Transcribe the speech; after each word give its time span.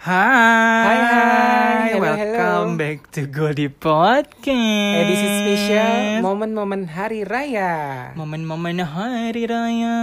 Hai, 0.00 0.16
Hai, 0.16 1.00
hai. 1.04 1.92
Hello, 1.92 2.00
welcome 2.08 2.72
hello. 2.72 2.80
back 2.80 2.98
to 3.12 3.28
Goldie 3.28 3.68
Podcast. 3.68 4.96
Edisi 4.96 5.28
spesial 5.28 6.24
momen-momen 6.24 6.88
hari 6.88 7.28
raya. 7.28 8.08
Momen-momen 8.16 8.80
hari 8.80 9.44
raya. 9.44 9.98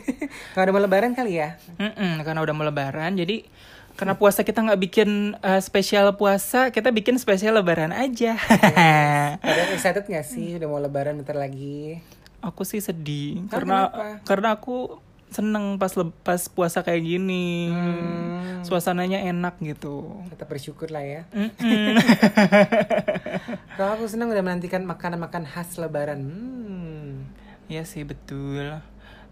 Kalau 0.56 0.64
udah 0.64 0.72
mau 0.72 0.80
lebaran 0.80 1.12
kali 1.12 1.44
ya? 1.44 1.60
Mm-mm, 1.76 2.24
karena 2.24 2.40
udah 2.40 2.54
mau 2.56 2.64
lebaran, 2.64 3.12
jadi 3.12 3.44
karena 4.00 4.16
puasa 4.16 4.48
kita 4.48 4.64
nggak 4.64 4.80
bikin 4.80 5.36
uh, 5.44 5.60
spesial 5.60 6.16
puasa, 6.16 6.72
kita 6.72 6.88
bikin 6.88 7.20
spesial 7.20 7.60
lebaran 7.60 7.92
aja. 7.92 8.40
Kalian 9.44 9.70
excited 9.76 10.08
gak 10.08 10.24
sih 10.24 10.56
udah 10.56 10.68
mau 10.72 10.80
lebaran 10.80 11.20
bentar 11.20 11.36
lagi? 11.36 12.00
aku 12.42 12.66
sih 12.66 12.82
sedih 12.82 13.38
Hah, 13.46 13.48
karena 13.54 13.78
kenapa? 13.86 14.06
karena 14.26 14.48
aku 14.58 14.76
seneng 15.32 15.76
pas 15.76 15.90
le- 15.92 16.14
pas 16.22 16.38
puasa 16.46 16.80
kayak 16.80 17.02
gini. 17.02 17.68
Hmm. 17.68 18.62
Suasananya 18.62 19.24
enak 19.24 19.58
gitu. 19.58 20.22
Tetap 20.28 20.46
bersyukur 20.46 20.88
lah 20.88 21.02
ya. 21.02 21.22
Mm-mm. 21.32 21.98
Kalau 23.76 23.90
aku 23.96 24.04
senang 24.06 24.30
udah 24.30 24.40
menantikan 24.40 24.84
makanan-makan 24.84 25.44
khas 25.44 25.76
lebaran. 25.76 26.20
Hmm. 26.22 27.26
Iya 27.66 27.82
sih 27.82 28.04
betul. 28.04 28.78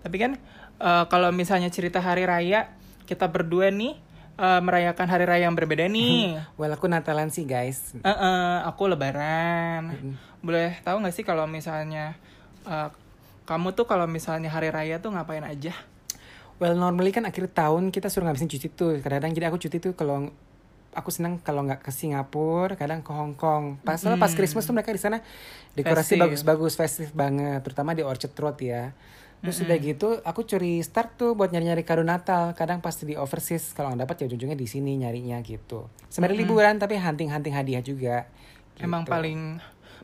Tapi 0.00 0.16
kan 0.16 0.32
eh, 0.80 1.04
kalau 1.06 1.28
misalnya 1.30 1.68
cerita 1.68 2.00
hari 2.00 2.24
raya, 2.24 2.72
kita 3.04 3.28
berdua 3.28 3.68
nih 3.68 3.94
eh, 4.34 4.60
merayakan 4.60 5.06
hari 5.06 5.24
raya 5.24 5.44
yang 5.46 5.54
berbeda 5.54 5.86
nih. 5.86 6.40
Well, 6.58 6.72
aku 6.72 6.88
Natalan 6.88 7.28
sih 7.28 7.44
guys. 7.44 7.92
Eh, 7.94 8.08
eh, 8.08 8.56
aku 8.64 8.88
Lebaran. 8.88 9.92
Boleh 10.40 10.80
tahu 10.80 11.04
nggak 11.04 11.12
sih 11.12 11.22
kalau 11.22 11.44
misalnya 11.44 12.16
eh, 12.64 12.88
kamu 13.44 13.74
tuh 13.74 13.84
kalau 13.84 14.06
misalnya 14.06 14.48
hari 14.48 14.70
raya 14.70 14.98
tuh 14.98 15.10
ngapain 15.10 15.42
aja? 15.42 15.74
Well, 16.60 16.76
normally 16.76 17.08
kan 17.10 17.24
akhir 17.24 17.56
tahun 17.56 17.88
kita 17.88 18.12
suruh 18.12 18.28
ngabisin 18.28 18.52
cuti 18.52 18.68
tuh. 18.68 19.00
Kadang-kadang 19.00 19.32
jadi 19.32 19.48
aku 19.48 19.56
cuti 19.56 19.80
tuh 19.80 19.96
kalau 19.96 20.28
aku 20.92 21.08
senang 21.08 21.40
kalau 21.40 21.64
nggak 21.64 21.80
ke 21.80 21.88
Singapura, 21.88 22.76
kadang 22.76 23.00
ke 23.00 23.10
Hong 23.16 23.32
Kong. 23.32 23.80
Pas 23.80 23.96
soalnya 23.96 24.20
pas 24.20 24.28
Christmas 24.36 24.68
tuh 24.68 24.76
mereka 24.76 24.92
di 24.92 25.00
sana 25.00 25.24
dekorasi 25.72 26.20
bagus-bagus, 26.20 26.76
festif 26.76 27.16
banget, 27.16 27.64
terutama 27.64 27.96
di 27.96 28.04
Orchard 28.04 28.36
Road 28.36 28.60
ya. 28.60 28.92
Terus 29.40 29.56
udah 29.64 29.76
gitu, 29.80 30.08
aku 30.20 30.44
curi 30.44 30.84
start 30.84 31.16
tuh 31.16 31.32
buat 31.32 31.48
nyari-nyari 31.48 31.80
kado 31.80 32.04
Natal. 32.04 32.52
Kadang 32.52 32.84
pas 32.84 32.92
di 32.92 33.16
overseas, 33.16 33.72
kalau 33.72 33.96
nggak 33.96 34.04
dapat 34.04 34.14
ya 34.20 34.24
ujung-ujungnya 34.28 34.58
di 34.60 34.68
sini 34.68 35.00
nyarinya 35.00 35.40
gitu. 35.40 35.88
Sebenarnya 36.12 36.44
liburan 36.44 36.76
tapi 36.76 37.00
hunting-hunting 37.00 37.56
hadiah 37.56 37.80
juga. 37.80 38.28
Emang 38.76 39.08
Gitu. 39.08 39.12
paling 39.16 39.40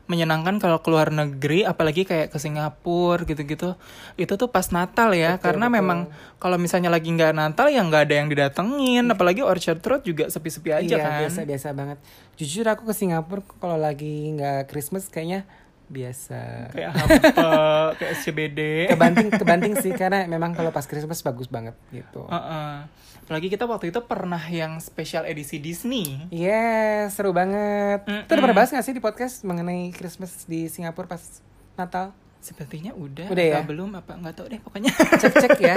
menyenangkan 0.07 0.55
kalau 0.63 0.79
keluar 0.79 1.11
negeri 1.11 1.67
apalagi 1.67 2.07
kayak 2.07 2.31
ke 2.31 2.39
Singapura 2.39 3.27
gitu-gitu 3.27 3.75
itu 4.15 4.33
tuh 4.39 4.47
pas 4.47 4.63
Natal 4.71 5.11
ya 5.11 5.35
Betul, 5.35 5.43
karena 5.43 5.65
betul. 5.67 5.77
memang 5.83 5.99
kalau 6.39 6.55
misalnya 6.55 6.87
lagi 6.87 7.11
nggak 7.11 7.35
Natal 7.35 7.67
ya 7.67 7.83
nggak 7.83 8.03
ada 8.07 8.15
yang 8.15 8.27
didatengin 8.31 9.05
apalagi 9.11 9.43
Orchard 9.43 9.83
Road 9.83 10.07
juga 10.07 10.31
sepi-sepi 10.31 10.71
aja 10.71 10.95
iya, 10.95 11.03
kan 11.03 11.11
biasa-biasa 11.27 11.67
banget. 11.75 11.97
Jujur 12.39 12.65
aku 12.71 12.87
ke 12.87 12.93
Singapura 12.95 13.43
kalau 13.59 13.75
lagi 13.75 14.31
nggak 14.33 14.71
Christmas 14.71 15.11
kayaknya 15.11 15.43
biasa. 15.87 16.71
kayak 16.75 16.91
apa 16.95 17.43
kayak 17.99 18.11
SCBD 18.19 18.59
kebanting 18.91 19.27
kebanting 19.31 19.73
sih 19.79 19.91
karena 19.95 20.27
memang 20.27 20.51
kalau 20.51 20.71
pas 20.71 20.83
Christmas 20.83 21.19
bagus 21.23 21.47
banget 21.51 21.75
gitu. 21.91 22.27
Heeh. 22.27 22.87
Apalagi 23.27 23.47
kita 23.49 23.63
waktu 23.63 23.91
itu 23.91 23.99
pernah 24.01 24.39
yang 24.41 24.79
special 24.79 25.23
edisi 25.23 25.59
Disney 25.59 26.15
Yes, 26.29 27.11
seru 27.13 27.29
banget. 27.29 28.01
Mm-mm. 28.01 28.23
Kita 28.23 28.31
udah 28.31 28.41
pernah 28.41 28.55
bahas 28.55 28.71
gak 28.71 28.81
sih 28.81 28.91
di 28.91 29.03
podcast 29.03 29.43
mengenai 29.43 29.91
Christmas 29.91 30.43
di 30.43 30.65
Singapura 30.65 31.05
pas 31.09 31.19
Natal? 31.75 32.15
sepertinya 32.37 32.95
udah, 32.95 33.27
Udah 33.27 33.43
ya? 33.43 33.59
belum 33.59 33.91
apa 33.93 34.15
nggak 34.15 34.31
tahu 34.31 34.47
deh 34.47 34.61
pokoknya 34.61 34.93
Cek-cek 34.95 35.57
ya. 35.59 35.75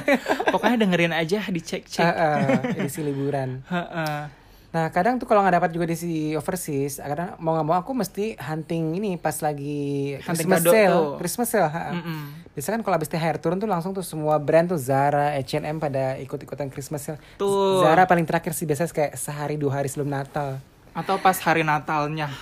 pokoknya 0.54 0.76
dengerin 0.80 1.12
aja 1.12 1.44
dicek-cek 1.44 2.00
Ah, 2.00 2.40
ah, 2.40 2.60
edisi 2.72 3.04
liburan. 3.04 3.60
Heeh. 3.68 4.45
Nah, 4.76 4.92
kadang 4.92 5.16
tuh 5.16 5.24
kalau 5.24 5.40
nggak 5.40 5.56
dapat 5.56 5.70
juga 5.72 5.88
di 5.88 5.96
si 5.96 6.36
overseas, 6.36 7.00
kadang 7.00 7.32
mau 7.40 7.56
nggak 7.56 7.64
mau 7.64 7.80
aku 7.80 7.96
mesti 7.96 8.36
hunting 8.36 9.00
ini 9.00 9.16
pas 9.16 9.40
lagi 9.40 10.20
Hunting 10.20 10.52
Christmas 10.52 10.60
sale. 10.68 10.92
tuh. 10.92 11.08
Christmas 11.16 11.48
sale. 11.48 11.70
ha. 11.72 11.96
Mm-mm. 11.96 12.20
Biasanya 12.52 12.74
kan 12.76 12.82
kalau 12.84 12.94
habis 13.00 13.08
THR 13.08 13.40
turun 13.40 13.56
tuh 13.56 13.64
langsung 13.64 13.96
tuh 13.96 14.04
semua 14.04 14.36
brand 14.36 14.68
tuh 14.68 14.76
Zara, 14.76 15.32
H&M 15.40 15.80
pada 15.80 16.20
ikut-ikutan 16.20 16.68
Christmas 16.68 17.08
sale. 17.08 17.16
Tuh. 17.40 17.80
Zara 17.80 18.04
paling 18.04 18.28
terakhir 18.28 18.52
sih 18.52 18.68
biasanya 18.68 18.92
kayak 18.92 19.16
sehari 19.16 19.56
dua 19.56 19.80
hari 19.80 19.88
sebelum 19.88 20.12
Natal. 20.12 20.60
atau 20.96 21.20
pas 21.20 21.36
hari 21.44 21.60
Natalnya 21.60 22.32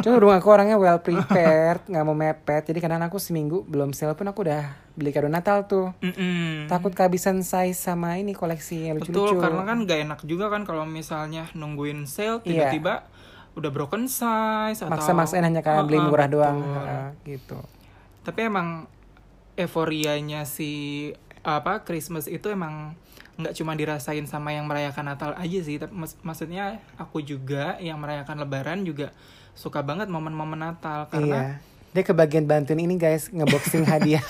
Cuma 0.00 0.16
rumah 0.16 0.40
aku 0.40 0.48
orangnya 0.48 0.80
well 0.80 0.96
prepared, 1.04 1.84
nggak 1.84 2.04
mau 2.08 2.16
mepet. 2.16 2.72
Jadi 2.72 2.80
kadang 2.80 3.04
aku 3.04 3.20
seminggu 3.20 3.60
belum 3.68 3.92
sale 3.92 4.16
pun 4.16 4.24
aku 4.24 4.40
udah 4.48 4.72
beli 5.00 5.10
kado 5.10 5.26
Natal 5.26 5.64
tuh. 5.64 5.96
Mm-mm. 5.98 6.68
Takut 6.68 6.92
kehabisan 6.92 7.40
size 7.40 7.74
sama 7.74 8.14
ini 8.14 8.30
koleksi 8.30 8.86
yang 8.86 9.00
lucu-lucu. 9.00 9.32
Betul, 9.32 9.40
karena 9.40 9.62
kan 9.64 9.78
gak 9.82 9.98
enak 10.04 10.20
juga 10.22 10.46
kan 10.46 10.62
kalau 10.62 10.84
misalnya 10.84 11.48
nungguin 11.52 12.04
sale 12.04 12.38
Iya. 12.38 12.68
tiba-tiba 12.68 13.08
udah 13.50 13.70
broken 13.70 14.04
size 14.04 14.78
atau 14.78 14.92
maksa-maksain 14.92 15.42
hanya 15.42 15.58
karena 15.58 15.82
beli 15.82 15.96
Heeh, 15.96 16.06
murah 16.06 16.28
betul. 16.28 16.36
doang, 16.38 16.58
Heeh, 16.60 17.06
gitu. 17.26 17.58
Tapi 18.20 18.40
emang 18.44 18.84
euforianya 19.56 20.44
si 20.44 20.70
apa 21.40 21.80
Christmas 21.80 22.28
itu 22.28 22.46
emang 22.46 22.92
nggak 23.36 23.56
cuma 23.56 23.72
dirasain 23.72 24.22
sama 24.24 24.52
yang 24.52 24.68
merayakan 24.68 25.08
Natal 25.08 25.32
aja 25.34 25.58
sih, 25.58 25.80
tapi 25.80 25.96
mak- 25.96 26.20
maksudnya 26.20 26.76
aku 26.94 27.18
juga 27.20 27.80
yang 27.80 27.96
merayakan 27.96 28.36
Lebaran 28.38 28.84
juga 28.84 29.16
suka 29.52 29.80
banget 29.80 30.06
momen-momen 30.06 30.60
Natal 30.62 31.08
karena 31.08 31.56
Iya. 31.56 31.69
Dia 31.90 32.06
kebagian 32.06 32.46
bantuin 32.46 32.78
ini 32.78 32.94
guys, 32.94 33.34
ngeboxing 33.34 33.82
hadiah. 33.82 34.22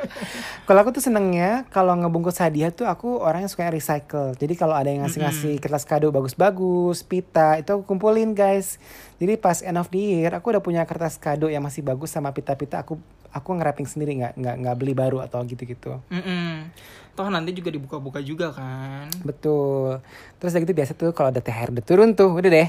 kalau 0.68 0.84
aku 0.84 0.92
tuh 0.92 1.00
senengnya 1.00 1.64
kalau 1.72 1.96
ngebungkus 1.96 2.36
hadiah 2.36 2.68
tuh 2.68 2.84
aku 2.84 3.16
orang 3.16 3.48
yang 3.48 3.52
suka 3.52 3.72
recycle. 3.72 4.36
Jadi 4.36 4.52
kalau 4.60 4.76
ada 4.76 4.92
yang 4.92 5.00
ngasih-ngasih 5.08 5.56
kertas 5.56 5.88
kado 5.88 6.12
bagus-bagus, 6.12 7.00
pita, 7.00 7.56
itu 7.56 7.72
aku 7.72 7.88
kumpulin 7.88 8.36
guys. 8.36 8.76
Jadi 9.16 9.40
pas 9.40 9.64
end 9.64 9.80
of 9.80 9.88
the 9.88 10.20
year 10.20 10.36
aku 10.36 10.52
udah 10.52 10.60
punya 10.60 10.84
kertas 10.84 11.16
kado 11.16 11.48
yang 11.48 11.64
masih 11.64 11.80
bagus 11.80 12.12
sama 12.12 12.28
pita-pita 12.36 12.84
aku 12.84 13.00
aku 13.32 13.48
nge-wrapping 13.56 13.88
sendiri 13.88 14.12
nggak 14.20 14.36
nggak 14.36 14.56
nggak 14.60 14.76
beli 14.76 14.92
baru 14.92 15.24
atau 15.24 15.40
gitu-gitu. 15.48 15.96
mm-mm. 16.12 16.68
toh 17.16 17.28
nanti 17.32 17.56
juga 17.56 17.72
dibuka-buka 17.72 18.20
juga 18.20 18.52
kan. 18.52 19.08
Betul. 19.24 20.00
Terus 20.36 20.52
udah 20.52 20.62
gitu 20.64 20.74
biasa 20.76 20.92
tuh 20.92 21.12
kalau 21.16 21.32
ada 21.32 21.40
THR 21.40 21.72
udah 21.72 21.84
turun 21.84 22.12
tuh, 22.12 22.32
udah 22.32 22.50
deh. 22.52 22.68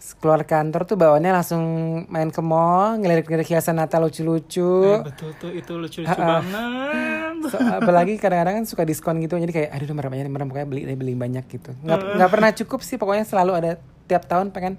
Keluar 0.00 0.42
kantor 0.42 0.82
tuh 0.82 0.96
bawaannya 0.96 1.28
langsung 1.30 1.64
main 2.06 2.28
ke 2.28 2.40
mall, 2.40 2.96
ngelirik-ngelirik 2.96 3.44
hiasan 3.46 3.76
Natal 3.76 4.00
lucu-lucu. 4.00 4.96
Eh, 4.96 5.00
betul 5.02 5.30
tuh 5.36 5.50
itu 5.50 5.72
lucu-lucu 5.74 6.08
Ha-ha. 6.10 6.40
banget. 6.40 7.34
So, 7.42 7.56
apalagi 7.56 8.16
kadang-kadang 8.16 8.54
kan 8.54 8.64
suka 8.64 8.82
diskon 8.82 9.16
gitu 9.18 9.34
jadi 9.34 9.48
kayak 9.48 9.68
aduh 9.72 9.92
merem 9.92 10.12
aja 10.12 10.22
merem 10.26 10.46
pokoknya 10.46 10.68
beli 10.68 10.82
beli 10.90 11.14
banyak 11.14 11.44
gitu 11.48 11.72
nggak 11.74 11.98
nggak 12.14 12.30
pernah 12.30 12.50
cukup 12.52 12.80
sih 12.80 12.96
pokoknya 12.96 13.24
selalu 13.24 13.52
ada 13.54 13.70
tiap 14.04 14.24
tahun 14.24 14.50
pengen 14.50 14.76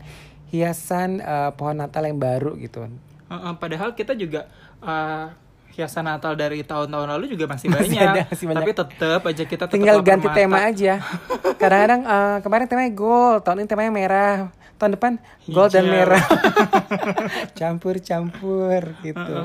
hiasan 0.48 1.18
eh, 1.18 1.50
pohon 1.52 1.74
Natal 1.76 2.04
yang 2.04 2.18
baru 2.18 2.54
gitu 2.56 2.86
Heeh, 3.28 3.54
padahal 3.58 3.94
kita 3.94 4.14
juga 4.14 4.46
eh, 4.80 5.26
hiasan 5.72 6.06
Natal 6.06 6.36
dari 6.36 6.62
tahun-tahun 6.62 7.08
lalu 7.10 7.32
juga 7.32 7.48
masih 7.48 7.72
Masih 7.72 7.82
banyak. 7.90 8.04
ada, 8.04 8.22
masih 8.28 8.46
banyak. 8.46 8.62
Tapi 8.62 8.74
tetap 8.76 9.22
aja 9.24 9.44
kita 9.44 9.64
tinggal 9.66 9.98
ganti 10.02 10.28
mata. 10.28 10.38
tema 10.38 10.58
aja 10.64 10.94
kadang-kadang 11.62 12.02
eh, 12.04 12.38
kemarin 12.40 12.66
temanya 12.68 12.92
gold 12.92 13.42
tahun 13.42 13.58
ini 13.60 13.68
temanya 13.68 13.92
merah 13.92 14.38
tahun 14.82 14.98
depan 14.98 15.14
gold 15.46 15.70
dan 15.70 15.86
merah 15.86 16.26
campur-campur 17.56 18.82
gitu. 19.02 19.36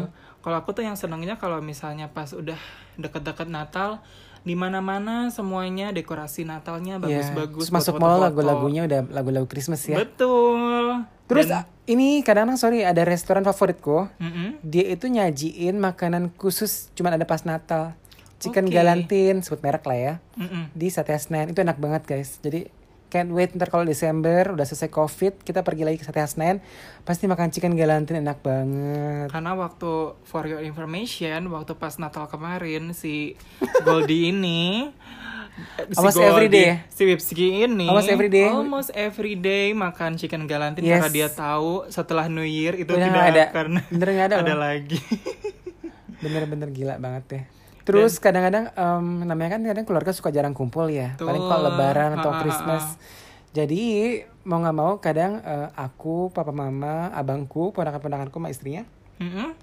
Kalau 0.41 0.57
aku 0.57 0.71
tuh 0.73 0.81
yang 0.81 0.95
senangnya 0.95 1.37
kalau 1.37 1.59
misalnya 1.59 2.07
pas 2.07 2.31
udah 2.31 2.57
deket-deket 2.95 3.45
Natal, 3.47 4.01
di 4.41 4.55
mana-mana 4.55 5.27
semuanya 5.29 5.91
dekorasi 5.91 6.43
Natalnya 6.43 6.97
Iya. 6.97 7.03
bagus-bagus. 7.03 7.67
Terus 7.67 7.75
masuk 7.75 7.99
mall 7.99 8.23
lagu-lagunya 8.23 8.87
udah 8.87 9.01
lagu-lagu 9.11 9.45
Christmas 9.45 9.83
ya 9.83 9.99
Betul. 9.99 11.03
terus 11.27 11.51
Dan- 11.51 11.67
ini 11.85 12.23
kadang-kadang 12.23 12.55
sorry 12.57 12.81
ada 12.81 13.03
restoran 13.03 13.43
favoritku 13.43 14.07
Mm-mm. 14.17 14.63
dia 14.63 14.87
itu 14.87 15.07
nyajiin 15.07 15.75
makanan 15.77 16.31
khusus 16.33 16.95
cuman 16.95 17.19
ada 17.19 17.27
pas 17.27 17.43
Natal 17.43 17.99
chicken 18.39 18.71
Oke. 18.71 18.73
galantin 18.73 19.43
sebut 19.43 19.59
merek 19.59 19.83
lah 19.83 19.99
ya 19.99 20.15
Mm-mm. 20.37 20.71
di 20.71 20.87
Sate 20.87 21.11
Senen 21.17 21.51
itu 21.51 21.59
enak 21.59 21.75
banget 21.77 22.07
guys 22.07 22.39
jadi 22.39 22.71
can't 23.17 23.31
wait 23.31 23.51
ntar 23.51 23.67
kalau 23.67 23.83
Desember 23.83 24.53
udah 24.53 24.63
selesai 24.63 24.87
covid 24.89 25.41
kita 25.41 25.61
pergi 25.61 25.83
lagi 25.83 25.97
ke 25.97 26.05
Sate 26.05 26.21
Senen 26.23 26.61
pasti 27.03 27.25
makan 27.25 27.49
chicken 27.49 27.73
galantin 27.73 28.19
enak 28.19 28.39
banget 28.41 29.29
Karena 29.29 29.53
waktu 29.53 29.91
for 30.21 30.45
your 30.45 30.61
information, 30.61 31.49
waktu 31.49 31.73
pas 31.75 31.97
Natal 31.97 32.27
kemarin 32.27 32.93
si 32.93 33.33
Goldie 33.81 34.29
ini 34.31 34.93
si 35.87 35.97
Almost 35.97 36.15
Goldie- 36.15 36.29
every 36.29 36.49
day? 36.51 36.69
Si 36.87 37.03
Wipski 37.03 37.47
ini 37.65 37.89
Almost 37.89 38.11
every 38.11 38.29
day? 38.29 38.45
almost 38.47 38.91
every 38.93 39.35
day 39.35 39.73
makan 39.73 40.15
chicken 40.15 40.45
galantin 40.45 40.85
Yes. 40.85 40.99
karena 40.99 41.09
dia 41.09 41.29
tahu 41.29 41.89
setelah 41.89 42.27
New 42.27 42.45
Year 42.45 42.77
itu 42.77 42.93
Udah 42.93 43.01
tidak 43.03 43.25
ada. 43.25 43.43
akan 43.51 43.69
Bener 43.89 44.09
ada 44.21 44.37
ada 44.43 44.55
lagi. 44.55 45.01
bener-bener 46.17 46.69
gila 46.71 46.97
banget 46.97 47.25
deh 47.27 47.45
terus 47.87 48.19
kadang-kadang 48.19 48.75
em, 48.75 49.07
namanya 49.23 49.57
kan 49.57 49.63
kadang 49.63 49.87
keluarga 49.87 50.11
suka 50.11 50.29
jarang 50.29 50.53
kumpul 50.53 50.91
ya. 50.91 51.15
Paling 51.17 51.39
kalau 51.41 51.63
lebaran 51.71 52.19
atau 52.19 52.31
Christmas. 52.43 52.99
Jadi 53.55 54.21
mau 54.45 54.61
nggak 54.61 54.77
mau 54.77 54.93
kadang 55.01 55.41
eh, 55.41 55.69
aku 55.73 56.29
papa 56.29 56.53
mama 56.53 57.09
abangku 57.11 57.73
ponakan-ponakanku 57.73 58.37
sama 58.37 58.53
istrinya 58.53 58.85
Mm-mm. 59.17 59.57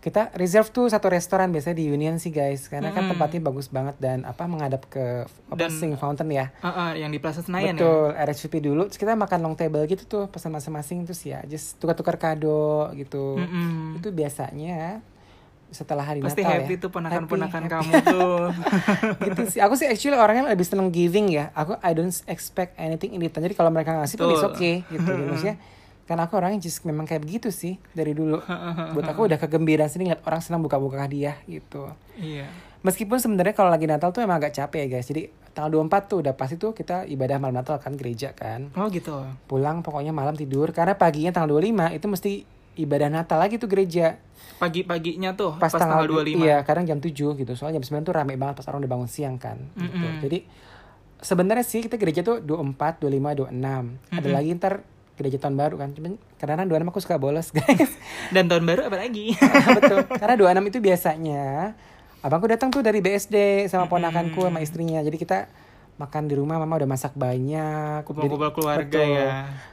kita 0.00 0.32
reserve 0.32 0.72
tuh 0.72 0.88
satu 0.88 1.12
restoran 1.12 1.52
biasanya 1.52 1.76
di 1.76 1.92
Union 1.92 2.16
sih 2.16 2.32
guys. 2.32 2.64
Karena 2.72 2.96
kan 2.96 3.04
Mm-mm. 3.04 3.12
tempatnya 3.12 3.40
bagus 3.44 3.68
banget 3.68 4.00
dan 4.00 4.24
apa 4.24 4.48
menghadap 4.48 4.88
ke 4.88 5.28
apa 5.52 5.68
Sing 5.68 5.92
Fountain 6.00 6.32
ya. 6.32 6.48
Ah, 6.64 6.72
ah, 6.72 6.90
yang 6.96 7.12
di 7.12 7.20
Plaza 7.20 7.44
Senayan 7.44 7.76
ya. 7.76 7.84
betul 7.84 8.08
RSVP 8.16 8.54
dulu. 8.64 8.88
Terus 8.88 8.96
kita 8.96 9.12
makan 9.12 9.44
long 9.44 9.52
table 9.52 9.84
gitu 9.84 10.08
tuh 10.08 10.24
pesan 10.32 10.56
masing-masing 10.56 11.04
terus 11.04 11.20
ya. 11.20 11.44
Just 11.44 11.76
tukar-tukar 11.76 12.16
kado 12.16 12.88
gitu. 12.96 13.36
Mm-mm. 13.36 14.00
itu 14.00 14.08
biasanya 14.08 15.04
setelah 15.70 16.02
hari 16.02 16.18
Pasti 16.20 16.42
Natal 16.42 16.66
happy 16.66 16.74
ya 16.76 16.82
tuh 16.82 16.90
ponakan-ponakan 16.90 17.62
kamu 17.70 17.92
tuh. 18.14 18.42
gitu 19.22 19.42
sih 19.46 19.60
aku 19.62 19.74
sih 19.78 19.86
actually 19.86 20.18
orangnya 20.18 20.50
lebih 20.50 20.66
seneng 20.66 20.90
giving 20.90 21.30
ya 21.30 21.54
aku 21.54 21.78
I 21.80 21.94
don't 21.94 22.12
expect 22.26 22.74
anything 22.76 23.14
in 23.14 23.22
return 23.22 23.46
jadi 23.46 23.54
kalau 23.54 23.70
mereka 23.70 23.94
ngasih 23.94 24.18
pun 24.18 24.30
Betul. 24.30 24.36
it's 24.36 24.46
okay 24.46 24.74
gitu 24.90 25.10
gitu. 25.10 25.22
maksudnya 25.30 25.56
karena 26.10 26.26
aku 26.26 26.34
orangnya 26.42 26.58
just 26.58 26.82
memang 26.82 27.06
kayak 27.06 27.22
begitu 27.22 27.54
sih 27.54 27.78
dari 27.94 28.10
dulu 28.18 28.42
buat 28.98 29.06
aku 29.06 29.30
udah 29.30 29.38
kegembiraan 29.38 29.86
sini 29.86 30.10
ngeliat 30.10 30.26
orang 30.26 30.42
senang 30.42 30.58
buka-buka 30.58 31.06
hadiah 31.06 31.38
gitu 31.46 31.86
iya. 32.18 32.50
meskipun 32.82 33.22
sebenarnya 33.22 33.54
kalau 33.54 33.70
lagi 33.70 33.86
Natal 33.86 34.10
tuh 34.10 34.26
emang 34.26 34.42
agak 34.42 34.58
capek 34.58 34.90
ya 34.90 34.98
guys 34.98 35.06
jadi 35.06 35.30
tanggal 35.54 35.82
24 35.86 36.10
tuh 36.10 36.18
udah 36.22 36.34
pasti 36.34 36.54
tuh 36.58 36.74
kita 36.74 37.06
ibadah 37.10 37.38
malam 37.38 37.62
Natal 37.62 37.78
kan 37.82 37.94
gereja 37.94 38.34
kan 38.34 38.70
Oh 38.78 38.86
gitu. 38.90 39.22
pulang 39.50 39.82
pokoknya 39.82 40.10
malam 40.10 40.34
tidur 40.34 40.70
karena 40.70 40.94
paginya 40.98 41.30
tanggal 41.34 41.58
25 41.62 41.98
itu 41.98 42.06
mesti 42.06 42.32
ibadah 42.80 43.08
Natal 43.08 43.36
lagi 43.36 43.56
tuh 43.56 43.66
gereja 43.66 44.16
Pagi-paginya 44.56 45.32
tuh 45.32 45.56
pas, 45.56 45.72
tanggal, 45.72 46.04
25. 46.04 46.36
iya 46.38 46.60
kadang 46.60 46.84
jam 46.84 46.96
7 46.96 47.08
gitu 47.12 47.52
soalnya 47.54 47.78
jam 47.78 47.84
9 47.96 48.04
tuh 48.04 48.12
rame 48.12 48.34
banget 48.34 48.56
pas 48.56 48.66
orang 48.66 48.80
udah 48.80 48.90
bangun 48.90 49.08
siang 49.08 49.36
kan 49.36 49.56
gitu. 49.72 49.88
Mm-mm. 49.96 50.20
jadi 50.20 50.38
sebenarnya 51.18 51.62
sih 51.62 51.80
kita 51.80 51.96
gereja 51.96 52.20
tuh 52.20 52.40
24 52.40 52.76
25 52.98 53.48
26 53.48 53.56
ada 54.10 54.28
lagi 54.30 54.48
ntar 54.54 54.74
gereja 55.14 55.36
tahun 55.38 55.52
baru 55.54 55.76
kan 55.76 55.88
cuman 55.90 56.12
kadang-kadang 56.36 56.68
26 56.80 56.90
aku 56.90 57.00
suka 57.00 57.16
bolos 57.16 57.48
guys 57.56 57.92
Dan 58.28 58.48
tahun 58.48 58.64
baru 58.64 58.88
apa 58.88 58.96
lagi? 58.98 59.36
betul 59.76 60.04
karena 60.10 60.34
26 60.34 60.70
itu 60.70 60.78
biasanya 60.80 61.44
abangku 62.20 62.44
datang 62.46 62.68
tuh 62.68 62.80
dari 62.80 63.00
BSD 63.00 63.36
sama 63.66 63.84
ponakanku 63.86 64.40
sama 64.42 64.60
istrinya 64.60 65.00
jadi 65.00 65.16
kita 65.16 65.38
makan 65.96 66.24
di 66.24 66.34
rumah 66.34 66.56
mama 66.56 66.72
udah 66.74 66.88
masak 66.90 67.12
banyak 67.12 68.00
Kumpul-kumpul 68.02 68.52
keluarga 68.54 68.88
betul. 68.96 69.08
ya. 69.10 69.28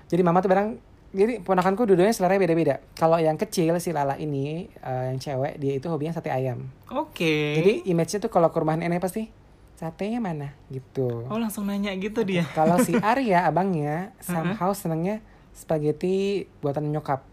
jadi 0.06 0.22
mama 0.22 0.40
tuh 0.40 0.48
barang 0.48 0.70
jadi 1.10 1.40
ponakanku 1.40 1.84
dua-duanya 1.84 2.12
selera 2.12 2.36
beda-beda. 2.36 2.84
Kalau 2.94 3.16
yang 3.16 3.36
kecil 3.36 3.78
si 3.78 3.90
Lala 3.90 4.16
ini 4.16 4.68
eh, 4.68 5.04
yang 5.08 5.18
cewek 5.18 5.56
dia 5.56 5.74
itu 5.74 5.88
hobinya 5.88 6.12
sate 6.12 6.28
ayam. 6.28 6.68
Oke. 6.88 7.56
jadi 7.56 7.84
image-nya 7.86 8.20
tuh 8.20 8.30
kalau 8.30 8.48
ke 8.48 8.58
rumah 8.58 8.74
nenek 8.74 9.00
pasti 9.00 9.28
satenya 9.74 10.18
mana? 10.18 10.52
Gitu. 10.68 11.26
Oh 11.26 11.38
langsung 11.38 11.66
nanya 11.66 11.92
gitu 11.94 12.22
dia. 12.22 12.44
kalau 12.58 12.78
si 12.78 12.92
Arya 12.94 13.44
abangnya 13.44 14.12
somehow 14.24 14.72
senengnya 14.72 15.24
spaghetti 15.52 16.44
buatan 16.60 16.88
nyokap. 16.88 17.24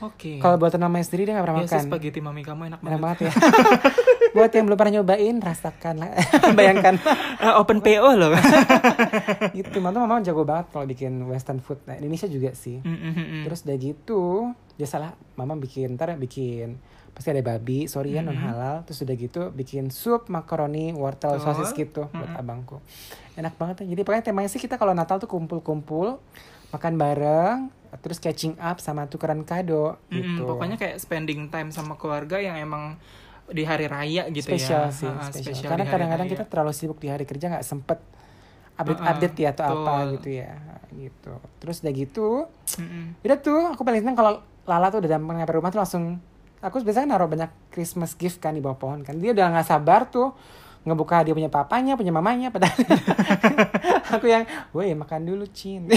Oke. 0.00 0.36
kalau 0.36 0.58
buatan 0.58 0.80
namanya 0.80 1.02
sendiri 1.02 1.24
dia 1.24 1.32
nggak 1.32 1.46
pernah 1.46 1.60
Ya 1.60 1.64
sih 1.64 1.76
makan. 1.76 1.86
spaghetti 1.86 2.20
mami 2.20 2.42
kamu 2.42 2.62
enak 2.66 2.80
enak 2.82 2.82
banget. 2.82 3.00
banget 3.00 3.18
ya 3.20 3.32
buat 4.34 4.50
yang 4.50 4.66
belum 4.66 4.74
pernah 4.74 5.00
nyobain 5.00 5.36
rasakan 5.38 5.94
lah. 6.02 6.10
Bayangkan. 6.58 6.98
Ah, 7.38 7.62
open 7.62 7.78
PO 7.78 8.18
loh. 8.18 8.34
gitu 9.56 9.78
mama 9.78 10.02
mama 10.02 10.18
jago 10.26 10.42
banget 10.42 10.74
kalau 10.74 10.84
bikin 10.90 11.22
western 11.30 11.62
food. 11.62 11.78
Nah 11.86 11.94
Indonesia 11.94 12.26
juga 12.26 12.50
sih. 12.52 12.82
Mm, 12.82 12.90
mm, 12.90 13.12
mm, 13.14 13.26
mm. 13.30 13.42
terus 13.46 13.62
udah 13.62 13.76
gitu 13.78 14.50
biasalah 14.74 15.14
mama 15.38 15.54
bikin 15.54 15.94
ntar 15.94 16.18
bikin. 16.18 16.82
Pasti 17.14 17.30
ada 17.30 17.46
babi 17.46 17.86
sorry 17.86 18.18
ya 18.18 18.26
non 18.26 18.34
halal 18.34 18.82
terus 18.82 18.98
udah 19.06 19.14
gitu 19.14 19.54
bikin 19.54 19.94
sup 19.94 20.26
makaroni 20.26 20.90
wortel 20.90 21.38
Betul. 21.38 21.54
sosis 21.54 21.70
gitu 21.70 22.10
buat 22.10 22.34
abangku. 22.34 22.82
Enak 23.38 23.54
banget 23.54 23.86
ya. 23.86 23.94
Jadi 23.94 24.02
pokoknya 24.02 24.24
temanya 24.26 24.50
sih 24.50 24.58
kita 24.58 24.74
kalau 24.74 24.98
Natal 24.98 25.22
tuh 25.22 25.30
kumpul-kumpul 25.30 26.18
makan 26.74 26.94
bareng 26.98 27.58
terus 28.02 28.18
catching 28.18 28.58
up 28.58 28.82
sama 28.82 29.06
tukeran 29.06 29.46
kado 29.46 29.94
Mm, 30.10 30.18
mm, 30.18 30.18
gitu. 30.18 30.42
Pokoknya 30.50 30.74
kayak 30.74 30.98
spending 30.98 31.46
time 31.54 31.70
sama 31.70 31.94
keluarga 31.94 32.42
yang 32.42 32.58
emang 32.58 32.98
di 33.46 33.62
hari 33.62 33.84
raya 33.84 34.24
gitu 34.28 34.46
spesial 34.46 34.88
ya. 34.88 34.94
sih 34.94 35.04
Ah, 35.04 35.26
spesial 35.26 35.52
spesial 35.52 35.68
karena 35.68 35.84
kadang-kadang 35.86 36.28
kita 36.28 36.44
terlalu 36.44 36.72
sibuk 36.72 36.96
di 36.96 37.08
hari 37.08 37.24
kerja 37.24 37.50
nggak 37.50 37.62
sempet 37.62 37.98
update 38.74 38.98
Uh-uh, 38.98 39.12
update 39.12 39.36
ya 39.36 39.48
atau 39.50 39.64
apa 39.64 39.92
betul. 40.02 40.12
gitu 40.14 40.28
ya 40.36 40.52
gitu 40.90 41.32
terus 41.58 41.76
udah 41.80 41.92
gitu 41.92 42.28
Mm, 42.74 42.82
mm. 42.82 43.06
udah 43.22 43.38
tuh 43.38 43.60
aku 43.70 43.82
paling 43.82 44.00
seneng 44.00 44.14
kalau 44.14 44.32
Lala 44.64 44.88
tuh 44.88 44.98
udah 44.98 45.10
datang 45.12 45.28
nyampe 45.28 45.52
rumah 45.52 45.68
tuh 45.68 45.78
langsung 45.78 46.04
aku 46.58 46.80
biasanya 46.80 47.12
naruh 47.12 47.28
banyak 47.28 47.52
Christmas 47.68 48.14
gift 48.14 48.38
kan 48.38 48.50
di 48.50 48.58
bawah 48.58 48.74
pohon 48.74 49.00
kan 49.00 49.14
dia 49.14 49.30
udah 49.30 49.52
nggak 49.52 49.68
sabar 49.68 50.08
tuh 50.08 50.32
ngebuka 50.84 51.24
dia 51.24 51.32
punya 51.32 51.48
papanya 51.48 51.96
punya 51.96 52.12
mamanya 52.12 52.52
padahal 52.52 52.76
aku 54.14 54.28
yang 54.28 54.44
woi 54.76 54.92
makan 54.92 55.24
dulu 55.24 55.48
cin 55.48 55.88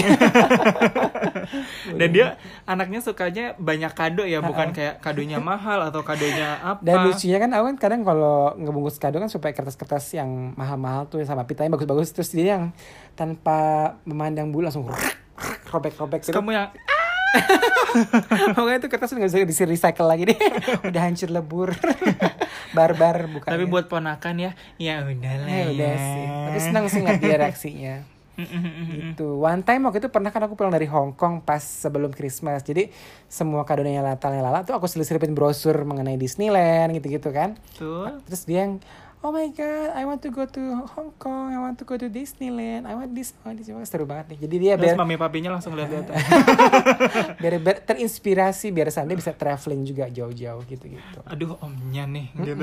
Dan 1.88 2.08
dia 2.12 2.36
anaknya 2.68 3.00
sukanya 3.00 3.56
banyak 3.56 3.92
kado 3.96 4.24
ya, 4.24 4.44
bukan 4.44 4.76
kayak 4.76 5.00
kadonya 5.00 5.40
mahal 5.40 5.80
atau 5.88 6.04
kadonya 6.04 6.60
apa. 6.60 6.80
dan 6.84 7.08
lucunya 7.08 7.40
kan 7.40 7.50
aku 7.56 7.64
kan 7.72 7.76
kadang 7.80 8.02
kalau 8.04 8.52
ngebungkus 8.56 9.00
kado 9.00 9.16
kan 9.16 9.32
supaya 9.32 9.56
kertas-kertas 9.56 10.12
yang 10.12 10.52
mahal-mahal 10.56 11.08
tuh 11.08 11.24
sama 11.24 11.48
pitanya 11.48 11.72
bagus-bagus 11.72 12.12
terus 12.12 12.30
dia 12.32 12.60
yang 12.60 12.64
tanpa 13.16 13.96
memandang 14.04 14.52
bulu 14.52 14.68
langsung 14.68 14.88
robek-robek 15.72 16.28
gitu. 16.28 16.36
kamu 16.36 16.50
yang 16.52 16.68
Pokoknya 18.56 18.78
itu 18.80 18.88
kertas 18.88 19.10
nggak 19.12 19.30
bisa 19.30 19.64
di 19.66 19.72
recycle 19.74 20.08
lagi 20.08 20.22
deh. 20.32 20.38
Udah 20.88 21.02
hancur 21.04 21.30
lebur. 21.30 21.70
Barbar 22.76 23.28
bukan. 23.32 23.48
tapi 23.48 23.64
buat 23.64 23.88
ponakan 23.88 24.34
ya, 24.36 24.52
ya 24.76 25.00
udahlah 25.00 25.48
ya. 25.48 25.72
udah 25.72 25.94
sih. 25.96 26.26
Tapi 26.28 26.58
senang 26.60 26.84
sih 26.92 27.00
ngeliat 27.00 27.20
dia 27.20 27.36
reaksinya. 27.40 27.94
Gitu. 28.38 29.40
One 29.42 29.66
time 29.66 29.88
waktu 29.88 29.98
itu 30.04 30.12
pernah 30.12 30.30
kan 30.30 30.46
aku 30.46 30.54
pulang 30.54 30.70
dari 30.70 30.86
Hong 30.86 31.16
Kong 31.16 31.42
pas 31.42 31.58
sebelum 31.58 32.12
Christmas. 32.14 32.62
Jadi 32.62 32.92
semua 33.26 33.64
kadonya 33.64 34.04
Natalnya 34.04 34.44
Lala 34.46 34.62
tuh 34.62 34.78
aku 34.78 34.86
selipin 34.86 35.34
brosur 35.34 35.74
mengenai 35.82 36.20
Disneyland 36.20 36.92
gitu-gitu 37.00 37.34
kan. 37.34 37.58
Tuh. 37.74 38.20
Terus 38.28 38.42
dia 38.46 38.68
yang 38.68 38.78
Oh 39.18 39.34
my 39.34 39.50
god, 39.50 39.98
I 39.98 40.06
want 40.06 40.22
to 40.22 40.30
go 40.30 40.46
to 40.46 40.62
Hong 40.94 41.10
Kong, 41.18 41.50
I 41.50 41.58
want 41.58 41.74
to 41.82 41.84
go 41.84 41.98
to 41.98 42.06
Disneyland, 42.06 42.86
I 42.86 42.94
want 42.94 43.10
this, 43.18 43.34
want 43.42 43.58
this, 43.58 43.66
seru 43.90 44.06
banget 44.06 44.30
nih. 44.30 44.38
Jadi 44.46 44.56
dia 44.62 44.72
Terus 44.78 44.94
biar, 44.94 45.02
mami 45.02 45.18
papinya 45.18 45.58
langsung 45.58 45.74
lihat-lihat. 45.74 46.06
biar, 47.42 47.54
biar 47.58 47.76
terinspirasi, 47.82 48.70
biar 48.70 48.94
sampai 48.94 49.18
bisa 49.18 49.34
traveling 49.34 49.82
juga 49.82 50.06
jauh-jauh 50.06 50.62
gitu-gitu. 50.70 51.18
Aduh 51.26 51.58
omnya 51.58 52.06
nih 52.06 52.30
gitu. 52.30 52.62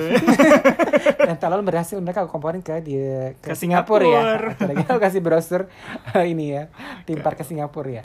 Dan 1.28 1.36
tahun 1.36 1.68
berhasil 1.68 2.00
mereka 2.00 2.24
aku 2.24 2.31
komporin 2.31 2.63
ke 2.63 2.80
dia 2.80 3.36
ke, 3.44 3.52
Ke 3.52 3.60
Singapura, 3.60 4.07
Singapura. 4.07 4.56
ya. 4.56 4.68
Lagi 4.72 4.84
kasih 4.88 5.19
brosur 5.19 5.62
ini 6.24 6.56
ya, 6.56 6.72
timpar 7.04 7.36
ke 7.36 7.44
Singapura 7.44 8.00
ya. 8.00 8.04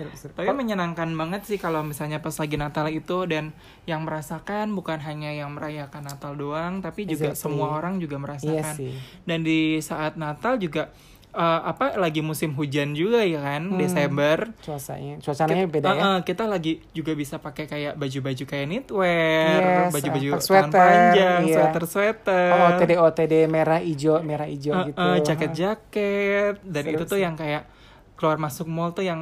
Seru-seru. 0.00 0.32
Tapi 0.32 0.48
menyenangkan 0.50 1.12
banget 1.12 1.44
sih 1.44 1.56
kalau 1.56 1.80
misalnya 1.82 2.18
pas 2.18 2.32
lagi 2.32 2.56
Natal 2.56 2.88
itu 2.88 3.24
dan 3.24 3.52
yang 3.84 4.00
merasakan 4.00 4.72
bukan 4.72 4.96
hanya 4.98 5.28
yang 5.30 5.52
merayakan 5.52 6.02
Natal 6.02 6.32
doang, 6.34 6.80
tapi 6.80 7.04
juga 7.04 7.30
Exactly. 7.30 7.42
semua 7.52 7.76
orang 7.76 7.96
juga 7.96 8.16
merasakan. 8.16 8.72
sih. 8.74 8.96
Dan 9.22 9.42
di 9.42 9.76
saat 9.78 10.16
Natal 10.16 10.56
juga 10.56 10.88
eh, 11.30 11.38
apa 11.62 11.94
lagi 11.94 12.18
musim 12.20 12.50
hujan 12.52 12.90
juga 12.90 13.22
ya 13.22 13.38
kan, 13.38 13.62
Hmm. 13.64 13.78
Desember. 13.78 14.50
Cuacanya, 14.58 15.14
cuacananya 15.16 15.62
Kita- 15.62 15.74
beda 15.76 15.86
ya. 15.86 15.94
eh, 15.94 16.02
eh, 16.02 16.18
kita 16.24 16.44
lagi 16.44 16.72
juga 16.90 17.12
bisa 17.14 17.38
pakai 17.38 17.64
kayak 17.66 17.94
baju-baju 17.94 18.44
kayak 18.44 18.66
knitwear, 18.66 19.60
Yes, 19.62 19.92
baju-baju 19.94 20.26
atau 20.26 20.40
tangan 20.40 20.42
sweater, 20.42 20.74
panjang, 20.82 21.40
iya. 21.40 21.54
sweater-sweater. 21.54 22.50
Oh, 22.50 22.66
OTD 22.72 22.92
OTD 22.98 23.34
merah 23.46 23.78
hijau, 23.78 24.18
merah 24.20 24.42
hijau 24.44 24.74
Eh, 24.74 24.84
gitu. 24.88 24.98
eh, 24.98 25.18
jaket-jaket 25.22 26.54
dan 26.64 26.82
Seru 26.82 26.92
itu 26.92 27.04
tuh 27.04 27.14
sih. 27.14 27.22
yang 27.22 27.34
kayak 27.34 27.62
keluar 28.20 28.36
masuk 28.36 28.68
mall 28.68 28.92
tuh 28.92 29.00
yang 29.00 29.16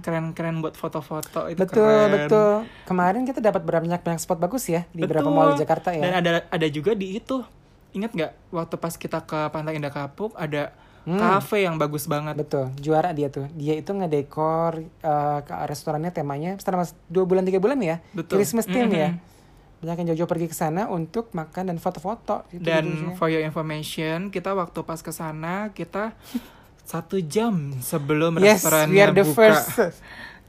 keren-keren 0.00 0.58
buat 0.58 0.72
foto-foto 0.72 1.46
itu 1.46 1.60
Betul, 1.60 1.84
keren. 1.84 2.08
betul. 2.16 2.52
Kemarin 2.82 3.22
kita 3.22 3.38
dapat 3.38 3.60
banyak 3.60 4.00
banyak 4.00 4.16
spot 4.16 4.40
bagus 4.40 4.64
ya 4.66 4.88
di 4.88 5.04
beberapa 5.04 5.28
Betul. 5.28 5.36
mall 5.36 5.52
di 5.52 5.60
Jakarta 5.60 5.92
ya. 5.92 6.00
Dan 6.00 6.14
ada 6.16 6.30
ada 6.48 6.66
juga 6.66 6.96
di 6.96 7.14
itu. 7.14 7.44
Ingat 7.90 8.10
nggak 8.10 8.32
waktu 8.48 8.74
pas 8.74 8.94
kita 8.94 9.20
ke 9.20 9.48
Pantai 9.48 9.76
Indah 9.76 9.92
Kapuk 9.92 10.32
ada 10.34 10.72
Hmm. 10.98 11.16
kafe 11.16 11.64
yang 11.64 11.76
bagus 11.76 12.04
banget. 12.04 12.36
Betul, 12.36 12.68
juara 12.76 13.12
dia 13.12 13.28
tuh. 13.28 13.48
Dia 13.54 13.72
itu 13.74 13.88
ngedekor 13.90 14.84
ke 15.40 15.54
restorannya 15.64 16.10
temanya 16.10 16.52
selama 16.58 16.84
dua 17.06 17.24
bulan 17.24 17.44
tiga 17.44 17.56
bulan 17.56 17.76
ya. 17.78 18.04
Betul. 18.10 18.36
Christmas 18.36 18.64
theme 18.64 18.92
ya. 18.92 19.10
Mhm. 19.10 19.20
Banyak 19.78 19.96
yang 19.96 20.06
jauh-jauh 20.10 20.28
pergi 20.28 20.46
ke 20.46 20.56
sana 20.58 20.84
untuk 20.86 21.32
makan 21.32 21.72
dan 21.72 21.78
foto-foto. 21.78 22.44
gitu 22.48 22.60
Dan 22.60 22.84
gitu-gitu. 22.84 23.16
for 23.16 23.28
your 23.28 23.40
information, 23.40 24.28
kita 24.28 24.52
waktu 24.52 24.80
pas 24.82 24.98
ke 24.98 25.08
sana 25.08 25.70
kita 25.70 26.12
satu 26.88 27.20
jam 27.20 27.76
sebelum 27.84 28.40
yes, 28.40 28.64
restorannya 28.64 28.96
we 28.96 29.04
are 29.04 29.12
the 29.12 29.20
buka, 29.28 29.36
first. 29.36 29.68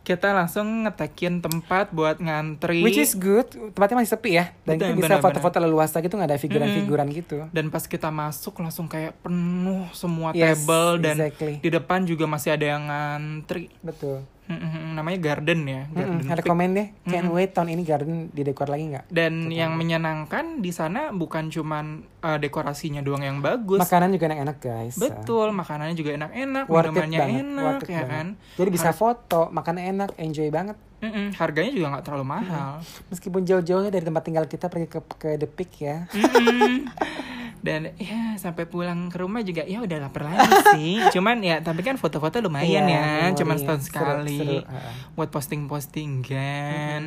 kita 0.07 0.31
langsung 0.31 0.87
ngetekin 0.87 1.43
tempat 1.43 1.91
buat 1.91 2.17
ngantri. 2.17 2.79
Which 2.81 2.97
is 2.97 3.13
good. 3.13 3.51
Tempatnya 3.75 3.99
masih 3.99 4.11
sepi 4.15 4.39
ya. 4.39 4.55
Dan 4.63 4.79
Betul, 4.79 4.87
kita 4.95 4.95
bisa 5.03 5.15
foto-foto 5.19 5.59
leluasa 5.59 5.99
gitu 5.99 6.15
nggak 6.15 6.29
ada 6.31 6.39
figuran-figuran 6.39 7.07
gitu. 7.11 7.45
dan 7.51 7.67
pas 7.67 7.83
kita 7.83 8.07
masuk 8.09 8.55
langsung 8.63 8.87
kayak 8.87 9.19
penuh 9.19 9.85
semua 9.91 10.31
Yes, 10.31 10.63
table 10.63 11.03
dan 11.03 11.19
exactly. 11.19 11.59
di 11.59 11.69
depan 11.69 12.07
juga 12.07 12.23
masih 12.25 12.55
ada 12.55 12.65
yang 12.65 12.87
ngantri. 12.87 13.67
Betul. 13.83 14.23
Mm-mm, 14.49 14.97
namanya 14.97 15.21
garden 15.21 15.61
ya 15.61 15.85
garden 15.87 16.25
Mm-mm, 16.25 16.41
komen 16.41 16.69
deh. 16.73 16.87
Can't 17.05 17.29
wait 17.29 17.53
tahun 17.53 17.69
ini 17.69 17.85
garden 17.85 18.33
didekor 18.33 18.65
lagi 18.65 18.89
nggak? 18.89 19.05
dan 19.07 19.45
yang 19.47 19.77
menyenangkan 19.77 20.57
di 20.57 20.73
sana 20.73 21.13
bukan 21.13 21.47
cuman 21.47 22.01
uh, 22.19 22.35
dekorasinya 22.35 22.99
doang 22.99 23.21
yang 23.21 23.37
bagus 23.39 23.77
Makanan 23.77 24.09
juga 24.09 24.25
enak-enak 24.27 24.57
guys. 24.57 24.97
betul 24.97 25.53
makanannya 25.53 25.93
juga 25.93 26.17
enak-enak 26.17 26.65
minumannya 26.65 27.19
enak 27.37 27.61
worth 27.61 27.83
it 27.83 27.89
ya 27.89 27.99
banget. 27.99 28.09
kan 28.09 28.27
Jadi 28.57 28.69
bisa 28.71 28.89
foto, 28.91 29.41
makan 29.49 29.75
enak, 29.77 30.09
enjoy 30.17 30.49
banget. 30.49 30.77
Mm-mm, 30.99 31.31
harganya 31.33 31.71
juga 31.71 31.87
nggak 31.93 32.03
terlalu 32.03 32.25
mahal 32.27 32.83
Meskipun 33.07 33.47
jauh-jauh 33.47 33.87
dari 33.87 34.03
tempat 34.03 34.19
tinggal 34.19 34.43
kita 34.45 34.67
pergi 34.67 34.87
ke 34.89 34.99
ke 35.15 35.29
The 35.37 35.47
Peak 35.47 35.71
ya. 35.79 35.97
Mm-mm. 36.11 36.89
dan 37.59 37.91
ya 37.99 38.35
sampai 38.35 38.63
pulang 38.65 39.11
ke 39.11 39.19
rumah 39.19 39.43
juga 39.43 39.67
ya 39.67 39.83
udah 39.83 39.97
lapar 39.99 40.31
lagi 40.31 40.47
sih 40.79 40.95
cuman 41.11 41.43
ya 41.43 41.59
tapi 41.59 41.83
kan 41.83 41.99
foto-foto 41.99 42.39
lumayan 42.39 42.87
Iya, 42.87 42.99
ya 43.27 43.35
cuman 43.35 43.55
setahun 43.59 43.81
sekali 43.87 44.63
seru, 44.63 45.15
buat 45.15 45.29
posting-posting 45.29 46.23
kan 46.23 47.03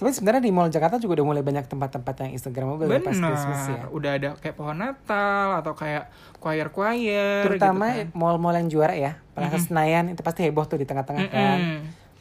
Sebenarnya 0.00 0.16
sebenarnya 0.16 0.42
di 0.48 0.52
Mall 0.56 0.72
Jakarta 0.72 0.96
juga 0.96 1.20
udah 1.20 1.26
mulai 1.28 1.44
banyak 1.44 1.68
tempat-tempat 1.68 2.14
yang 2.24 2.30
Instagramable 2.32 2.88
ya 2.88 3.04
pas 3.04 3.12
Christmas 3.12 3.62
ya. 3.68 3.82
udah 3.92 4.10
ada 4.16 4.28
kayak 4.40 4.56
pohon 4.56 4.80
Natal 4.80 5.60
atau 5.60 5.76
kayak 5.76 6.08
choir-choir 6.40 7.44
Terutama 7.44 7.86
gitu 7.92 8.08
kan. 8.08 8.16
mall-mall 8.16 8.56
yang 8.56 8.68
juara 8.72 8.96
ya. 8.96 9.12
Plaza 9.36 9.60
Senayan 9.60 10.08
itu 10.08 10.24
pasti 10.24 10.40
heboh 10.44 10.64
tuh 10.64 10.80
di 10.80 10.88
tengah-tengah 10.88 11.28
kan. 11.28 11.58
Mm-mm. 11.60 11.80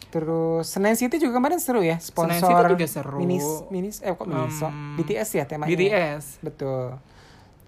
Terus 0.10 0.68
Senayan 0.68 0.98
City 0.98 1.24
juga 1.24 1.40
kemarin 1.40 1.64
seru 1.64 1.80
ya. 1.80 2.04
Sponsor 2.04 2.36
Senayan 2.36 2.52
City 2.52 2.74
juga 2.76 2.88
seru. 2.92 3.18
Minis, 3.22 3.48
minis 3.72 4.04
eh 4.04 4.12
kok 4.12 4.28
miniso? 4.28 4.68
Um, 4.68 5.00
BTS 5.00 5.30
ya 5.40 5.44
temanya. 5.48 5.72
BTS 5.72 6.44
Betul. 6.44 7.00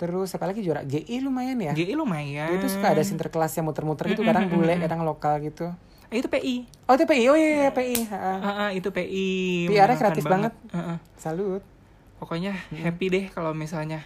Terus 0.02 0.34
apa 0.34 0.50
lagi 0.50 0.66
juara? 0.66 0.82
GI 0.82 1.22
lumayan 1.22 1.62
ya. 1.62 1.78
GI 1.78 1.94
lumayan 1.94 2.58
Dia 2.58 2.58
tuh 2.58 2.74
suka 2.74 2.98
ada 2.98 3.06
sinterklas 3.06 3.54
yang 3.54 3.70
muter-muter 3.70 4.10
gitu, 4.10 4.26
kadang 4.26 4.50
bule, 4.50 4.74
kadang 4.82 5.06
lokal 5.06 5.38
gitu. 5.46 5.70
Eh, 6.10 6.20
itu 6.20 6.28
PI 6.28 6.66
Oh 6.90 6.98
itu 6.98 7.06
PI, 7.06 7.24
oh 7.30 7.38
iya, 7.38 7.70
iya 7.70 7.72
PI. 7.72 8.10
Ah, 8.10 8.42
ah, 8.42 8.70
itu 8.74 8.90
PI 8.90 9.70
PR-nya 9.70 9.96
kreatif 10.02 10.26
banget. 10.26 10.58
Ah. 10.74 10.98
Salut. 11.22 11.62
Pokoknya 12.18 12.58
happy 12.74 13.06
deh 13.14 13.26
kalau 13.30 13.54
misalnya 13.54 14.02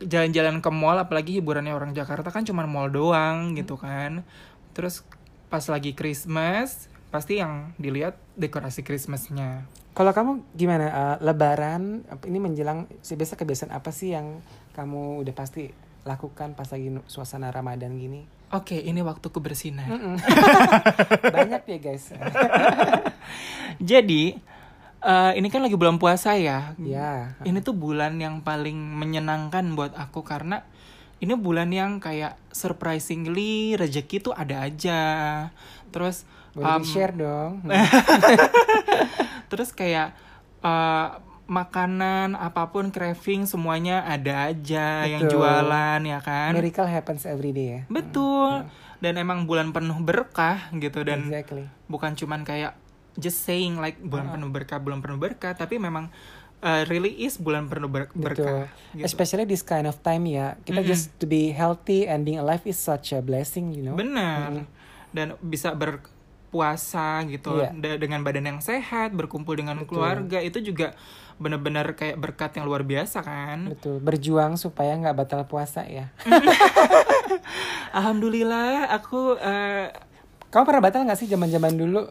jalan-jalan 0.00 0.64
ke 0.64 0.70
mall 0.72 0.96
apalagi 0.96 1.36
hiburannya 1.36 1.72
orang 1.72 1.92
Jakarta 1.92 2.32
kan 2.32 2.48
cuma 2.48 2.64
mall 2.64 2.88
doang 2.88 3.52
gitu 3.52 3.76
kan. 3.76 4.24
Terus 4.72 5.04
pas 5.52 5.62
lagi 5.68 5.92
Christmas 5.92 6.88
pasti 7.12 7.38
yang 7.38 7.76
dilihat 7.76 8.16
dekorasi 8.40 8.80
Christmasnya. 8.80 9.68
Kalau 9.96 10.12
kamu 10.12 10.44
gimana? 10.52 10.86
eh, 10.92 11.16
lebaran 11.24 12.04
ini 12.28 12.38
menjelang 12.42 12.84
biasa 13.00 13.38
kebiasaan 13.38 13.72
apa 13.72 13.88
sih 13.94 14.12
yang 14.12 14.44
kamu 14.76 15.24
udah 15.24 15.32
pasti 15.32 15.72
lakukan 16.04 16.52
pas 16.52 16.68
lagi 16.68 16.92
suasana 17.08 17.48
Ramadan 17.48 17.96
gini? 17.96 18.28
Oke, 18.54 18.78
ini 18.78 19.02
waktuku 19.02 19.42
bersinar. 19.42 19.90
Banyak 21.34 21.66
ya 21.66 21.78
guys. 21.82 22.14
Jadi 23.90 24.38
eh, 25.02 25.32
ini 25.34 25.48
kan 25.50 25.64
lagi 25.66 25.74
bulan 25.74 25.98
puasa 25.98 26.38
ya. 26.38 26.76
ya. 26.78 27.34
Ini 27.42 27.58
tuh 27.64 27.74
bulan 27.74 28.20
yang 28.22 28.44
paling 28.44 28.76
menyenangkan 28.76 29.66
buat 29.74 29.98
aku 29.98 30.22
karena 30.22 30.62
ini 31.18 31.34
bulan 31.34 31.74
yang 31.74 31.98
kayak 31.98 32.38
surprisingly 32.54 33.74
rezeki 33.74 34.30
tuh 34.30 34.34
ada 34.36 34.62
aja. 34.62 35.02
Terus 35.90 36.22
Boleh 36.54 36.70
um, 36.70 36.82
di 36.84 36.86
share 36.86 37.14
dong. 37.18 37.66
terus 39.50 39.74
kayak 39.74 40.14
eh, 40.62 41.08
makanan 41.46 42.34
apa 42.34 42.68
pun 42.68 42.90
craving 42.90 43.46
semuanya 43.46 44.02
ada 44.02 44.50
aja 44.50 45.06
yang 45.06 45.24
Betul. 45.24 45.40
jualan 45.40 46.00
ya 46.02 46.18
kan. 46.20 46.52
Miracle 46.52 46.86
happens 46.86 47.22
every 47.24 47.50
day 47.50 47.66
ya. 47.68 47.80
Betul. 47.86 48.66
Dan 48.98 49.14
emang 49.16 49.44
bulan 49.44 49.70
penuh 49.70 49.96
berkah 49.96 50.70
gitu 50.72 51.02
dan 51.02 51.22
Exactly. 51.24 51.70
bukan 51.86 52.12
cuman 52.12 52.42
kayak 52.42 52.74
just 53.14 53.40
saying 53.40 53.76
like 53.76 53.96
bulan 53.98 54.28
penuh 54.28 54.50
berkah, 54.50 54.76
bulan 54.76 54.98
penuh 54.98 55.16
berkah, 55.16 55.52
tapi 55.52 55.76
memang 55.76 56.10
uh, 56.58 56.82
really 56.86 57.14
is 57.22 57.36
bulan 57.36 57.64
penuh 57.66 57.86
ber- 57.86 58.10
Betul. 58.10 58.22
berkah. 58.42 58.66
gitu. 58.90 59.04
Especially 59.04 59.44
this 59.44 59.62
kind 59.62 59.84
of 59.84 59.96
time 60.00 60.26
ya. 60.26 60.58
Kita 60.60 60.82
just 60.82 61.14
to 61.16 61.24
be 61.24 61.48
healthy 61.50 62.04
and 62.04 62.24
being 62.24 62.36
alive 62.36 62.64
is 62.64 62.76
such 62.76 63.12
a 63.12 63.20
blessing, 63.20 63.70
you 63.70 63.80
know. 63.80 63.94
Benar. 63.94 64.66
Dan 65.08 65.38
bisa 65.40 65.72
berpuasa 65.72 67.24
gitu 67.26 67.56
Iya. 67.56 67.72
de- 67.72 67.98
dengan 67.98 68.20
badan 68.20 68.44
yang 68.46 68.60
sehat, 68.60 69.12
berkumpul 69.12 69.54
dengan 69.54 69.80
keluarga 69.84 70.38
itu 70.38 70.60
juga 70.60 70.92
benar-benar 71.36 71.92
kayak 71.92 72.16
berkat 72.16 72.56
yang 72.56 72.64
luar 72.64 72.80
biasa 72.80 73.20
kan. 73.20 73.72
Betul. 73.72 74.00
Berjuang 74.00 74.56
supaya 74.56 74.96
nggak 74.96 75.16
batal 75.16 75.42
puasa 75.44 75.84
ya. 75.84 76.08
Alhamdulillah 77.96 78.92
aku 78.92 79.36
uh, 79.36 79.88
Kamu 80.48 80.64
pernah 80.64 80.82
batal 80.82 81.04
nggak 81.04 81.18
sih 81.18 81.28
zaman-zaman 81.28 81.74
dulu? 81.76 82.06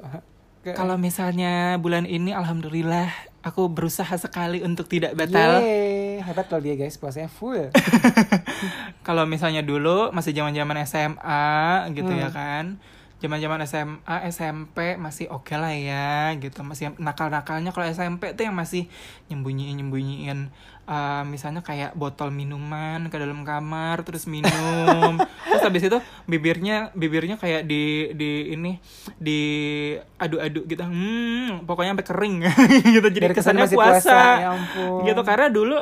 Kalau 0.66 0.98
misalnya 0.98 1.78
bulan 1.78 2.10
ini 2.10 2.34
alhamdulillah 2.34 3.06
aku 3.46 3.70
berusaha 3.70 4.18
sekali 4.18 4.66
untuk 4.66 4.90
tidak 4.90 5.14
batal. 5.14 5.62
Yeay, 5.62 6.26
hebat 6.26 6.50
loh 6.50 6.58
dia 6.58 6.74
guys, 6.74 6.98
puasanya 6.98 7.30
full. 7.30 7.70
Kalau 9.08 9.30
misalnya 9.30 9.62
dulu 9.62 10.10
masih 10.10 10.34
zaman-zaman 10.34 10.82
SMA 10.90 11.46
gitu 11.94 12.10
Hmm. 12.10 12.22
ya 12.22 12.30
kan. 12.34 12.66
Zaman-zaman 13.26 13.66
SMA, 13.66 14.16
SMP 14.30 14.94
masih 15.02 15.34
oke 15.34 15.58
lah 15.58 15.74
ya 15.74 16.38
gitu. 16.38 16.62
Masih 16.62 16.94
nakal-nakalnya 17.02 17.74
kalau 17.74 17.90
SMP 17.90 18.38
tuh 18.38 18.46
yang 18.46 18.54
masih 18.54 18.86
nyembunyiin-nyembunyiin 19.34 20.54
eh, 20.86 21.24
misalnya 21.26 21.66
kayak 21.66 21.98
botol 21.98 22.30
minuman 22.30 23.10
ke 23.10 23.18
dalam 23.18 23.42
kamar 23.42 24.06
terus 24.06 24.30
minum. 24.30 25.18
terus 25.50 25.64
habis 25.66 25.90
itu 25.90 25.98
bibirnya 26.30 26.94
bibirnya 26.94 27.42
kayak 27.42 27.66
di 27.66 28.14
di 28.14 28.54
ini 28.54 28.78
di 29.18 29.42
adu-adu 30.22 30.70
gitu. 30.70 30.86
Hmm, 30.86 31.66
pokoknya 31.66 31.98
sampai 31.98 32.08
kering 32.08 32.36
gitu. 32.96 33.08
Jadi 33.10 33.26
Biar 33.26 33.34
kesannya 33.34 33.66
puasa. 33.74 34.06
puasa, 34.06 34.20
ya 34.38 34.50
ampun. 34.54 35.02
Gitu 35.10 35.22
karena 35.26 35.48
dulu 35.50 35.78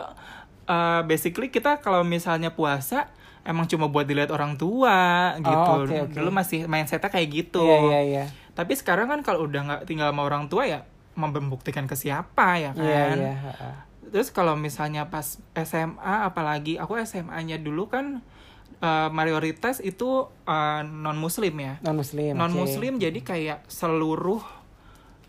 uh, 0.68 1.02
basically 1.04 1.52
kita 1.52 1.84
kalau 1.84 2.08
misalnya 2.08 2.56
puasa 2.56 3.12
emang 3.44 3.68
cuma 3.68 3.92
buat 3.92 4.08
dilihat 4.08 4.32
orang 4.32 4.56
tua 4.56 5.36
gitu. 5.40 5.70
Oh, 5.70 5.84
oke, 5.84 5.96
oke. 6.10 6.16
Dulu 6.16 6.30
masih 6.32 6.66
mindsetnya 6.66 7.12
kayak 7.12 7.28
gitu. 7.30 7.64
Iya, 7.64 7.80
iya, 7.80 8.00
iya. 8.02 8.26
Tapi 8.56 8.74
sekarang 8.80 9.12
kan 9.12 9.20
kalau 9.22 9.46
udah 9.46 9.62
nggak 9.64 9.82
tinggal 9.88 10.12
sama 10.12 10.24
orang 10.24 10.48
tua 10.48 10.64
ya 10.68 10.80
membuktikan 11.14 11.86
ke 11.86 11.94
siapa 11.94 12.58
ya 12.58 12.72
kan. 12.74 12.84
Iya, 12.84 13.04
iya. 13.20 13.34
ha-ha. 13.38 13.72
Terus 14.14 14.30
kalau 14.30 14.54
misalnya 14.56 15.10
pas 15.10 15.42
SMA 15.58 16.16
apalagi 16.26 16.78
aku 16.78 16.98
SMA-nya 17.02 17.58
dulu 17.58 17.90
kan 17.90 18.22
uh, 18.80 19.10
mayoritas 19.10 19.84
itu 19.84 20.30
non 20.84 21.18
muslim 21.18 21.54
ya. 21.60 21.74
Non 21.84 21.98
muslim. 22.00 22.34
Non 22.38 22.54
muslim 22.54 23.02
jadi 23.02 23.20
kayak 23.20 23.66
seluruh 23.68 24.63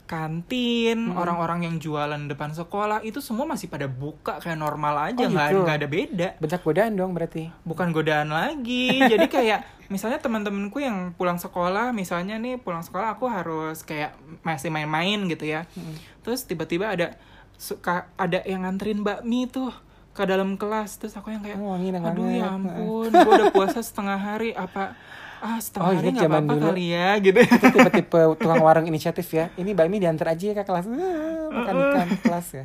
kantin, 0.07 1.11
Hmm. 1.11 1.17
orang-orang 1.17 1.65
yang 1.65 1.77
jualan 1.77 2.21
depan 2.25 2.51
sekolah 2.51 3.01
itu 3.01 3.19
semua 3.19 3.45
masih 3.45 3.67
pada 3.67 3.85
buka 3.85 4.37
kayak 4.37 4.57
normal 4.57 5.11
aja, 5.11 5.21
Oh, 5.21 5.29
nggak 5.29 5.49
gitu? 5.49 5.61
nggak 5.61 5.77
ada 5.77 5.89
beda. 5.89 6.29
Banyak 6.39 6.61
godaan 6.63 6.93
dong 6.95 7.13
berarti. 7.13 7.49
Bukan 7.63 7.89
godaan 7.91 8.29
lagi. 8.29 8.89
Jadi 9.13 9.27
kayak 9.27 9.61
misalnya 9.87 10.17
teman-temanku 10.19 10.79
yang 10.79 11.13
pulang 11.13 11.37
sekolah, 11.37 11.91
misalnya 11.91 12.37
nih 12.37 12.57
pulang 12.57 12.81
sekolah 12.81 13.15
aku 13.15 13.27
harus 13.27 13.81
kayak 13.81 14.13
masih 14.41 14.69
main-main 14.69 15.25
gitu 15.27 15.45
ya. 15.47 15.65
Hmm. 15.71 15.97
Terus 16.21 16.43
tiba-tiba 16.43 16.89
ada 16.89 17.17
suka 17.55 18.09
ada 18.15 18.43
yang 18.43 18.63
nganterin 18.63 19.01
bakmi 19.01 19.47
tuh 19.47 19.71
ke 20.11 20.23
dalam 20.23 20.55
kelas 20.55 20.95
terus 20.97 21.13
aku 21.13 21.29
yang 21.29 21.43
kayak 21.43 21.57
Oh, 21.57 21.75
aduh 21.75 21.91
ya 22.29 22.47
banget." 22.47 22.47
ampun 22.47 23.11
gue 23.11 23.33
udah 23.35 23.51
puasa 23.51 23.79
setengah 23.81 24.15
hari 24.15 24.51
apa 24.53 24.95
ah 25.45 25.61
setengah 25.61 25.85
Oh, 25.85 25.93
hari 25.93 26.09
nggak 26.09 26.25
zaman 26.25 26.41
apa-apa 26.41 26.55
dulu. 26.57 26.67
kali 26.73 26.85
ya 26.89 27.09
gitu 27.21 27.37
Itu 27.39 27.67
tipe-tipe 27.69 28.21
tukang 28.35 28.59
warung 28.59 28.87
inisiatif 28.87 29.29
ya. 29.29 29.53
Ini 29.55 29.77
bakmi 29.77 30.01
diantar 30.01 30.33
aja 30.33 30.41
ya 30.41 30.55
ke 30.55 30.65
kelas. 30.65 30.89
Wah, 30.89 30.97
makan 31.53 31.75
ikan 31.85 32.07
ke 32.09 32.21
kelas 32.25 32.49
ya. 32.51 32.65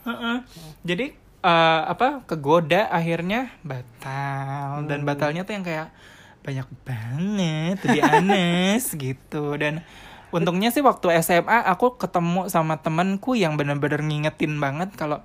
Heeh. 0.00 0.36
Jadi 0.80 1.06
eh, 1.42 1.80
apa 1.84 2.22
kegoda 2.24 2.86
akhirnya 2.86 3.50
batal 3.60 4.86
dan 4.86 5.02
batalnya 5.02 5.42
tuh 5.42 5.52
yang 5.52 5.64
kayak 5.64 5.90
banyak 6.40 6.68
banget 6.82 7.74
to 7.76 7.86
be 7.88 8.00
honest 8.06 8.94
gitu 8.94 9.54
dan 9.54 9.84
untungnya 10.30 10.70
sih 10.70 10.80
waktu 10.80 11.10
SMA 11.20 11.66
aku 11.66 11.98
ketemu 11.98 12.46
sama 12.46 12.78
temenku 12.78 13.34
yang 13.34 13.58
bener-bener 13.58 14.00
ngingetin 14.00 14.56
banget 14.56 14.88
kalau 14.94 15.20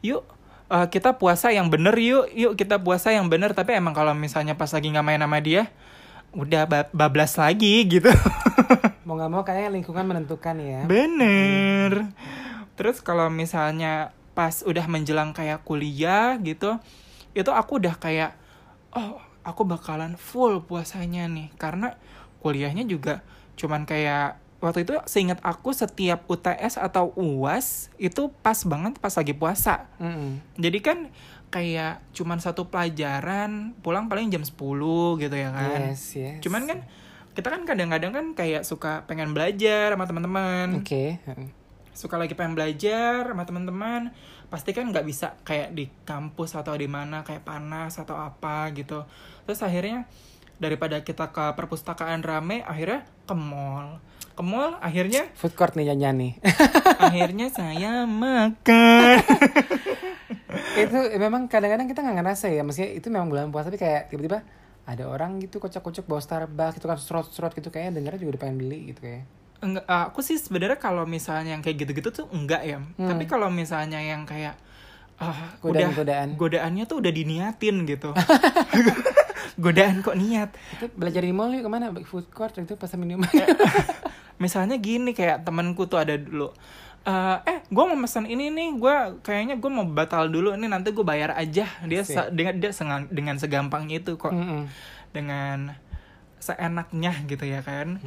yuk 0.00 0.24
eh, 0.68 0.86
kita 0.88 1.18
puasa 1.18 1.50
yang 1.50 1.68
bener 1.68 1.92
yuk 1.98 2.30
yuk 2.32 2.52
kita 2.54 2.78
puasa 2.78 3.12
yang 3.12 3.26
bener 3.26 3.52
tapi 3.52 3.74
emang 3.74 3.92
kalau 3.92 4.14
misalnya 4.14 4.54
pas 4.54 4.70
lagi 4.70 4.88
nggak 4.88 5.04
main 5.04 5.20
sama 5.20 5.42
dia 5.42 5.68
udah 6.36 6.62
ba- 6.68 6.92
bablas 6.92 7.34
lagi 7.40 7.88
gitu 7.88 8.12
Mau 9.06 9.14
nggak 9.14 9.30
mau 9.30 9.46
kayaknya 9.46 9.70
lingkungan 9.70 10.02
menentukan 10.02 10.58
ya. 10.58 10.82
Bener. 10.82 12.10
Terus 12.74 12.98
kalau 12.98 13.30
misalnya 13.30 14.10
pas 14.34 14.66
udah 14.66 14.82
menjelang 14.90 15.30
kayak 15.30 15.62
kuliah 15.62 16.34
gitu, 16.42 16.82
itu 17.30 17.50
aku 17.54 17.78
udah 17.78 17.94
kayak, 17.94 18.34
oh 18.90 19.22
aku 19.46 19.62
bakalan 19.62 20.18
full 20.18 20.58
puasanya 20.58 21.30
nih. 21.30 21.54
Karena 21.54 21.94
kuliahnya 22.42 22.82
juga 22.82 23.22
cuman 23.54 23.86
kayak, 23.86 24.42
waktu 24.58 24.82
itu 24.82 24.98
seingat 25.06 25.38
aku 25.46 25.70
setiap 25.70 26.26
UTS 26.26 26.82
atau 26.82 27.14
UAS 27.14 27.94
itu 28.02 28.26
pas 28.42 28.58
banget 28.66 28.98
pas 28.98 29.14
lagi 29.14 29.38
puasa. 29.38 29.86
Mm-mm. 30.02 30.42
Jadi 30.58 30.78
kan 30.82 30.98
kayak 31.48 32.02
cuman 32.12 32.38
satu 32.42 32.68
pelajaran, 32.68 33.72
pulang 33.80 34.10
paling 34.10 34.28
jam 34.28 34.42
10 34.42 34.54
gitu 35.22 35.36
ya 35.36 35.50
kan. 35.54 35.80
Yes, 35.94 36.14
yes. 36.18 36.42
Cuman 36.42 36.66
kan 36.68 36.78
kita 37.36 37.52
kan 37.52 37.68
kadang-kadang 37.68 38.12
kan 38.16 38.26
kayak 38.32 38.64
suka 38.64 39.04
pengen 39.04 39.36
belajar 39.36 39.92
sama 39.92 40.08
teman-teman 40.08 40.80
Oke. 40.80 41.20
heeh. 41.20 41.48
suka 41.92 42.16
lagi 42.16 42.32
pengen 42.32 42.56
belajar 42.56 43.28
sama 43.28 43.44
teman-teman 43.44 44.08
pasti 44.48 44.72
kan 44.72 44.88
nggak 44.88 45.04
bisa 45.04 45.36
kayak 45.44 45.76
di 45.76 45.92
kampus 46.08 46.56
atau 46.56 46.72
di 46.72 46.88
mana 46.88 47.28
kayak 47.28 47.44
panas 47.44 48.00
atau 48.00 48.16
apa 48.16 48.72
gitu 48.72 49.04
terus 49.44 49.60
akhirnya 49.60 50.08
daripada 50.56 51.04
kita 51.04 51.28
ke 51.28 51.52
perpustakaan 51.52 52.24
rame 52.24 52.64
akhirnya 52.64 53.04
ke 53.28 53.36
mall 53.36 54.00
ke 54.32 54.40
mall 54.40 54.80
akhirnya 54.80 55.28
Food 55.36 55.52
court 55.52 55.76
nih 55.76 55.92
nyanyi 55.92 56.12
nih. 56.16 56.32
akhirnya 56.96 57.52
saya 57.52 58.08
makan 58.08 59.20
itu 60.76 60.98
eh, 61.12 61.20
memang 61.20 61.46
kadang-kadang 61.46 61.86
kita 61.88 62.00
nggak 62.02 62.16
ngerasa 62.22 62.46
ya 62.52 62.62
maksudnya 62.62 62.90
itu 62.94 63.06
memang 63.12 63.28
bulan 63.32 63.48
puasa 63.50 63.68
tapi 63.68 63.80
kayak 63.80 64.12
tiba-tiba 64.12 64.42
ada 64.86 65.04
orang 65.10 65.42
gitu 65.42 65.58
kocok-kocok 65.58 66.06
bawa 66.06 66.22
Starbucks 66.22 66.78
itu 66.78 66.86
kan 66.86 66.98
serot-serot 66.98 67.52
gitu 67.58 67.68
kayaknya 67.74 67.98
dengarnya 67.98 68.20
juga 68.22 68.30
udah 68.38 68.42
pengen 68.46 68.56
beli 68.62 68.78
gitu 68.94 69.00
kayak. 69.02 69.22
Enggak 69.56 69.84
aku 69.88 70.20
sih 70.22 70.38
sebenarnya 70.38 70.78
kalau 70.78 71.02
misalnya 71.08 71.58
yang 71.58 71.62
kayak 71.64 71.76
gitu-gitu 71.82 72.08
tuh 72.14 72.26
enggak 72.30 72.62
ya. 72.62 72.78
Tapi 72.94 73.24
kalau 73.26 73.50
misalnya 73.50 73.98
yang 73.98 74.22
kayak 74.22 74.54
ah 75.16 75.56
udah 75.64 75.90
Godaan-godaan. 75.90 76.28
godaannya 76.38 76.84
tuh 76.86 77.02
udah 77.02 77.10
diniatin 77.10 77.76
gitu. 77.88 78.14
Godaan 79.64 80.04
kok 80.04 80.14
niat? 80.14 80.54
Itu 80.76 80.92
belajar 80.94 81.24
di 81.24 81.32
mall 81.34 81.50
yuk 81.56 81.66
ke 81.66 81.70
mana? 81.72 81.90
Food 82.06 82.30
court 82.30 82.54
itu 82.54 82.76
pasar 82.78 83.00
minuman 83.00 83.26
misalnya 84.36 84.76
gini 84.76 85.16
kayak 85.16 85.48
temanku 85.48 85.88
tuh 85.88 86.00
ada 86.00 86.14
dulu 86.16 86.52
eh 87.06 87.38
eh 87.44 87.58
gue 87.64 87.84
mau 87.84 87.94
pesan 87.96 88.26
ini 88.26 88.50
nih 88.50 88.68
gue 88.74 88.94
kayaknya 89.20 89.54
gue 89.54 89.70
mau 89.70 89.84
batal 89.84 90.26
dulu 90.26 90.52
ini 90.52 90.66
nanti 90.66 90.90
gue 90.90 91.02
bayar 91.02 91.32
aja. 91.32 91.70
Dia 91.80 92.02
sa- 92.02 92.28
dengan 92.28 92.54
dia 92.56 92.70
sengang- 92.70 93.06
dengan 93.08 93.36
segampang 93.36 93.86
itu 93.88 94.14
kok. 94.14 94.30
Mm-mm. 94.30 94.66
dengan 95.08 95.72
seenaknya 96.36 97.14
gitu 97.24 97.42
ya 97.42 97.60
kan. 97.60 98.02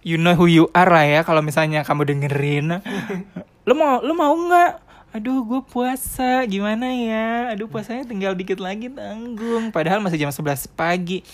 You 0.00 0.16
know 0.16 0.32
who 0.32 0.44
you 0.44 0.68
are 0.72 0.86
lah 0.86 1.04
ya 1.04 1.20
kalau 1.22 1.40
misalnya 1.40 1.80
kamu 1.80 2.04
dengerin. 2.06 2.80
Lu 3.66 3.72
mau 3.72 4.00
lu 4.00 4.12
mau 4.12 4.32
nggak 4.32 4.89
aduh 5.10 5.42
gue 5.42 5.60
puasa. 5.66 6.46
Gimana 6.46 6.86
ya? 6.86 7.50
Aduh 7.54 7.66
puasanya 7.66 8.06
tinggal 8.06 8.32
dikit 8.34 8.58
lagi 8.58 8.86
tanggung. 8.88 9.74
Padahal 9.74 9.98
masih 9.98 10.18
jam 10.18 10.30
11 10.30 10.70
pagi. 10.70 11.26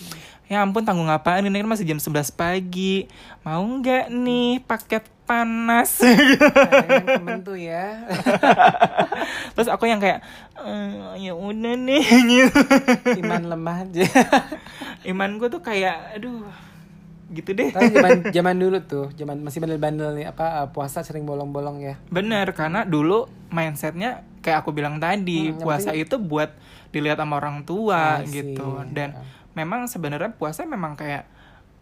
Ya 0.47 0.63
ampun 0.63 0.87
tanggung 0.87 1.11
apaan? 1.11 1.43
Ini 1.43 1.59
kan 1.59 1.69
masih 1.69 1.83
jam 1.83 1.99
11 1.99 2.31
pagi. 2.31 3.05
Mau 3.43 3.61
nggak 3.61 4.07
nih 4.09 4.63
paket 4.63 5.03
panas? 5.27 5.99
Kadang-kadang 6.01 7.05
temen 7.19 7.37
tuh 7.43 7.59
ya. 7.59 8.07
Terus 9.53 9.67
aku 9.67 9.85
yang 9.85 9.99
kayak 9.99 10.23
"Eh, 10.55 11.27
ya 11.27 11.33
udah 11.35 11.75
nih. 11.75 12.03
Gitu. 12.31 12.61
Iman 13.19 13.51
lemah 13.51 13.83
aja. 13.83 14.07
Iman 15.03 15.35
gue 15.35 15.51
tuh 15.51 15.59
kayak 15.59 16.15
aduh 16.15 16.47
gitu 17.29 17.51
deh 17.51 17.69
tapi 17.69 17.91
zaman 17.91 18.11
zaman 18.35 18.55
dulu 18.55 18.77
tuh 18.81 19.05
zaman 19.11 19.37
masih 19.39 19.59
bandel-bandel 19.59 20.15
nih 20.15 20.25
apa 20.27 20.63
uh, 20.63 20.67
puasa 20.69 21.01
sering 21.01 21.23
bolong-bolong 21.23 21.77
ya 21.79 21.95
Bener, 22.07 22.47
karena 22.51 22.83
dulu 22.83 23.23
mindsetnya 23.49 24.23
kayak 24.39 24.63
aku 24.63 24.71
bilang 24.71 24.95
tadi, 24.97 25.49
Hmm, 25.49 25.59
puasa 25.59 25.91
itu 25.91 26.15
buat 26.15 26.55
dilihat 26.89 27.17
sama 27.17 27.35
orang 27.35 27.61
tua 27.61 28.23
see. 28.23 28.55
gitu. 28.55 28.79
Dan 28.87 29.11
memang 29.53 29.85
sebenarnya 29.85 30.31
puasa 30.31 30.63
memang 30.63 30.95
kayak 30.95 31.27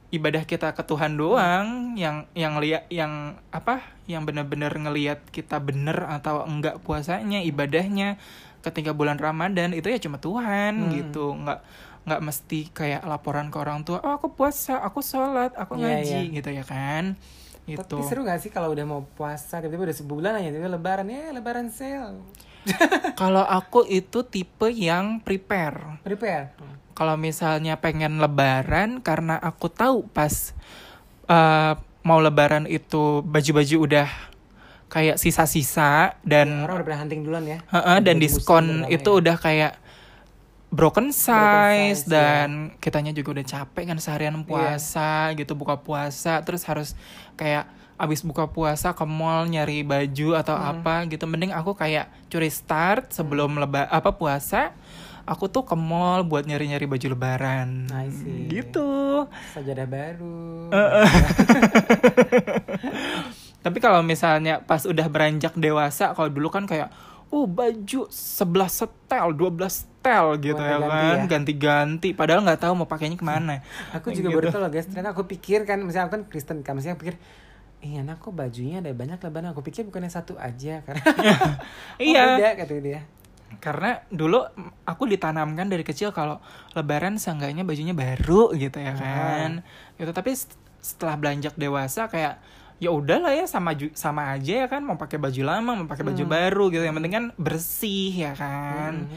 ibadah 0.10 0.42
kita 0.44 0.72
ke 0.72 0.82
Tuhan 0.82 1.14
doang 1.14 1.94
yang 1.94 2.25
yang 2.34 2.58
lihat 2.58 2.90
yang 2.90 3.38
apa 3.50 3.82
yang 4.06 4.24
benar-benar 4.24 4.74
ngelihat 4.74 5.22
kita 5.30 5.58
bener 5.60 6.08
atau 6.08 6.42
enggak 6.42 6.82
puasanya 6.82 7.42
ibadahnya 7.44 8.18
ketika 8.62 8.90
bulan 8.92 9.16
Ramadan 9.16 9.70
itu 9.72 9.86
ya 9.86 10.00
cuma 10.00 10.18
Tuhan 10.18 10.74
Hmm. 10.80 10.92
gitu 10.92 11.36
nggak 11.36 11.60
nggak 12.06 12.22
mesti 12.22 12.60
kayak 12.70 13.02
laporan 13.04 13.50
ke 13.50 13.58
orang 13.58 13.82
tua 13.82 13.98
oh 14.00 14.14
aku 14.14 14.30
puasa 14.30 14.78
aku 14.80 15.02
sholat 15.02 15.52
aku 15.54 15.76
Iya, 15.76 15.84
ngaji 15.84 16.20
iya. 16.24 16.34
gitu 16.34 16.50
ya 16.52 16.64
kan 16.64 17.18
gitu 17.66 17.98
tapi 17.98 18.06
seru 18.06 18.22
gak 18.22 18.38
sih 18.40 18.50
kalau 18.50 18.70
udah 18.70 18.86
mau 18.86 19.02
puasa 19.12 19.58
tiba-tiba 19.58 19.90
udah 19.90 19.98
sebulan 19.98 20.32
aja 20.36 20.48
tiba-tiba 20.48 20.72
lebaran 20.72 21.08
ya 21.08 21.24
lebaran 21.32 21.68
sale 21.68 22.22
Kalau 23.16 23.42
aku 23.42 23.86
itu 23.86 24.22
tipe 24.24 24.66
yang 24.68 25.18
prepare. 25.20 26.02
prepare 26.02 26.50
Kalau 26.92 27.14
misalnya 27.16 27.76
pengen 27.76 28.18
lebaran 28.18 29.02
karena 29.02 29.38
aku 29.38 29.68
tahu 29.68 30.06
pas 30.08 30.54
eh, 31.26 31.74
mau 32.02 32.20
lebaran 32.20 32.66
itu 32.66 33.22
baju-baju 33.22 33.78
udah 33.84 34.10
kayak 34.88 35.18
sisa-sisa 35.18 36.18
dan 36.22 36.64
orang 36.64 36.80
udah 36.80 36.86
pernah 36.86 37.02
hunting 37.02 37.22
duluan 37.22 37.44
ya 37.44 37.58
Heeh, 37.68 37.98
dan 38.00 38.16
Baju 38.16 38.22
musim 38.24 38.32
diskon 38.32 38.66
itu 38.88 39.12
ya. 39.12 39.18
udah 39.20 39.36
kayak 39.36 39.72
broken 40.75 41.10
size, 41.10 42.03
size, 42.03 42.05
dan 42.05 42.70
kitanya 42.77 43.10
juga 43.10 43.34
udah 43.34 43.46
capek 43.48 43.84
kan 43.88 43.98
seharian 43.98 44.36
Iya. 44.36 44.43
puasa 44.43 45.10
gitu 45.34 45.52
buka 45.56 45.78
puasa 45.78 46.41
terus 46.41 46.62
harus 46.63 46.93
kayak 47.34 47.65
abis 47.95 48.21
buka 48.21 48.45
puasa 48.45 48.91
ke 48.91 49.02
mall 49.02 49.45
nyari 49.45 49.82
baju 49.82 50.36
atau 50.36 50.54
Hmm. 50.54 50.78
apa 50.78 50.93
gitu. 51.08 51.23
Mending 51.23 51.50
aku 51.50 51.73
kayak 51.73 52.06
curi 52.28 52.47
start 52.47 53.10
sebelum 53.10 53.56
leba 53.56 53.88
apa 53.88 54.12
puasa 54.12 54.76
aku 55.23 55.47
tuh 55.47 55.63
ke 55.63 55.73
mall 55.73 56.21
buat 56.21 56.43
nyari-nyari 56.43 56.86
baju 56.86 57.06
lebaran. 57.10 57.88
I 57.89 58.12
see. 58.12 58.45
gitu. 58.45 59.26
Sajadah 59.56 59.88
baru. 59.88 60.69
Tapi 63.63 63.78
kalau 63.80 64.04
misalnya 64.04 64.62
pas 64.62 64.86
udah 64.86 65.08
beranjak 65.10 65.58
dewasa, 65.58 66.13
kalau 66.13 66.30
dulu 66.30 66.54
kan 66.54 66.69
kayak, 66.69 66.93
oh 67.30 67.46
baju 67.46 68.06
11 68.06 68.12
setel, 68.70 69.26
12 69.32 69.58
setel 69.66 70.26
gitu 70.40 70.58
ya 70.58 70.78
Ganti-ganti 70.78 70.90
kan, 70.90 71.18
ya. 71.18 71.26
ganti-ganti. 71.28 72.10
Padahal 72.12 72.42
nggak 72.44 72.60
tahu 72.60 72.74
mau 72.76 72.86
pakainya 72.86 73.18
ke 73.18 73.24
mana. 73.24 73.60
aku 73.92 74.10
juga 74.10 74.30
gitu. 74.30 74.38
baru 74.38 74.48
tahu 74.50 74.62
loh 74.62 74.72
guys 74.72 74.86
ternyata 74.86 75.12
aku 75.12 75.26
pikir 75.26 75.64
kan 75.64 75.82
misalnya 75.82 76.08
aku 76.08 76.14
kan 76.16 76.24
Kristen 76.26 76.62
kan 76.62 76.74
misalnya 76.74 76.96
aku 76.96 77.06
pikir 77.06 77.18
Iya, 77.86 78.02
anak 78.02 78.18
kok 78.18 78.34
bajunya 78.34 78.82
ada 78.82 78.90
banyak 78.90 79.22
lebaran. 79.22 79.54
Aku 79.54 79.62
pikir 79.62 79.86
bukannya 79.86 80.10
satu 80.10 80.34
aja 80.38 80.82
karena 80.82 81.06
oh, 81.06 82.02
Iya. 82.02 82.24
beda 82.34 82.50
kata 82.58 82.74
dia. 82.82 83.02
Karena 83.62 84.02
dulu 84.10 84.42
aku 84.82 85.06
ditanamkan 85.06 85.70
dari 85.70 85.86
kecil 85.86 86.10
kalau 86.10 86.42
lebaran 86.74 87.16
seenggaknya 87.16 87.62
bajunya 87.62 87.94
baru 87.94 88.50
gitu 88.54 88.82
ya 88.82 88.94
kan. 88.98 89.62
Gitu 89.96 90.10
tapi 90.10 90.34
set- 90.34 90.58
setelah 90.82 91.14
beranjak 91.14 91.54
dewasa 91.54 92.10
kayak 92.10 92.42
ya 92.86 92.93
udahlah 92.93 93.34
ya 93.34 93.50
sama 93.50 93.74
sama 93.98 94.30
aja 94.38 94.62
ya 94.62 94.67
kan 94.69 94.86
mau 94.86 94.93
pakai 94.93 95.17
baju 95.17 95.41
lama 95.41 95.71
mau 95.74 95.89
pakai 95.89 96.06
baju 96.06 96.24
baru 96.30 96.69
gitu 96.69 96.86
yang 96.86 96.93
penting 97.02 97.13
kan 97.17 97.26
bersih 97.34 98.13
ya 98.13 98.38
kan. 98.38 99.10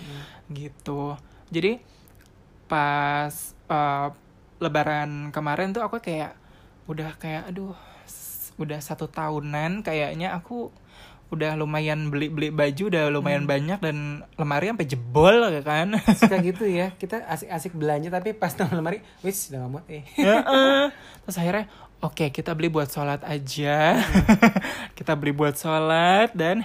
Gitu. 0.48 1.12
Jadi 1.52 1.84
pas 2.64 3.52
eh, 3.68 4.08
lebaran 4.56 5.28
kemarin 5.28 5.76
tuh 5.76 5.84
aku 5.84 6.00
kayak 6.00 6.32
udah 6.88 7.12
kayak 7.20 7.52
aduh 7.52 7.76
udah 8.58 8.80
satu 8.80 9.06
tahunan 9.06 9.84
kayaknya 9.84 10.32
aku 10.34 10.72
udah 11.28 11.60
lumayan 11.60 12.08
beli 12.08 12.32
beli 12.32 12.48
baju 12.48 12.88
udah 12.88 13.12
lumayan 13.12 13.44
banyak 13.44 13.76
dan 13.84 14.24
lemari 14.40 14.72
sampai 14.72 14.88
jebol 14.88 15.36
ya 15.52 15.60
kan 15.60 15.92
Suka 16.16 16.40
gitu 16.48 16.64
ya. 16.64 16.96
Kita 16.96 17.20
asik-asik 17.28 17.76
belanja 17.76 18.08
tapi 18.08 18.32
pas 18.32 18.56
nongol 18.56 18.80
lemari, 18.80 18.98
wis 19.20 19.52
udah 19.52 19.60
gak 19.60 19.70
muat 19.70 19.86
eh. 19.92 20.04
Heeh. 20.16 20.82
terus 21.28 21.36
akhirnya 21.36 21.68
oke 22.00 22.32
kita 22.32 22.56
beli 22.56 22.72
buat 22.72 22.88
sholat 22.88 23.20
aja 23.28 24.00
kita 24.98 25.12
beli 25.20 25.36
buat 25.36 25.52
sholat 25.52 26.32
dan 26.32 26.64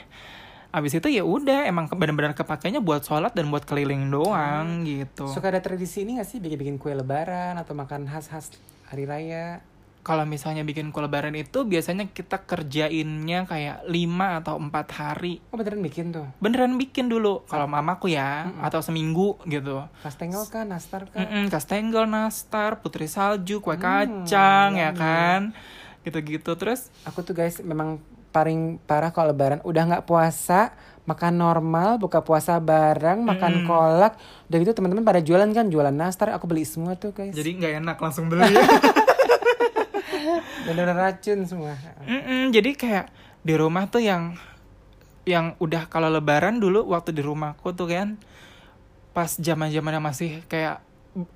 abis 0.74 0.98
itu 0.98 1.12
ya 1.12 1.22
udah 1.28 1.68
emang 1.68 1.86
benar-benar 1.92 2.34
kepakainya 2.34 2.80
buat 2.82 3.04
sholat 3.04 3.36
dan 3.36 3.52
buat 3.52 3.62
keliling 3.68 4.10
doang 4.10 4.88
gitu 4.88 5.28
Suka 5.28 5.52
ada 5.52 5.60
tradisi 5.60 6.08
ini 6.08 6.18
gak 6.18 6.26
sih 6.26 6.40
bikin-bikin 6.40 6.80
kue 6.80 6.96
lebaran 6.96 7.60
atau 7.60 7.76
makan 7.76 8.08
khas-khas 8.08 8.56
hari 8.88 9.04
raya? 9.04 9.60
Kalau 10.04 10.28
misalnya 10.28 10.68
bikin 10.68 10.92
kue 10.92 11.00
lebaran 11.00 11.32
itu 11.32 11.64
biasanya 11.64 12.12
kita 12.12 12.44
kerjainnya 12.44 13.48
kayak 13.48 13.88
5 13.88 14.40
atau 14.44 14.60
empat 14.60 14.88
hari. 15.00 15.40
Oh 15.48 15.56
beneran 15.56 15.80
bikin 15.80 16.12
tuh? 16.12 16.28
beneran 16.44 16.76
bikin 16.76 17.08
dulu. 17.08 17.48
Kalau 17.48 17.72
mamaku 17.72 18.12
ya 18.12 18.52
atau 18.60 18.84
seminggu 18.84 19.40
gitu. 19.48 19.88
Kastengel 20.04 20.44
kan, 20.52 20.68
nastar 20.68 21.08
kan? 21.08 21.24
Mm-mm, 21.24 21.48
kastengel, 21.48 22.04
nastar, 22.04 22.84
putri 22.84 23.08
salju, 23.08 23.64
kue 23.64 23.80
kacang 23.80 24.76
ya 24.76 24.92
kan? 24.92 25.56
Gitu-gitu. 26.04 26.52
Terus? 26.60 26.92
Aku 27.08 27.24
tuh 27.24 27.32
guys 27.32 27.64
memang 27.64 28.04
paling 28.36 28.84
parah 28.84 29.16
kalau 29.16 29.32
lebaran 29.32 29.64
udah 29.64 29.84
nggak 29.88 30.06
puasa 30.10 30.76
makan 31.04 31.36
normal 31.36 32.00
buka 32.00 32.24
puasa 32.24 32.58
bareng 32.64 33.22
makan 33.28 33.68
kolak 33.68 34.16
udah 34.48 34.58
gitu 34.58 34.72
teman-teman 34.76 35.08
pada 35.08 35.24
jualan 35.24 35.48
kan? 35.56 35.72
Jualan 35.72 35.96
nastar 35.96 36.36
aku 36.36 36.44
beli 36.44 36.68
semua 36.68 37.00
tuh 37.00 37.16
guys. 37.16 37.32
Jadi 37.32 37.56
nggak 37.56 37.74
enak 37.80 37.98
langsung 38.04 38.28
beli 38.28 38.52
bener 40.64 40.88
racun 40.92 41.44
semua. 41.46 41.76
Mm-mm, 42.04 42.52
jadi 42.52 42.72
kayak 42.74 43.06
di 43.44 43.54
rumah 43.56 43.88
tuh 43.88 44.04
yang 44.04 44.36
yang 45.24 45.56
udah 45.60 45.88
kalau 45.88 46.12
lebaran 46.12 46.60
dulu 46.60 46.84
waktu 46.92 47.16
di 47.16 47.24
rumahku 47.24 47.72
tuh 47.72 47.88
kan 47.88 48.20
pas 49.16 49.40
zaman 49.40 49.72
zamannya 49.72 50.02
masih 50.04 50.44
kayak 50.52 50.84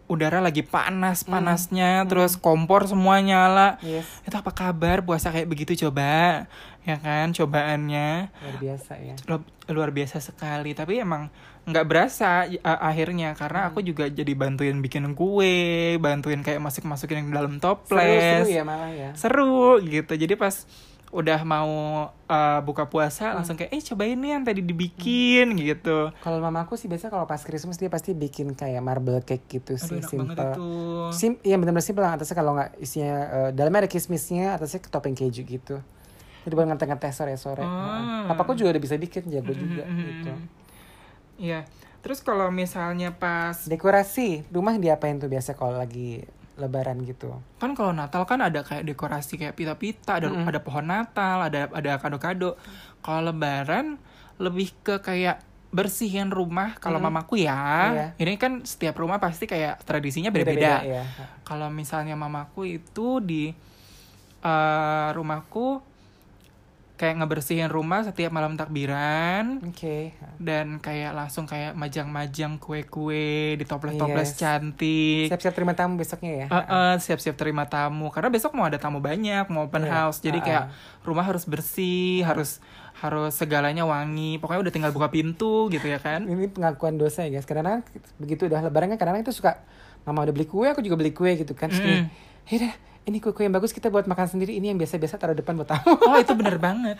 udara 0.09 0.41
lagi 0.41 0.65
panas 0.65 1.21
panasnya 1.21 2.01
terus 2.09 2.33
kompor 2.33 2.89
semua 2.89 3.21
nyala. 3.21 3.77
Yes. 3.85 4.09
Itu 4.25 4.33
apa 4.33 4.49
kabar 4.49 5.05
puasa 5.05 5.29
kayak 5.29 5.45
begitu 5.45 5.87
coba? 5.87 6.49
Ya 6.81 6.97
kan 6.97 7.29
cobaannya. 7.35 8.33
Luar 8.33 8.57
biasa 8.57 8.91
ya. 8.97 9.15
Lu- 9.29 9.45
luar 9.69 9.93
biasa 9.93 10.17
sekali. 10.17 10.73
Tapi 10.73 10.97
emang 10.97 11.29
nggak 11.67 11.85
berasa 11.85 12.47
uh, 12.47 12.79
akhirnya 12.81 13.35
karena 13.35 13.67
aku 13.67 13.83
juga 13.83 14.07
jadi 14.07 14.31
bantuin 14.33 14.79
bikin 14.79 15.11
kue 15.11 15.59
bantuin 15.97 16.39
kayak 16.39 16.57
masuk 16.57 16.87
masukin 16.87 17.27
ke 17.27 17.33
dalam 17.33 17.59
toples 17.59 17.99
Seru-seru 17.99 18.47
ya 18.49 18.63
malah 18.63 18.87
ya. 18.89 19.11
seru 19.13 19.75
gitu 19.79 20.15
jadi 20.15 20.33
pas 20.33 20.63
udah 21.07 21.39
mau 21.41 21.71
uh, 22.09 22.59
buka 22.61 22.83
puasa 22.85 23.31
Hmm. 23.31 23.39
langsung 23.39 23.55
kayak 23.55 23.71
eh 23.71 23.79
cobain 23.81 24.15
nih 24.15 24.31
yang 24.33 24.43
tadi 24.43 24.59
dibikin 24.59 25.55
gitu 25.55 26.11
Kalau 26.13 26.39
mamaku 26.39 26.75
sih 26.75 26.87
biasa 26.87 27.07
kalau 27.07 27.23
pas 27.23 27.39
Christmas 27.39 27.75
dia 27.75 27.87
pasti 27.87 28.11
bikin 28.11 28.51
kayak 28.53 28.79
marble 28.79 29.19
cake 29.21 29.47
gitu 29.49 29.75
aduh 29.75 29.87
sih 29.87 29.99
simple. 30.03 30.51
Sim, 31.11 31.39
iya 31.41 31.55
benar-benar 31.55 31.83
simple 31.83 31.99
yang 32.01 32.15
atasnya 32.15 32.35
kalau 32.35 32.51
nggak 32.53 32.75
isinya 32.77 33.15
eh, 33.25 33.49
dalamnya 33.51 33.83
ada 33.83 33.89
kismisnya 33.89 34.55
atasnya 34.55 34.83
topping 34.85 35.15
keju 35.15 35.43
gitu. 35.43 35.79
Jadi 36.43 36.53
buat 36.53 36.63
ngeteh-ngeteh 36.65 37.11
sore-sore. 37.13 37.59
Oh. 37.59 37.67
Heeh. 37.67 38.27
Papaku 38.27 38.55
juga 38.55 38.71
udah 38.71 38.79
bisa 38.81 38.95
bikin 38.95 39.27
jago 39.27 39.51
juga 39.51 39.83
Mm-mm. 39.83 39.99
gitu. 40.01 40.31
Iya 41.37 41.63
terus 41.97 42.19
kalau 42.19 42.47
misalnya 42.49 43.11
pas 43.11 43.67
Dekorasi 43.67 44.45
rumah 44.47 44.75
diapain 44.75 45.17
tuh 45.17 45.27
biasa 45.27 45.53
kalau 45.53 45.75
lagi 45.75 46.23
lebaran 46.55 47.03
gitu. 47.03 47.29
kan 47.55 47.73
kalau 47.73 47.91
Natal 47.91 48.23
kan 48.23 48.39
ada 48.39 48.63
kayak 48.63 48.81
dekorasi 48.83 49.35
kayak 49.35 49.53
pita-pita 49.53 50.17
ada 50.17 50.27
Mm-mm. 50.27 50.43
ada 50.43 50.57
pohon 50.57 50.83
Natal 50.83 51.43
ada 51.43 51.67
ada 51.67 51.91
kado-kado 51.97 52.55
kalau 52.99 53.27
Lebaran 53.27 54.01
lebih 54.37 54.73
ke 54.79 54.97
kayak 54.97 55.37
bersihin 55.67 56.31
rumah 56.31 56.73
kalau 56.77 56.97
Mm. 56.97 57.05
mamaku 57.05 57.35
ya 57.39 57.59
Iya. 57.91 58.07
ini 58.17 58.33
kan 58.35 58.63
setiap 58.63 58.95
rumah 58.95 59.19
pasti 59.19 59.45
kayak 59.45 59.83
tradisinya 59.83 60.31
Beda-beda, 60.31 60.81
beda-beda 60.81 61.03
ya. 61.03 61.03
kalau 61.43 61.67
misalnya 61.67 62.15
mamaku 62.15 62.79
itu 62.79 63.19
di 63.19 63.51
eh, 64.39 65.09
rumahku 65.11 65.81
kayak 66.97 67.15
ngebersihin 67.15 67.69
rumah 67.69 68.01
setiap 68.01 68.29
malam 68.29 68.57
takbiran 68.57 69.61
Oke. 69.63 70.17
dan 70.35 70.77
kayak 70.77 71.13
langsung 71.13 71.45
kayak 71.45 71.71
majang-majang 71.71 72.57
kue-kue 72.57 73.53
di 73.53 73.63
toples-toples 73.63 74.33
Yes. 74.33 74.37
cantik 74.37 75.29
Siap-siap 75.29 75.53
terima 75.53 75.71
tamu 75.71 75.93
besoknya 75.95 76.31
ya. 76.35 76.45
Eh, 76.47 76.65
eh, 76.65 76.93
siap-siap 76.97 77.33
terima 77.33 77.63
tamu 77.63 78.09
karena 78.09 78.27
besok 78.27 78.51
mau 78.51 78.65
ada 78.65 78.75
tamu 78.75 78.97
banyak 78.97 79.45
mau 79.47 79.65
open 79.65 79.85
Iya. 79.85 79.93
house 79.93 80.19
jadi 80.19 80.39
Ah, 80.39 80.43
kayak 80.43 80.63
rumah 81.03 81.21
harus 81.23 81.45
bersih 81.45 82.21
harus 82.21 82.57
harus 82.97 83.29
segalanya 83.31 83.85
wangi 83.85 84.41
pokoknya 84.41 84.57
udah 84.59 84.73
tinggal 84.73 84.89
buka 84.89 85.07
pintu 85.07 85.69
gitu 85.69 85.85
ya 85.85 86.01
kan 86.01 86.25
Ini 86.25 86.49
pengakuan 86.49 86.97
dosa 86.97 87.23
ya 87.23 87.31
guys. 87.31 87.45
Karena 87.45 87.85
begitu 88.17 88.49
udah 88.49 88.59
lebaran 88.59 88.89
kan 88.89 88.97
kadang-kadang 88.97 89.21
itu 89.23 89.37
suka 89.37 89.61
mama 90.01 90.25
udah 90.25 90.33
beli 90.33 90.43
kue, 90.43 90.65
aku 90.65 90.81
juga 90.81 90.97
beli 90.97 91.13
kue 91.13 91.35
gitu 91.35 91.53
kan. 91.53 91.69
Terus 91.69 91.83
Mm. 92.01 92.09
"Yaudah, 92.47 92.73
ini 93.07 93.17
kue-kue 93.17 93.41
yang 93.41 93.51
bagus 93.51 93.71
kita 93.71 93.87
buat 93.87 94.03
makan 94.03 94.27
sendiri. 94.27 94.53
Ini 94.53 94.69
yang 94.69 94.77
biasa-biasa 94.77 95.15
taruh 95.15 95.31
depan 95.33 95.55
buat 95.55 95.65
tamu." 95.65 95.95
oh 95.97 96.17
itu 96.17 96.33
bener 96.33 96.59
banget 96.59 96.99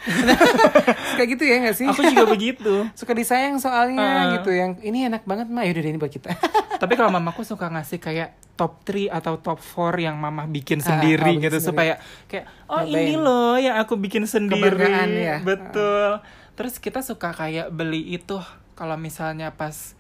Kayak 1.15 1.28
gitu 1.30 1.43
ya 1.43 1.56
gak 1.62 1.76
sih? 1.76 1.84
aku 1.86 2.02
juga 2.06 2.24
begitu 2.26 2.74
suka 2.93 3.12
disayang 3.12 3.58
soalnya 3.58 4.08
Ah. 4.08 4.24
gitu 4.34 4.50
yang 4.50 4.80
ini 4.80 5.04
enak 5.06 5.24
banget 5.24 5.48
mah 5.48 5.62
yaudah 5.62 5.82
deh, 5.82 5.91
ini 5.91 5.98
buat 5.98 6.10
kita 6.10 6.32
tapi 6.82 6.93
kalau 6.93 7.12
mamaku 7.12 7.43
suka 7.43 7.67
ngasih 7.67 7.98
kayak 7.98 8.30
top 8.54 8.80
3 8.84 9.12
atau 9.12 9.36
top 9.36 9.60
4 9.60 10.00
yang 10.02 10.15
mama 10.15 10.46
bikin 10.46 10.80
Ah, 10.80 10.96
sendiri 10.96 11.20
oh, 11.20 11.28
bikin 11.30 11.43
gitu 11.43 11.58
sendiri. 11.58 11.67
supaya 11.67 11.93
kayak 12.26 12.46
oh 12.65 12.82
ini 12.82 13.13
loh 13.15 13.58
yang 13.58 13.76
aku 13.76 13.93
bikin 13.96 14.24
sendiri 14.24 14.80
ya. 15.13 15.38
betul 15.41 16.24
terus 16.54 16.78
kita 16.78 17.02
suka 17.02 17.30
kayak 17.32 17.67
beli 17.67 18.02
itu 18.12 18.39
kalau 18.74 18.96
misalnya 18.96 19.52
pas 19.52 19.96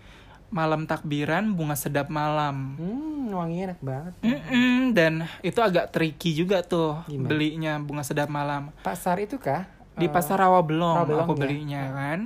malam 0.47 0.83
takbiran 0.83 1.51
bunga 1.51 1.75
sedap 1.75 2.07
malam. 2.07 2.79
Hmm 2.79 3.29
wanginya 3.29 3.75
enak 3.75 3.81
banget. 3.83 4.13
Mm-mm, 4.23 4.95
dan 4.95 5.13
itu 5.41 5.59
agak 5.59 5.91
tricky 5.91 6.31
juga 6.31 6.63
tuh 6.63 7.03
Gimana? 7.05 7.27
belinya 7.27 7.73
bunga 7.77 8.01
sedap 8.01 8.27
malam. 8.27 8.71
Pasar 8.79 9.19
itu 9.19 9.35
kah? 9.35 9.67
Di 9.93 10.05
Eh, 10.05 10.11
pasar 10.11 10.39
Rawabelong 10.39 11.03
Rawabelong 11.03 11.25
aku 11.25 11.33
ya? 11.35 11.39
belinya 11.41 11.81
kan? 11.91 12.19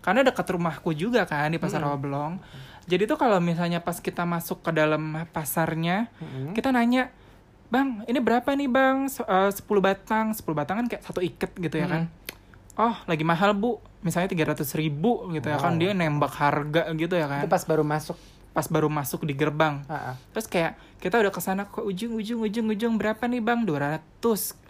Karena 0.00 0.20
dekat 0.22 0.46
rumahku 0.48 0.90
juga 0.90 1.26
kan 1.26 1.48
di 1.48 1.58
pasar 1.58 1.82
Rawabelong 1.82 2.38
jadi 2.86 3.02
tuh 3.04 3.18
kalau 3.18 3.42
misalnya 3.42 3.82
pas 3.82 3.98
kita 3.98 4.22
masuk 4.22 4.62
ke 4.62 4.70
dalam 4.70 5.02
pasarnya 5.34 6.06
mm-mm. 6.16 6.54
kita 6.54 6.70
nanya 6.70 7.10
bang 7.66 8.06
ini 8.06 8.22
berapa 8.22 8.46
nih 8.46 8.70
bang? 8.70 9.10
Eh, 9.10 9.50
10 9.50 9.58
batang. 9.82 10.30
10 10.30 10.46
batang 10.54 10.76
kan 10.80 10.86
kayak 10.86 11.02
satu 11.02 11.18
iket 11.18 11.50
gitu 11.58 11.76
ya 11.76 11.90
kan 11.90 12.02
oh 12.76 12.94
lagi 13.04 13.22
mahal 13.22 13.52
bu 13.52 13.76
misalnya 14.00 14.28
300 14.28 14.62
ribu 14.76 15.26
gitu 15.30 15.46
ya 15.46 15.56
kan 15.56 15.74
Wow. 15.74 15.80
dia 15.80 15.90
nembak 15.92 16.32
harga 16.32 16.82
gitu 16.92 17.14
ya 17.14 17.26
kan 17.26 17.40
itu 17.40 17.48
pas 17.48 17.64
baru 17.64 17.82
masuk 17.82 18.16
pas 18.52 18.66
baru 18.66 18.88
masuk 18.88 19.24
di 19.24 19.32
gerbang 19.32 19.84
Ah, 19.84 20.12
ah. 20.12 20.14
Terus 20.30 20.46
kayak 20.46 20.72
kita 20.96 21.18
udah 21.18 21.28
ke 21.28 21.40
sana 21.40 21.64
ke 21.64 21.80
ujung 21.80 22.14
ujung 22.14 22.40
ujung 22.40 22.66
ujung 22.66 22.94
berapa 22.96 23.20
nih 23.22 23.40
bang 23.40 23.64
200 23.64 24.00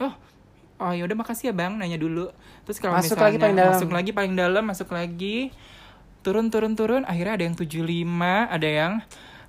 Oh 0.00 0.14
oh 0.76 0.92
ya 0.92 1.02
udah 1.02 1.16
makasih 1.16 1.50
ya 1.50 1.54
bang 1.54 1.72
nanya 1.72 1.96
dulu. 1.96 2.28
Terus 2.62 2.78
kalau 2.78 2.98
Masuk 2.98 3.14
misalnya 3.14 3.26
lagi 3.26 3.38
paling 3.38 3.56
dalam. 3.56 3.72
masuk 3.72 3.90
lagi 3.90 4.10
paling 4.10 4.34
dalam 4.34 4.64
masuk 4.64 4.88
lagi 4.90 5.36
turun 6.20 6.50
turun 6.50 6.74
turun 6.74 7.02
akhirnya 7.04 7.38
ada 7.38 7.44
yang 7.46 7.54
75 7.54 7.86
ada 8.50 8.68
yang 8.68 8.92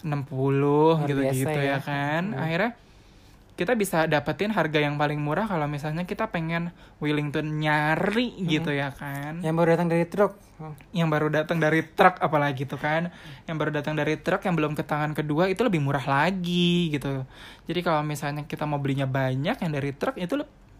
60 0.05 1.09
gitu 1.09 1.19
biasa 1.19 1.33
gitu 1.35 1.59
ya, 1.59 1.67
ya. 1.67 1.77
kan. 1.81 2.23
Hmm. 2.31 2.41
Akhirnya 2.41 2.71
kita 3.57 3.73
bisa 3.73 4.05
dapetin 4.05 4.53
harga 4.53 4.77
yang 4.77 5.01
paling 5.01 5.17
murah 5.17 5.49
kalau 5.49 5.65
misalnya 5.65 6.05
kita 6.05 6.29
pengen 6.29 6.69
Wellington 7.01 7.57
nyari 7.57 8.37
gitu 8.45 8.69
ya 8.69 8.93
kan. 8.93 9.41
Yang 9.41 9.55
baru 9.57 9.67
datang 9.73 9.89
dari 9.89 10.05
truk. 10.05 10.37
Yang 10.93 11.07
baru 11.09 11.27
datang 11.33 11.57
dari 11.57 11.81
truk 11.81 12.21
apalagi 12.21 12.69
tuh 12.69 12.77
kan. 12.77 13.09
Yang 13.49 13.57
baru 13.57 13.71
datang 13.73 13.97
dari 13.97 14.13
truk 14.21 14.45
yang 14.45 14.53
belum 14.53 14.77
ke 14.77 14.85
tangan 14.85 15.17
kedua 15.17 15.49
itu 15.49 15.65
lebih 15.65 15.81
murah 15.81 16.05
lagi 16.05 16.93
gitu. 16.93 17.25
Jadi 17.65 17.79
kalau 17.81 18.05
misalnya 18.05 18.45
kita 18.45 18.69
mau 18.69 18.77
belinya 18.77 19.09
banyak 19.09 19.57
yang 19.57 19.71
dari 19.73 19.89
truk 19.89 20.21
itu 20.21 20.37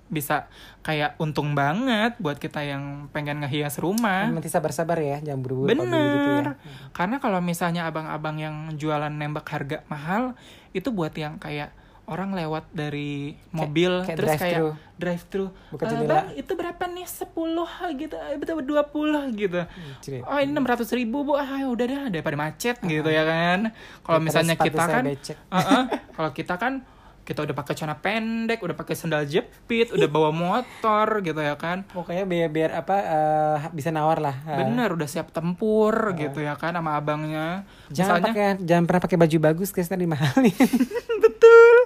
bisa 0.07 0.47
kayak 0.85 1.19
untung 1.19 1.51
banget 1.51 2.15
buat 2.21 2.37
kita 2.37 2.61
yang 2.61 3.09
pengen 3.09 3.41
ngehias 3.41 3.81
rumah. 3.81 4.29
Nanti 4.29 4.53
sabar-sabar 4.53 5.01
ya 5.01 5.17
jangan 5.25 5.41
buru-buru 5.41 5.73
gitu 5.81 6.29
ya. 6.45 6.53
Karena 6.93 7.17
kalau 7.17 7.41
misalnya 7.41 7.89
abang-abang 7.89 8.37
yang 8.37 8.55
jualan 8.77 9.09
nembak 9.09 9.49
harga 9.49 9.81
mahal 9.89 10.37
itu 10.77 10.93
buat 10.93 11.11
yang 11.17 11.41
kayak 11.41 11.73
orang 12.07 12.31
lewat 12.31 12.71
dari 12.71 13.35
mobil 13.51 13.99
kayak 14.01 14.15
terus 14.15 14.31
kayak 14.33 14.59
drive-thru. 14.63 14.69
drive 14.95 15.23
thru 15.27 15.45
Buka 15.69 15.83
"Eh, 15.83 15.89
jendela." 15.91 16.07
bang 16.09 16.27
itu 16.33 16.51
berapa 16.53 16.83
nih? 16.87 17.05
10 17.05 17.67
gitu. 17.93 18.15
Eh, 18.17 18.37
betul 18.37 18.55
20 18.61 19.21
gitu. 19.35 19.61
Ciri. 19.99 20.19
oh 20.21 20.37
ini 20.37 20.51
600 20.51 20.87
ribu 20.93 21.17
bu. 21.21 21.35
Ah 21.35 21.51
ya 21.57 21.67
udah 21.67 21.85
deh 21.85 21.99
daripada 22.09 22.35
macet 22.35 22.79
gitu 22.81 23.07
ya 23.07 23.21
kan. 23.21 23.75
Kalau 24.01 24.19
misalnya 24.19 24.55
kita 24.55 24.83
kan 24.83 25.03
becek. 25.03 25.35
Uh-uh. 25.51 25.83
kalau 26.11 26.31
kita 26.31 26.55
kan 26.55 26.73
kita 27.21 27.43
udah 27.43 27.51
pakai 27.53 27.75
celana 27.75 27.99
pendek 27.99 28.63
udah 28.63 28.71
pakai 28.73 28.95
sandal 28.95 29.27
jepit 29.27 29.91
udah 29.91 30.07
bawa 30.07 30.31
motor 30.31 31.19
gitu 31.19 31.35
ya 31.37 31.59
kan. 31.59 31.83
Pokoknya 31.85 32.23
biar 32.23 32.47
biar 32.47 32.71
apa 32.73 32.95
eh, 32.97 33.57
bisa 33.71 33.91
nawar 33.91 34.23
lah 34.23 34.35
Eh, 34.47 34.55
bener 34.57 34.95
udah 34.95 35.03
siap 35.05 35.29
tempur 35.29 35.91
gitu 36.15 36.39
ya 36.39 36.55
kan 36.55 36.71
sama 36.71 36.95
abangnya. 36.95 37.67
Jangan 37.91 38.23
Misalnya- 38.23 38.31
pakai 38.31 38.47
jangan 38.63 38.83
pernah 38.87 39.01
pakai 39.03 39.17
baju 39.19 39.37
bagus 39.43 39.69
guys 39.69 39.91
nanti 39.91 40.07
dimahalin. 40.07 40.55
Betul 41.19 41.76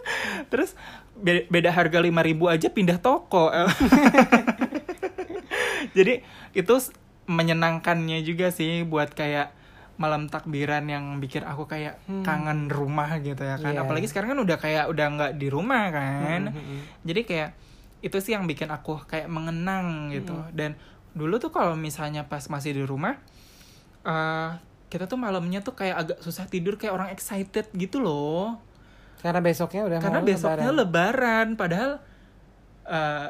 terus 0.52 0.76
beda, 1.18 1.48
beda 1.48 1.70
harga 1.72 2.00
5000 2.02 2.54
aja 2.54 2.68
pindah 2.72 2.98
toko. 3.00 3.50
Jadi 5.98 6.24
itu 6.56 6.76
menyenangkannya 7.28 8.24
juga 8.24 8.50
sih 8.52 8.84
buat 8.84 9.12
kayak 9.14 9.54
malam 10.00 10.26
takbiran 10.32 10.90
yang 10.90 11.22
bikin 11.22 11.46
aku 11.46 11.70
kayak 11.70 12.02
kangen 12.26 12.74
rumah 12.74 13.22
gitu 13.22 13.46
ya 13.46 13.62
kan. 13.62 13.78
Iya. 13.78 13.86
apalagi 13.86 14.10
sekarang 14.10 14.34
kan 14.34 14.40
udah 14.42 14.58
kayak 14.58 14.90
udah 14.90 15.06
nggak 15.14 15.32
di 15.38 15.48
rumah 15.52 15.94
kan. 15.94 16.42
Hmm, 16.50 16.58
hmm, 16.58 16.66
hmm. 16.66 16.82
jadi 17.06 17.22
kayak 17.22 17.50
itu 18.02 18.18
sih 18.18 18.34
yang 18.34 18.50
bikin 18.50 18.74
aku 18.74 18.98
kayak 19.06 19.30
mengenang 19.30 20.10
gitu. 20.10 20.34
Dan 20.58 20.74
dulu 21.14 21.38
tuh 21.38 21.54
kalau 21.54 21.78
misalnya 21.78 22.26
pas 22.26 22.42
masih 22.50 22.74
di 22.74 22.84
rumah 22.88 23.20
eh 24.02 24.52
kita 24.92 25.08
tuh 25.08 25.16
malamnya 25.16 25.64
tuh 25.64 25.78
kayak 25.78 25.96
agak 25.96 26.18
susah 26.20 26.50
tidur 26.52 26.76
kayak 26.76 26.92
orang 26.92 27.10
excited 27.16 27.70
gitu 27.72 28.04
loh 28.04 28.60
karena 29.22 29.40
besoknya 29.40 29.82
udah 29.84 30.00
karena 30.00 30.20
besoknya 30.20 30.66
lebaran. 30.66 30.76
lebaran, 30.76 31.48
padahal 31.56 31.92
eh 32.84 33.28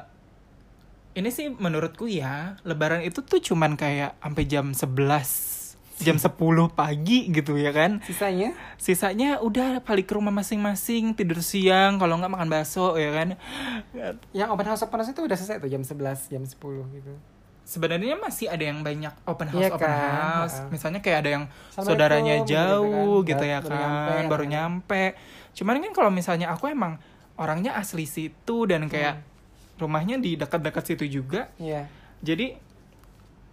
ini 1.14 1.28
sih 1.28 1.52
menurutku 1.52 2.08
ya 2.08 2.56
lebaran 2.62 3.04
itu 3.04 3.20
tuh 3.20 3.40
cuman 3.42 3.76
kayak 3.76 4.16
sampai 4.18 4.44
jam 4.46 4.72
11 4.72 5.60
jam 6.00 6.16
10 6.24 6.32
pagi 6.72 7.28
gitu 7.30 7.54
ya 7.54 7.70
kan 7.70 8.00
sisanya 8.02 8.56
sisanya 8.76 9.38
udah 9.38 9.80
balik 9.82 10.08
ke 10.08 10.16
rumah 10.16 10.32
masing-masing 10.32 11.12
tidur 11.12 11.44
siang 11.44 12.00
kalau 12.00 12.16
nggak 12.16 12.32
makan 12.32 12.48
bakso 12.48 12.96
ya 12.96 13.12
kan 13.12 13.36
yang 14.32 14.50
open 14.50 14.66
house 14.66 14.82
open 14.82 14.98
house 14.98 15.12
itu 15.12 15.22
udah 15.22 15.36
selesai 15.36 15.60
tuh 15.60 15.68
jam 15.68 15.84
11 15.84 16.00
jam 16.32 16.42
10 16.42 16.56
gitu 16.96 17.14
sebenarnya 17.64 18.16
masih 18.16 18.48
ada 18.48 18.64
yang 18.64 18.80
banyak 18.80 19.14
open 19.24 19.48
house 19.48 19.62
Iya 19.62 19.70
open 19.70 19.84
kan? 19.86 20.00
house 20.42 20.56
Ha-ha. 20.58 20.72
misalnya 20.72 21.00
kayak 21.00 21.18
ada 21.20 21.30
yang 21.30 21.44
saudaranya 21.70 22.36
gitu 22.40 22.50
jauh 22.50 23.20
kan. 23.20 23.28
gitu 23.28 23.44
ya 23.46 23.58
Baru 23.60 23.70
kan 23.70 23.78
nyampe, 23.78 24.16
baru 24.28 24.44
kan. 24.44 24.50
nyampe 24.50 25.04
cuman 25.52 25.84
kan 25.84 25.92
kalau 25.92 26.12
misalnya 26.14 26.52
aku 26.52 26.72
emang 26.72 26.98
orangnya 27.36 27.76
asli 27.76 28.06
situ 28.06 28.70
dan 28.70 28.88
kayak 28.88 29.20
rumahnya 29.76 30.22
di 30.22 30.38
dekat-dekat 30.38 30.84
situ 30.94 31.06
juga 31.10 31.50
iya. 31.58 31.90
jadi 32.22 32.56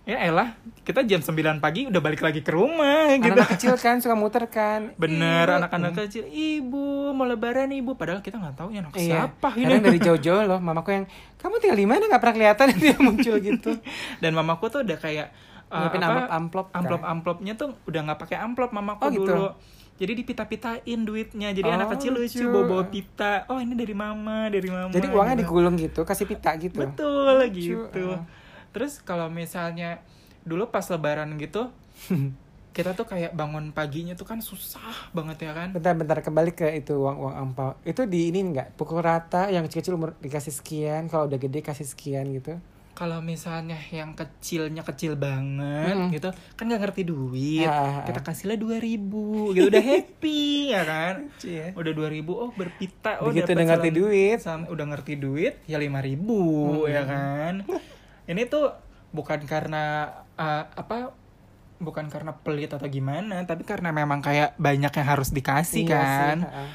ya 0.08 0.24
elah 0.24 0.56
kita 0.88 1.04
jam 1.04 1.20
9 1.20 1.60
pagi 1.60 1.84
udah 1.84 2.00
balik 2.00 2.24
lagi 2.24 2.40
ke 2.40 2.48
rumah 2.48 3.12
gitu. 3.20 3.28
anak 3.28 3.52
kecil 3.52 3.76
kan 3.76 4.00
suka 4.00 4.16
muter 4.16 4.48
kan. 4.48 4.96
Bener 4.96 5.44
anak-anak 5.60 5.92
kecil 6.00 6.24
ibu 6.24 7.12
mau 7.12 7.28
lebaran 7.28 7.68
ibu. 7.76 7.92
Padahal 7.92 8.24
kita 8.24 8.40
nggak 8.40 8.56
tahu 8.56 8.72
ya 8.72 8.80
anak 8.80 8.96
Iya. 8.96 9.28
siapa 9.28 9.52
ini. 9.60 9.68
Kadang 9.68 9.84
dari 9.84 9.98
jauh-jauh 10.08 10.42
loh, 10.48 10.60
mamaku 10.64 10.96
yang 10.96 11.04
kamu 11.36 11.60
tinggal 11.60 11.76
di 11.76 11.84
mana? 11.84 12.02
Nggak 12.08 12.22
pernah 12.24 12.36
kelihatan. 12.40 12.66
Dia 12.80 12.96
muncul 12.96 13.36
gitu. 13.36 13.70
dan 14.24 14.32
mamaku 14.32 14.64
tuh 14.72 14.80
udah 14.80 14.96
kayak 14.96 15.28
uh, 15.68 15.92
apa, 15.92 16.00
amplop-amplop 16.00 16.66
kan? 16.72 16.78
amplop-amplopnya 16.80 17.52
tuh 17.60 17.68
udah 17.84 18.00
nggak 18.08 18.18
pakai 18.24 18.36
amplop 18.40 18.70
mamaku 18.72 19.02
Oh, 19.04 19.10
gitu? 19.12 19.34
Jadi 19.98 20.12
dipita-pitain 20.14 21.00
duitnya 21.02 21.50
jadi 21.50 21.68
anak 21.68 21.86
Oh, 21.86 21.92
kecil 21.92 22.14
lucu 22.14 22.38
lucu. 22.38 22.46
bawa 22.46 22.64
bawa 22.64 22.84
pita 22.86 23.44
oh 23.50 23.58
ini 23.58 23.74
dari 23.74 23.92
mama 23.92 24.46
dari 24.46 24.70
mama 24.70 24.88
Jadi 24.88 25.10
uangnya 25.10 25.34
gitu. 25.34 25.42
digulung 25.42 25.74
gitu, 25.74 26.00
kasih 26.02 26.24
pita 26.24 26.54
gitu. 26.56 26.78
betul 26.78 27.34
Lucu, 27.36 27.58
gitu 27.84 28.04
ah. 28.14 28.22
terus 28.70 29.02
kalau 29.02 29.26
misalnya 29.26 29.98
dulu 30.42 30.70
pas 30.70 30.86
lebaran 30.86 31.34
gitu 31.36 31.68
kita 32.68 32.94
tuh 32.94 33.04
kayak 33.04 33.34
bangun 33.34 33.74
paginya 33.74 34.14
tuh 34.14 34.22
kan 34.22 34.38
susah 34.38 35.10
banget 35.10 35.50
ya 35.50 35.52
kan 35.52 35.74
Bentar-bentar 35.74 36.22
kembali 36.22 36.54
ke 36.54 36.78
itu 36.78 36.94
uang 36.94 37.18
uang 37.18 37.34
ampau. 37.34 37.74
Itu 37.82 38.06
di 38.06 38.30
ini 38.30 38.38
enggak 38.38 38.78
pukul 38.78 39.02
rata 39.02 39.50
yang 39.50 39.66
kecil-kecil 39.66 39.98
umur 39.98 40.14
dikasih 40.22 40.54
sekian, 40.54 41.10
kalau 41.10 41.26
udah 41.26 41.36
gede 41.36 41.58
kasih 41.58 41.82
sekian 41.82 42.30
gitu. 42.30 42.54
Kalau 42.98 43.22
misalnya 43.22 43.78
yang 43.88 44.10
kecilnya 44.12 44.82
kecil 44.82 45.14
banget 45.14 45.94
Mm. 45.94 46.10
gitu 46.10 46.28
kan 46.52 46.66
nggak 46.66 46.82
ngerti 46.82 47.02
duit 47.04 47.62
Ah, 47.62 47.70
ah, 47.70 47.90
ah. 47.94 48.04
kita 48.04 48.20
kasihlah 48.20 48.56
dua 48.56 48.76
ribu 48.78 49.54
gitu 49.54 49.70
udah 49.70 49.78
happy 49.80 50.42
ya 50.74 50.82
kan 50.82 51.30
Cie. 51.36 51.70
udah 51.72 51.92
dua 51.92 52.08
ribu 52.08 52.34
oh 52.34 52.50
berpita 52.50 53.22
oh 53.22 53.30
Begitu 53.30 53.54
udah 53.54 53.66
ngerti 53.68 53.88
salam- 53.88 54.00
duit. 54.02 54.38
udah 54.68 54.86
ngerti 54.88 55.12
duit 55.14 55.54
ya 55.64 55.78
lima 55.78 56.00
ribu 56.00 56.42
Hmm. 56.82 56.90
ya 56.90 57.02
kan 57.04 57.54
ini 58.30 58.42
tuh 58.44 58.74
bukan 59.08 59.40
karena 59.44 59.84
uh, 60.34 60.66
apa 60.68 61.14
bukan 61.78 62.10
karena 62.10 62.34
pelit 62.34 62.68
atau 62.68 62.84
gimana 62.84 63.40
tapi 63.44 63.62
karena 63.62 63.88
memang 63.88 64.18
kayak 64.18 64.58
banyak 64.58 64.90
yang 64.90 65.08
harus 65.08 65.30
dikasih 65.30 65.86
Iya 65.86 65.94
kan 65.94 66.36
sih. 66.36 66.50
Uh, 66.50 66.68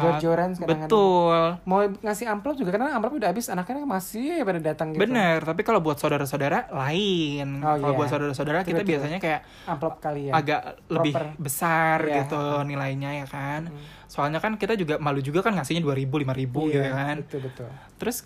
Jor-joran 0.00 0.50
kadang-kadang. 0.52 0.80
betul 0.84 1.40
Mau 1.64 1.78
ngasih 2.00 2.26
amplop 2.26 2.54
juga 2.54 2.70
karena 2.70 2.92
amplop 2.92 3.14
udah 3.14 3.28
habis, 3.28 3.46
anaknya 3.46 3.82
masih 3.82 4.40
pada 4.40 4.58
datang 4.58 4.90
gitu. 4.90 5.00
bener 5.00 5.38
tapi 5.40 5.60
kalau 5.60 5.78
buat 5.78 5.96
saudara-saudara 5.96 6.68
lain 6.68 7.58
Oh, 7.58 7.74
kalau 7.74 7.90
iya. 7.90 7.98
buat 7.98 8.08
saudara-saudara 8.08 8.58
kita 8.60 8.78
Betul-betul. 8.78 8.90
biasanya 8.90 9.18
kayak 9.18 9.40
Amplop 9.64 9.94
kalian. 9.98 10.32
agak 10.32 10.60
lebih 10.86 11.12
Proper. 11.12 11.26
besar 11.38 11.98
Iya. 12.02 12.14
gitu 12.22 12.42
nilainya 12.62 13.10
ya 13.16 13.26
kan 13.26 13.60
Hmm. 13.66 13.80
soalnya 14.04 14.38
kan 14.38 14.54
kita 14.54 14.72
juga 14.74 14.96
malu 14.96 15.18
juga 15.18 15.40
kan 15.40 15.52
ngasihnya 15.52 15.80
dua 15.80 15.92
ribu 15.92 16.16
lima 16.16 16.32
ribu 16.32 16.66
Iya, 16.66 16.72
gitu 16.74 16.88
kan 16.90 17.16
Betul 17.20 17.40
betul. 17.44 17.68
terus 17.96 18.16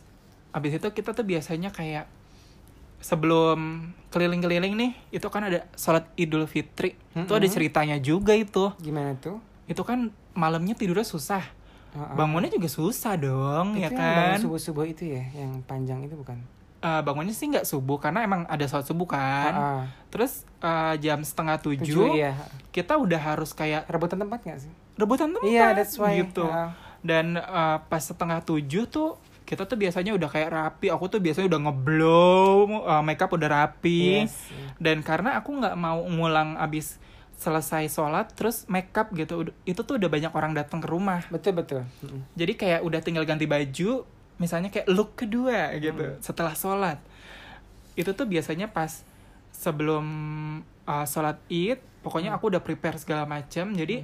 abis 0.50 0.72
itu 0.74 0.88
kita 0.90 1.10
tuh 1.10 1.22
biasanya 1.22 1.68
kayak 1.68 2.04
sebelum 2.98 3.58
keliling-keliling 4.08 4.74
nih 4.74 4.92
itu 5.10 5.26
kan 5.26 5.42
ada 5.42 5.66
sholat 5.74 6.06
idul 6.14 6.46
fitri 6.46 6.94
itu 7.10 7.32
ada 7.32 7.46
ceritanya 7.46 7.98
juga 7.98 8.30
itu 8.30 8.70
Gimana 8.78 9.16
tuh? 9.16 9.42
itu 9.64 9.80
kan 9.80 10.06
malamnya 10.32 10.72
tidurnya 10.72 11.02
susah 11.02 11.42
Ha-ha. 11.92 12.14
bangunnya 12.14 12.48
juga 12.48 12.66
susah 12.66 13.14
dong 13.14 13.74
Itu 13.74 13.78
ya 13.78 13.84
yang 13.84 13.92
bangun 13.92 14.24
kan 14.26 14.38
subuh-subuh 14.40 14.84
itu 14.86 15.04
ya, 15.06 15.24
yang 15.34 15.60
panjang 15.62 16.00
itu 16.00 16.14
bukan? 16.14 16.40
Eh, 16.78 17.00
bangunnya 17.00 17.30
sih 17.30 17.46
nggak 17.46 17.62
subuh 17.62 17.96
karena 17.96 18.22
emang 18.22 18.42
ada 18.44 18.64
sholat 18.64 18.82
subuh 18.84 19.06
kan 19.06 19.52
Ha-ha. 19.52 19.84
terus 20.08 20.42
eh, 20.58 20.94
jam 20.98 21.20
setengah 21.20 21.56
tujuh, 21.58 21.84
Tujuh 21.84 22.16
iya. 22.16 22.32
kita 22.68 22.96
udah 22.96 23.20
harus 23.22 23.52
kayak 23.52 23.84
Rebutan 23.86 24.18
tempat 24.18 24.40
gak 24.42 24.60
sih? 24.60 24.72
rebutan 24.92 25.30
tempat 25.30 25.46
Iya, 25.46 25.72
that's 25.72 25.94
why. 25.94 26.16
gitu 26.18 26.44
Ha. 26.44 26.72
dan 27.00 27.36
eh, 27.36 27.76
pas 27.82 28.00
setengah 28.00 28.40
tujuh 28.40 28.84
tuh 28.86 29.14
kita 29.42 29.62
tuh 29.62 29.76
biasanya 29.76 30.12
udah 30.12 30.28
kayak 30.28 30.48
rapi 30.48 30.86
aku 30.88 31.04
tuh 31.08 31.18
biasanya 31.18 31.44
udah 31.46 31.60
ngeblow 31.62 32.56
eh, 32.80 33.02
makeup 33.02 33.30
udah 33.30 33.48
rapi 33.52 34.24
Yes. 34.24 34.34
dan 34.76 35.00
karena 35.00 35.36
aku 35.36 35.52
nggak 35.54 35.74
mau 35.74 36.00
ngulang 36.00 36.56
abis 36.56 36.96
selesai 37.42 37.90
sholat 37.90 38.30
terus 38.32 38.62
makeup 38.66 39.10
gitu 39.12 39.50
itu 39.64 39.80
tuh 39.82 39.98
udah 39.98 40.06
banyak 40.06 40.30
orang 40.30 40.54
datang 40.54 40.78
ke 40.78 40.86
rumah 40.86 41.26
Betul 41.26 41.58
betul. 41.58 41.82
Jadi 42.32 42.52
kayak 42.54 42.80
udah 42.80 43.00
tinggal 43.00 43.26
ganti 43.26 43.44
baju 43.44 44.06
misalnya 44.38 44.70
kayak 44.70 44.86
look 44.86 45.14
kedua 45.16 45.74
gitu 45.76 46.02
Hmm. 46.02 46.18
setelah 46.18 46.54
sholat 46.54 46.98
itu 47.94 48.10
tuh 48.10 48.24
biasanya 48.24 48.66
pas 48.66 49.02
sebelum 49.52 50.06
uh, 50.82 51.04
sholat 51.04 51.38
id 51.46 51.78
pokoknya 52.00 52.30
Hmm. 52.30 52.38
aku 52.38 52.50
udah 52.50 52.58
prepare 52.58 52.96
segala 52.96 53.22
macam 53.22 53.70
jadi 53.70 54.02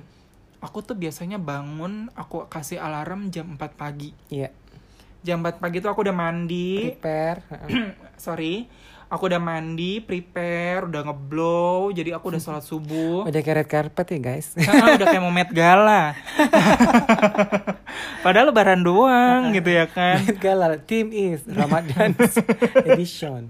aku 0.59 0.79
tuh 0.83 0.95
biasanya 0.95 1.39
bangun 1.39 2.11
aku 2.13 2.47
kasih 2.47 2.79
alarm 2.79 3.31
jam 3.31 3.47
4 3.51 3.75
pagi 3.75 4.11
Iya. 4.29 4.51
jam 5.21 5.43
4 5.43 5.59
pagi 5.59 5.79
tuh 5.79 5.91
aku 5.91 6.03
udah 6.03 6.15
mandi 6.15 6.95
Prepare. 6.95 7.43
sorry 8.21 8.67
aku 9.09 9.23
udah 9.25 9.39
mandi 9.39 9.99
prepare 9.99 10.85
udah 10.85 11.01
ngeblow 11.03 11.89
jadi 11.91 12.15
aku 12.15 12.29
udah 12.29 12.39
sholat 12.39 12.61
subuh 12.61 13.25
Udah 13.25 13.41
kayak 13.41 13.57
red 13.59 13.69
carpet 13.69 14.07
ya 14.11 14.21
guys. 14.23 14.53
Ah, 14.69 14.95
udah 14.95 15.07
kayak 15.07 15.21
mau 15.21 15.31
Met 15.31 15.49
Gala. 15.51 16.13
Padahal 18.25 18.49
lebaran 18.49 18.81
doang 18.81 19.51
gitu 19.51 19.71
ya 19.71 19.87
kan. 19.87 20.21
Met 20.23 20.39
Gala, 20.39 20.77
team 20.79 21.11
is 21.11 21.43
Ramadan 21.45 22.13
edition. 22.89 23.49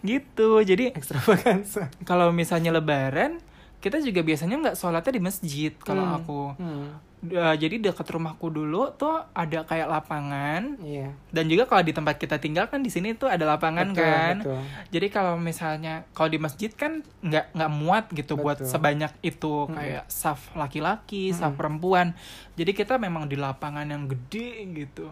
Gitu. 0.00 0.48
Jadi 0.62 0.90
Extravaganza. 0.90 1.86
kalau 2.02 2.30
misalnya 2.30 2.72
lebaran, 2.72 3.38
kita 3.78 3.98
juga 3.98 4.20
biasanya 4.20 4.56
nggak 4.58 4.76
sholatnya 4.76 5.12
di 5.12 5.22
masjid 5.22 5.72
kalau 5.76 6.04
Hmm. 6.04 6.16
aku. 6.16 6.40
Hmm. 6.56 6.86
Uh, 7.22 7.54
jadi 7.54 7.78
dekat 7.78 8.02
rumahku 8.10 8.50
dulu 8.50 8.90
tuh 8.92 9.22
ada 9.30 9.62
kayak 9.62 9.86
lapangan 9.86 10.74
Iya. 10.82 11.14
dan 11.30 11.46
juga 11.46 11.70
kalau 11.70 11.78
di 11.80 11.94
tempat 11.94 12.18
kita 12.18 12.34
tinggal 12.36 12.66
kan 12.66 12.82
di 12.82 12.90
sini 12.90 13.14
tuh 13.14 13.30
ada 13.30 13.46
lapangan 13.46 13.94
Betul, 13.94 14.02
kan. 14.02 14.34
betul. 14.42 14.58
Jadi 14.90 15.06
kalau 15.06 15.34
misalnya 15.38 16.02
kalau 16.10 16.26
di 16.26 16.42
masjid 16.42 16.66
kan 16.68 16.98
nggak 17.22 17.54
nggak 17.54 17.70
muat 17.70 18.04
gitu 18.10 18.34
buat 18.34 18.58
Betul. 18.58 18.66
sebanyak 18.68 19.12
itu 19.22 19.54
Mm-mm. 19.54 19.70
kayak 19.72 20.04
saf 20.08 20.50
laki-laki, 20.52 21.30
saf 21.30 21.54
Mm-mm. 21.54 21.58
perempuan. 21.62 22.06
Jadi 22.52 22.74
kita 22.74 22.98
memang 22.98 23.30
di 23.30 23.38
lapangan 23.38 23.86
yang 23.86 24.10
gede 24.10 24.50
gitu. 24.82 25.06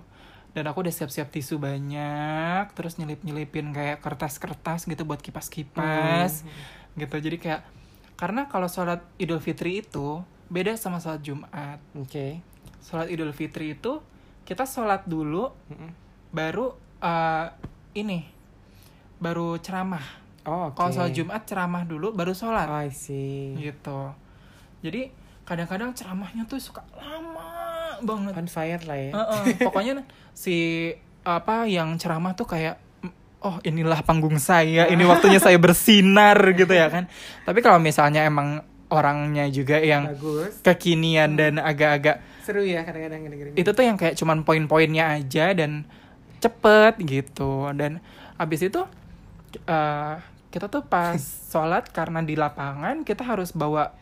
Dan 0.51 0.67
aku 0.67 0.83
udah 0.83 0.91
siap-siap 0.91 1.31
tisu 1.31 1.63
banyak, 1.63 2.75
terus 2.75 2.99
nyelip-nyelipin 2.99 3.71
kayak 3.71 4.03
kertas-kertas 4.03 4.83
gitu 4.83 5.07
buat 5.07 5.23
kipas-kipas 5.23 6.43
Hmm. 6.43 6.99
gitu. 6.99 7.17
Jadi 7.23 7.39
kayak 7.39 7.63
karena 8.19 8.45
kalau 8.45 8.67
sholat 8.67 8.99
Idul 9.15 9.39
Fitri 9.39 9.79
itu 9.79 10.27
beda 10.51 10.75
sama 10.75 10.99
sholat 10.99 11.23
Jumat. 11.23 11.79
Oke. 11.95 12.43
Sholat 12.83 13.07
Idul 13.07 13.31
Fitri 13.31 13.73
itu 13.73 14.03
kita 14.43 14.67
sholat 14.67 15.07
dulu 15.07 15.55
Mm-mm. 15.71 15.91
baru 16.29 16.75
eh, 16.99 17.47
ini 17.95 18.27
baru 19.17 19.57
ceramah. 19.57 20.03
Oh, 20.43 20.69
oke. 20.69 20.77
Kalau 20.77 20.91
sholat 20.91 21.13
Jumat 21.13 21.43
ceramah 21.45 21.85
dulu 21.85 22.11
baru 22.11 22.33
sholat 22.33 22.67
Oh, 22.67 22.77
I 22.77 22.91
see. 22.91 23.55
gitu. 23.55 24.11
Jadi 24.81 25.13
kadang-kadang 25.45 25.93
ceramahnya 25.93 26.47
tuh 26.47 26.59
suka 26.59 26.83
lama 26.95 27.47
banget. 28.01 28.33
On 28.35 28.49
fire 28.49 28.83
lah 28.83 28.99
ya. 28.99 29.11
Heeh, 29.13 29.43
pokoknya 29.67 30.03
si 30.33 30.91
apa 31.21 31.69
yang 31.69 31.95
ceramah 31.95 32.33
tuh 32.33 32.49
kayak 32.49 32.81
oh 33.41 33.57
inilah 33.61 34.01
panggung 34.05 34.37
saya, 34.37 34.89
ini 34.89 35.05
waktunya 35.05 35.37
saya 35.37 35.57
bersinar 35.57 36.37
gitu 36.53 36.73
ya 36.73 36.89
kan. 36.89 37.09
Tapi 37.45 37.61
kalau 37.61 37.77
misalnya 37.77 38.25
emang 38.25 38.65
orangnya 38.91 39.47
juga 39.47 39.79
yang 39.79 40.11
Bagus. 40.11 40.61
kekinian 40.61 41.35
dan 41.35 41.57
agak-agak 41.57 42.21
Seru 42.41 42.61
ya 42.61 42.83
kadang-kadang 42.83 43.25
dengerin. 43.25 43.53
itu 43.55 43.71
tuh 43.71 43.83
yang 43.83 43.95
kayak 43.95 44.15
cuman 44.15 44.43
poin-poinnya 44.43 45.15
aja 45.15 45.51
dan 45.53 45.87
cepet 46.39 46.99
gitu 47.01 47.71
dan 47.73 48.03
habis 48.37 48.61
itu 48.61 48.83
eh, 49.63 50.15
kita 50.49 50.67
tuh 50.67 50.83
pas 50.83 51.19
sholat 51.53 51.87
karena 51.89 52.21
di 52.21 52.35
lapangan 52.35 53.03
kita 53.03 53.23
harus 53.23 53.51
bawa 53.51 53.95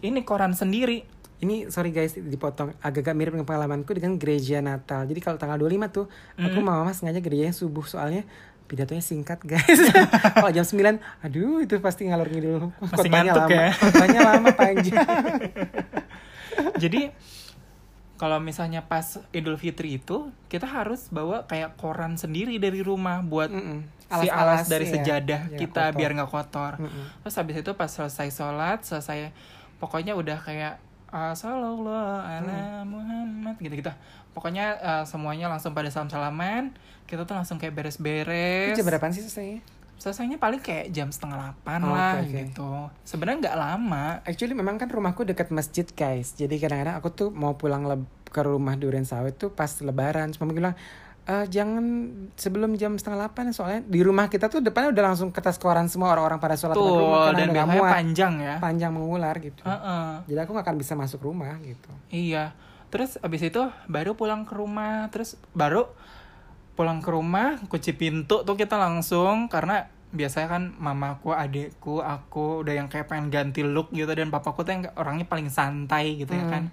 ini 0.00 0.22
koran 0.22 0.52
sendiri 0.52 1.06
Ini 1.38 1.66
sorry 1.68 1.90
guys 1.90 2.14
dipotong 2.14 2.70
agak-agak 2.78 3.18
mirip 3.18 3.34
dengan 3.34 3.42
pengalamanku 3.42 3.90
dengan 3.90 4.14
gereja 4.14 4.62
Natal. 4.62 5.02
Jadi 5.04 5.18
kalau 5.18 5.34
tanggal 5.36 5.58
25 5.58 5.90
tuh 5.90 6.06
aku 6.38 6.54
Hmm. 6.54 6.62
mama 6.62 6.94
sengaja 6.94 7.18
gerejanya 7.18 7.50
subuh 7.50 7.82
soalnya 7.82 8.22
pidatonya 8.64 9.00
singkat 9.00 9.40
guys. 9.40 9.80
kalau 10.32 10.50
jam 10.56 10.64
9 10.64 10.98
aduh 11.20 11.60
itu 11.60 11.74
pasti 11.78 12.06
ngalor 12.06 12.26
ngidul. 12.26 12.70
Khotbahnya 12.80 13.30
ngantuk 13.30 13.44
lama. 13.44 13.58
ya. 13.58 13.70
Khotbahnya 13.72 14.20
lama 14.22 14.50
panjang. 14.52 15.08
jadi 16.82 17.02
kalau 18.16 18.38
misalnya 18.38 18.86
pas 18.86 19.02
Idul 19.30 19.58
Fitri 19.58 19.98
itu 19.98 20.30
kita 20.46 20.62
harus 20.64 21.10
bawa 21.10 21.42
kayak 21.44 21.74
koran 21.74 22.14
sendiri 22.14 22.54
dari 22.56 22.78
rumah 22.78 23.18
buat 23.18 23.50
Mm-mm. 23.50 23.82
si 24.22 24.28
alas 24.30 24.68
dari 24.68 24.86
ya. 24.86 24.92
sejadah 24.94 25.40
Ya, 25.50 25.58
kita 25.58 25.90
kotor. 25.90 25.98
biar 25.98 26.10
nggak 26.14 26.30
kotor 26.30 26.72
Mm-mm. 26.78 27.04
terus 27.20 27.34
habis 27.34 27.56
itu 27.58 27.70
pas 27.74 27.90
selesai 27.90 28.28
sholat 28.30 28.78
selesai 28.86 29.34
pokoknya 29.76 30.14
udah 30.14 30.38
kayak 30.38 30.78
sallallahu 31.10 31.92
ala 32.22 32.86
Muhammad 32.86 33.58
gitu 33.58 33.74
gitu 33.74 33.92
pokoknya 34.32 34.66
uh, 34.76 35.04
semuanya 35.04 35.46
langsung 35.46 35.72
pada 35.72 35.88
salam 35.88 36.08
salaman 36.08 36.72
kita 37.04 37.22
tuh 37.22 37.34
langsung 37.34 37.56
kayak 37.56 37.72
beres-beres 37.72 38.72
jam 38.72 38.82
berapaan 38.82 39.12
sih 39.12 39.22
selesainya? 39.22 39.60
selesainya 39.94 40.34
paling 40.34 40.58
kayak 40.58 40.90
jam 40.90 41.08
setengah 41.08 41.38
delapan 41.38 41.78
Oh, 41.80 41.92
lah 41.92 42.18
oke. 42.18 42.26
gitu 42.26 42.70
sebenarnya 43.02 43.38
nggak 43.44 43.56
lama 43.56 44.04
Actually 44.22 44.52
memang 44.52 44.74
kan 44.74 44.88
rumahku 44.88 45.22
dekat 45.22 45.48
masjid 45.48 45.86
guys. 45.86 46.34
Jadi 46.34 46.58
kadang-kadang 46.58 46.96
aku 46.96 47.08
tuh 47.08 47.28
mau 47.30 47.54
pulang 47.54 47.86
ke 48.24 48.40
rumah 48.40 48.74
Duren 48.74 49.04
Sawit 49.04 49.36
tuh 49.36 49.48
pas 49.48 49.70
lebaran. 49.78 50.32
Cuma 50.32 50.50
bilang 50.50 50.74
"Eh, 51.22 51.46
jangan 51.46 51.84
sebelum 52.34 52.74
jam 52.74 52.98
setengah 52.98 53.30
delapan 53.30 53.54
soalnya 53.54 53.86
di 53.86 54.02
rumah 54.02 54.26
kita 54.26 54.50
tuh 54.50 54.58
depannya 54.58 54.90
udah 54.90 55.04
langsung 55.06 55.30
kertas 55.30 55.54
koran 55.54 55.86
semua 55.86 56.10
orang-orang 56.10 56.40
pada 56.40 56.58
sholat 56.58 56.74
tuh 56.74 56.82
rumah 56.82 57.30
dan 57.30 57.46
nggak 57.46 57.62
biasanya 57.62 57.78
muat. 57.78 57.92
panjang 57.94 58.34
ya 58.40 58.54
panjang 58.58 58.90
mengular 58.90 59.34
gitu. 59.38 59.62
Heeh. 59.62 60.08
Jadi 60.26 60.38
aku 60.40 60.50
gak 60.50 60.66
akan 60.66 60.76
bisa 60.76 60.92
masuk 60.96 61.20
rumah 61.22 61.54
gitu. 61.62 61.90
Iya. 62.10 62.50
Terus 62.92 63.16
abis 63.24 63.40
itu 63.48 63.62
baru 63.88 64.12
pulang 64.12 64.44
ke 64.44 64.52
rumah, 64.52 65.08
terus 65.08 65.40
baru 65.56 65.88
pulang 66.76 67.00
ke 67.00 67.08
rumah 67.08 67.56
kunci 67.66 67.96
pintu 67.96 68.44
tuh 68.44 68.52
kita 68.52 68.76
langsung. 68.76 69.48
Karena 69.48 69.88
biasanya 70.12 70.48
kan 70.52 70.62
mamaku 70.76 71.32
adekku 71.32 72.04
aku 72.04 72.60
udah 72.60 72.76
yang 72.76 72.92
kayak 72.92 73.08
pengen 73.08 73.32
ganti 73.32 73.64
look 73.64 73.88
gitu. 73.96 74.12
Dan 74.12 74.28
papaku 74.28 74.60
tuh 74.60 74.76
yang 74.76 74.82
orangnya 75.00 75.24
paling 75.24 75.48
santai 75.48 76.20
gitu 76.20 76.36
ya 76.36 76.44
Hmm. 76.44 76.52
kan. 76.52 76.64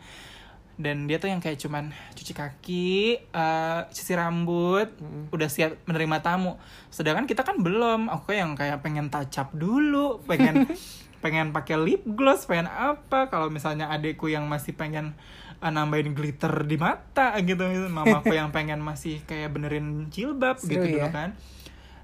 Dan 0.80 1.12
dia 1.12 1.20
tuh 1.20 1.28
yang 1.28 1.44
kayak 1.44 1.60
cuman 1.60 1.92
cuci 2.16 2.32
kaki 2.32 2.92
eh, 3.20 3.80
cuci 3.88 4.12
rambut 4.16 4.88
Hmm. 4.96 5.28
udah 5.32 5.48
siap 5.48 5.80
menerima 5.88 6.20
tamu. 6.20 6.60
Sedangkan 6.92 7.24
kita 7.24 7.48
kan 7.48 7.60
belum. 7.60 8.12
Aku 8.12 8.36
yang 8.36 8.60
kayak 8.60 8.84
pengen 8.84 9.08
up 9.12 9.50
dulu 9.56 10.20
pengen 10.28 10.68
pengen 11.24 11.52
pakai 11.52 11.76
lip 11.80 12.04
gloss 12.08 12.48
pengen 12.48 12.68
apa. 12.68 13.28
Kalau 13.28 13.52
misalnya 13.52 13.92
adekku 13.92 14.28
yang 14.28 14.48
masih 14.48 14.72
pengen 14.72 15.16
nambahin 15.62 16.16
glitter 16.16 16.64
di 16.64 16.76
mata 16.76 17.36
gitu. 17.40 17.68
Mamaku 17.68 18.32
yang 18.32 18.50
pengen 18.50 18.80
masih 18.80 19.20
kayak 19.24 19.52
benerin 19.52 20.08
jilbab 20.08 20.56
Seru 20.56 20.80
gitu 20.80 20.88
dulu 20.88 21.00
ya. 21.04 21.12
kan. 21.12 21.30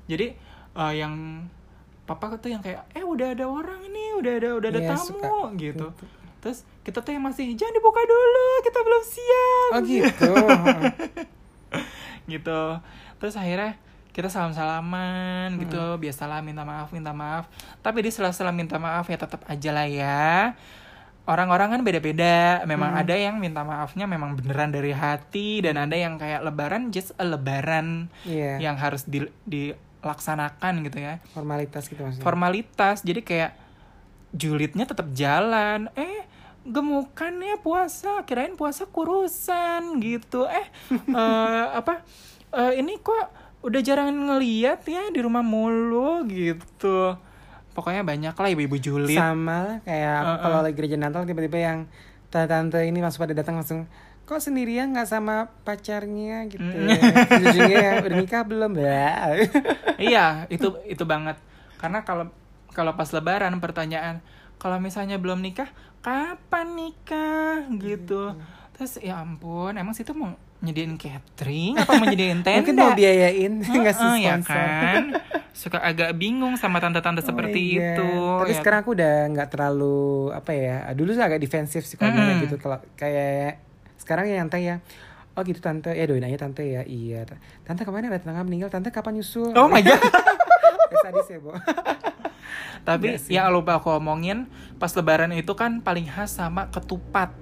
Jadi 0.05 0.35
eh, 0.75 0.93
yang 0.93 1.47
papa 2.03 2.35
tuh 2.37 2.51
yang 2.51 2.61
kayak 2.61 2.85
eh 2.91 3.01
udah 3.01 3.33
ada 3.33 3.47
orang 3.47 3.81
nih 3.89 4.09
udah 4.19 4.33
ada 4.37 4.49
udah 4.59 4.69
ada 4.69 4.81
Iya, 4.83 4.89
tamu 4.91 5.07
suka. 5.07 5.31
gitu. 5.55 5.87
Terus 6.37 6.61
kita 6.83 7.01
tuh 7.01 7.11
yang 7.11 7.23
masih 7.23 7.55
jangan 7.55 7.73
dibuka 7.73 8.01
dulu 8.03 8.47
kita 8.61 8.79
belum 8.83 9.03
siap. 9.03 9.69
Oh 9.71 9.81
gitu. 9.81 10.33
gitu. 12.33 12.61
Terus 13.17 13.35
akhirnya 13.35 13.79
kita 14.11 14.29
salam 14.29 14.53
salaman 14.53 15.57
gitu. 15.57 15.97
Biasalah 15.97 16.39
minta 16.39 16.61
maaf 16.63 16.91
minta 16.91 17.11
maaf. 17.11 17.49
Tapi 17.81 18.05
di 18.05 18.11
sela-sela 18.11 18.53
minta 18.53 18.77
maaf 18.77 19.07
ya 19.07 19.17
tetap 19.17 19.41
aja 19.45 19.69
lah 19.73 19.87
ya 19.87 20.53
orang-orang 21.25 21.73
kan 21.73 21.81
beda-beda. 21.81 22.61
Memang 22.63 22.93
ada 22.95 23.13
yang 23.13 23.37
minta 23.37 23.61
maafnya 23.61 24.05
memang 24.05 24.33
beneran 24.33 24.69
dari 24.69 24.89
hati 24.89 25.59
dan 25.59 25.77
ada 25.77 25.93
yang 25.93 26.15
kayak 26.15 26.41
lebaran 26.41 26.89
just 26.89 27.11
a 27.15 27.25
lebaran 27.25 28.09
Iya. 28.23 28.61
yang 28.61 28.75
harus 28.75 29.03
di- 29.03 29.31
dilaksanakan 29.43 30.85
gitu 30.85 30.97
ya. 30.99 31.17
Formalitas 31.31 31.85
gitu 31.85 32.01
maksudnya. 32.01 32.23
formalitas. 32.23 33.01
Jadi 33.01 33.21
kayak 33.21 33.51
julidnya 34.31 34.85
tetap 34.85 35.09
jalan. 35.11 35.89
Eh 35.93 36.25
gemukan 36.65 37.29
ya 37.37 37.57
puasa 37.57 38.25
kirain 38.25 38.53
puasa 38.53 38.85
kurusan 38.85 39.97
gitu. 39.99 40.45
Eh 40.45 40.65
eh, 41.11 41.65
apa 41.73 42.01
eh, 42.51 42.79
ini 42.79 42.97
kok 42.97 43.33
udah 43.61 43.81
jarang 43.81 44.13
ngeliat 44.13 44.85
ya 44.85 45.09
di 45.09 45.19
rumah 45.19 45.41
mulu 45.41 46.21
gitu 46.25 47.17
pokoknya 47.75 48.07
banyak 48.07 48.31
lah 48.31 48.49
ibu-ibu 48.55 48.79
julid 48.79 49.19
Sama 49.19 49.57
lah 49.67 49.77
kayak 49.83 50.13
aku 50.15 50.31
Uh-uh. 50.31 50.41
kalau 50.41 50.57
lagi 50.63 50.75
gereja 50.79 50.97
Natal 50.97 51.27
tiba-tiba 51.27 51.57
yang 51.59 51.79
tante-tante 52.31 52.79
ini 52.87 53.03
langsung 53.03 53.27
pada 53.27 53.35
datang 53.35 53.59
langsung 53.59 53.83
kok 54.25 54.41
sendirian 54.41 54.89
nggak 54.89 55.05
sama 55.05 55.53
pacarnya 55.61 56.49
gitu. 56.49 56.65
Ujungnya 57.45 57.77
ya, 57.77 57.91
udah 58.01 58.17
nikah 58.17 58.41
belum? 58.41 58.73
Bah. 58.73 59.37
iya 60.01 60.49
itu 60.49 60.73
itu 60.89 61.03
banget 61.05 61.37
karena 61.77 62.01
kalau 62.01 62.33
kalau 62.73 62.97
pas 62.97 63.11
lebaran 63.13 63.53
pertanyaan 63.61 64.25
kalau 64.57 64.81
misalnya 64.81 65.21
belum 65.21 65.43
nikah 65.45 65.69
kapan 66.01 66.73
nikah 66.73 67.69
gitu 67.77 68.33
terus 68.75 68.99
ya 68.99 69.21
ampun 69.23 69.77
emang 69.77 69.95
situ 69.95 70.11
mau 70.11 70.35
nyediain 70.57 70.95
catering 70.95 71.75
apa 71.75 71.91
mau 71.93 72.05
nyediain 72.05 72.39
tenda 72.45 72.59
Mungkin 72.63 72.75
mau 72.75 72.91
biayain 72.93 73.53
ngasih 73.83 74.07
ya 74.17 74.33
sponsor. 74.35 74.55
kan 74.55 75.03
suka 75.51 75.77
agak 75.79 76.11
bingung 76.13 76.55
sama 76.55 76.77
tante-tante 76.77 77.19
Oh 77.19 77.25
seperti 77.25 77.75
iya. 77.75 77.95
itu 77.95 78.11
Tapi 78.39 78.51
ya 78.51 78.55
sekarang 78.59 78.79
aku 78.81 78.91
udah 78.91 79.15
nggak 79.29 79.49
terlalu 79.49 79.95
apa 80.29 80.51
ya. 80.51 80.77
Dulu 80.91 81.09
sih 81.09 81.21
agak 81.21 81.39
defensif 81.39 81.83
sih 81.83 81.95
kalau 81.95 82.11
ngomong 82.11 82.43
gitu 82.43 82.55
kalau 82.57 82.77
kayak 82.93 83.63
sekarang 83.95 84.27
ya 84.27 84.39
tante 84.41 84.59
ya. 84.59 84.75
Oh 85.31 85.43
gitu 85.43 85.59
tante, 85.59 85.91
ya 85.91 86.03
doain 86.03 86.23
aja 86.23 86.39
tante 86.41 86.63
ya. 86.63 86.81
Iya. 86.81 87.23
Tante 87.63 87.83
kemarin 87.83 88.07
ada 88.07 88.19
tetangga 88.19 88.41
meninggal, 88.41 88.67
tante 88.67 88.87
kapan 88.87 89.15
nyusul? 89.15 89.51
oh 89.51 89.67
my 89.67 89.79
god 89.79 89.99
Eh, 90.85 90.99
sadis 91.03 91.27
ya, 91.27 91.39
Bo. 91.39 91.51
tapi 92.83 93.17
yang 93.27 93.49
lupa 93.49 93.75
aku 93.75 93.89
omongin 93.91 94.45
pas 94.75 94.93
lebaran 94.93 95.33
itu 95.33 95.49
kan 95.51 95.81
paling 95.81 96.05
khas 96.05 96.37
sama 96.37 96.69
ketupat 96.69 97.33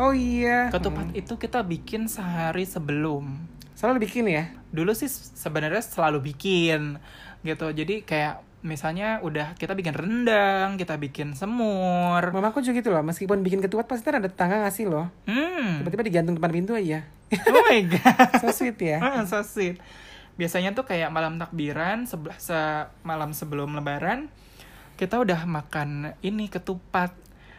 Oh 0.00 0.10
iya. 0.10 0.72
ketupat 0.72 1.12
itu 1.12 1.36
kita 1.36 1.60
bikin 1.60 2.08
sehari 2.08 2.64
sebelum 2.64 3.36
Selalu 3.76 4.06
bikin 4.08 4.24
ya? 4.26 4.44
dulu 4.72 4.96
sih 4.96 5.10
sebenarnya 5.10 5.84
selalu 5.84 6.32
bikin 6.32 6.96
gitu 7.42 7.68
jadi 7.68 8.00
kayak 8.00 8.34
misalnya 8.62 9.20
udah 9.20 9.52
kita 9.58 9.74
bikin 9.74 9.92
rendang 9.92 10.78
kita 10.78 10.96
bikin 10.96 11.34
semur 11.34 12.22
Mamaku 12.22 12.62
juga 12.62 12.78
gitu 12.78 12.88
loh, 12.88 13.02
meskipun 13.02 13.42
bikin 13.42 13.60
ketupat 13.60 13.84
pasti 13.84 14.06
ada 14.08 14.22
tetangga 14.22 14.62
ngasih 14.64 14.86
loh. 14.88 15.10
hmm 15.26 15.82
Tiba-tiba 15.82 16.02
digantung 16.06 16.34
depan 16.38 16.54
pintu 16.54 16.72
aja. 16.72 17.02
oh 17.34 17.62
my 17.66 17.82
god 17.92 18.30
So 18.40 18.54
sweet 18.54 18.78
ya. 18.78 18.96
Ah, 19.02 19.26
so 19.26 19.42
sweet. 19.42 19.76
Biasanya 20.38 20.72
tuh 20.72 20.86
kayak 20.86 21.10
malam 21.10 21.36
takbiran 21.36 22.06
sebelah 22.06 22.38
se 22.38 22.56
malam 23.02 23.34
sebelum 23.34 23.74
lebaran 23.74 24.30
kita 24.94 25.18
udah 25.18 25.42
makan 25.44 26.14
ini 26.22 26.46
ketupat. 26.46 27.12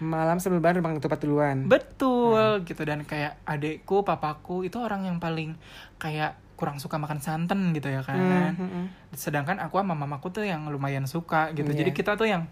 Malam 0.03 0.37
sebelum 0.43 0.59
lebaran 0.59 0.83
makan 0.83 0.99
ketupat 0.99 1.19
duluan. 1.23 1.57
Betul 1.71 2.67
gitu 2.67 2.83
dan 2.83 3.07
kayak 3.07 3.39
adekku, 3.47 4.03
papaku 4.03 4.67
itu 4.67 4.77
orang 4.83 5.07
yang 5.07 5.17
paling 5.23 5.55
kayak 5.97 6.35
kurang 6.59 6.77
suka 6.77 6.99
makan 6.99 7.23
santan 7.23 7.71
gitu 7.71 7.89
ya 7.89 8.03
kan. 8.03 8.55
Hmm, 8.55 8.59
hmm, 8.59 8.69
hmm. 8.69 8.85
Sedangkan 9.15 9.57
aku 9.63 9.79
sama 9.79 9.95
mamaku 9.95 10.29
tuh 10.29 10.45
yang 10.45 10.67
lumayan 10.67 11.07
suka 11.07 11.55
gitu. 11.55 11.71
Iya. 11.71 11.87
Jadi 11.87 11.91
kita 11.95 12.19
tuh 12.19 12.27
yang 12.27 12.47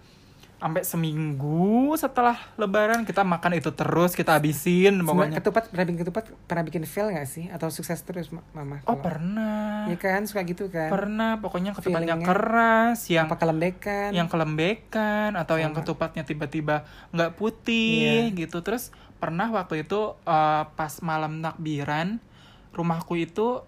sampai 0.62 0.86
seminggu 0.86 1.66
setelah 1.98 2.38
lebaran 2.54 3.02
kita 3.02 3.26
makan 3.26 3.58
itu 3.58 3.74
terus 3.74 4.14
kita 4.14 4.38
habisin 4.38 5.02
pokoknya. 5.02 5.42
ketupat 5.42 5.68
pernah 5.68 5.84
bikin 5.84 6.00
ketupat 6.00 6.24
pernah 6.46 6.64
bikin 6.64 6.84
fail 6.86 7.10
gak 7.10 7.26
sih 7.26 7.50
atau 7.50 7.68
sukses 7.68 7.98
terus 8.00 8.30
Ma- 8.30 8.46
mama? 8.54 8.78
Oh 8.82 8.94
Kalau- 8.94 9.02
pernah. 9.02 9.90
Iya 9.90 9.98
kan 9.98 10.22
suka 10.24 10.46
gitu 10.46 10.70
kan. 10.70 10.88
Pernah 10.88 11.42
pokoknya 11.42 11.74
ketupatnya 11.74 12.14
keras 12.16 13.02
yang 13.08 13.26
Apa 13.26 13.42
kelembekan? 13.42 14.14
yang 14.14 14.30
kelembekan 14.30 15.34
atau 15.34 15.58
yang 15.58 15.74
Sama. 15.74 15.82
ketupatnya 15.82 16.24
tiba-tiba 16.24 16.86
nggak 17.10 17.34
putih 17.34 18.30
Iya. 18.30 18.38
gitu 18.38 18.62
terus 18.62 18.94
pernah 19.18 19.50
waktu 19.50 19.82
itu 19.82 20.14
eh, 20.22 20.64
pas 20.70 20.94
malam 21.02 21.42
takbiran 21.42 22.22
rumahku 22.72 23.18
itu 23.18 23.66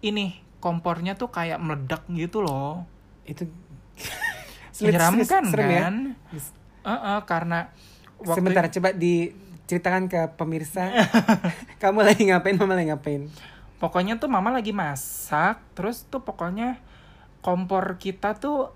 ini 0.00 0.40
kompornya 0.58 1.14
tuh 1.14 1.28
kayak 1.28 1.60
meledak 1.60 2.00
gitu 2.08 2.40
loh 2.40 2.88
itu 3.24 3.44
menyeramkan 4.80 5.42
sulit- 5.42 5.50
serem 5.50 5.68
ya? 5.68 5.80
kan 5.82 5.96
Eh-eh, 6.80 7.20
karena 7.24 7.58
waktu 8.18 8.34
Sebentar 8.34 8.64
coba 8.68 8.90
diceritakan 8.92 10.04
ke 10.06 10.20
pemirsa. 10.34 10.88
Kamu 11.82 12.00
lagi 12.00 12.24
ngapain, 12.24 12.54
mama 12.54 12.72
lagi 12.72 12.88
ngapain? 12.88 13.28
pokoknya 13.76 14.16
tuh 14.16 14.26
mama 14.26 14.50
lagi 14.50 14.72
masak 14.72 15.62
terus 15.72 16.02
tuh 16.04 16.18
pokoknya 16.18 16.82
kompor 17.38 17.94
kita 17.96 18.34
tuh 18.34 18.74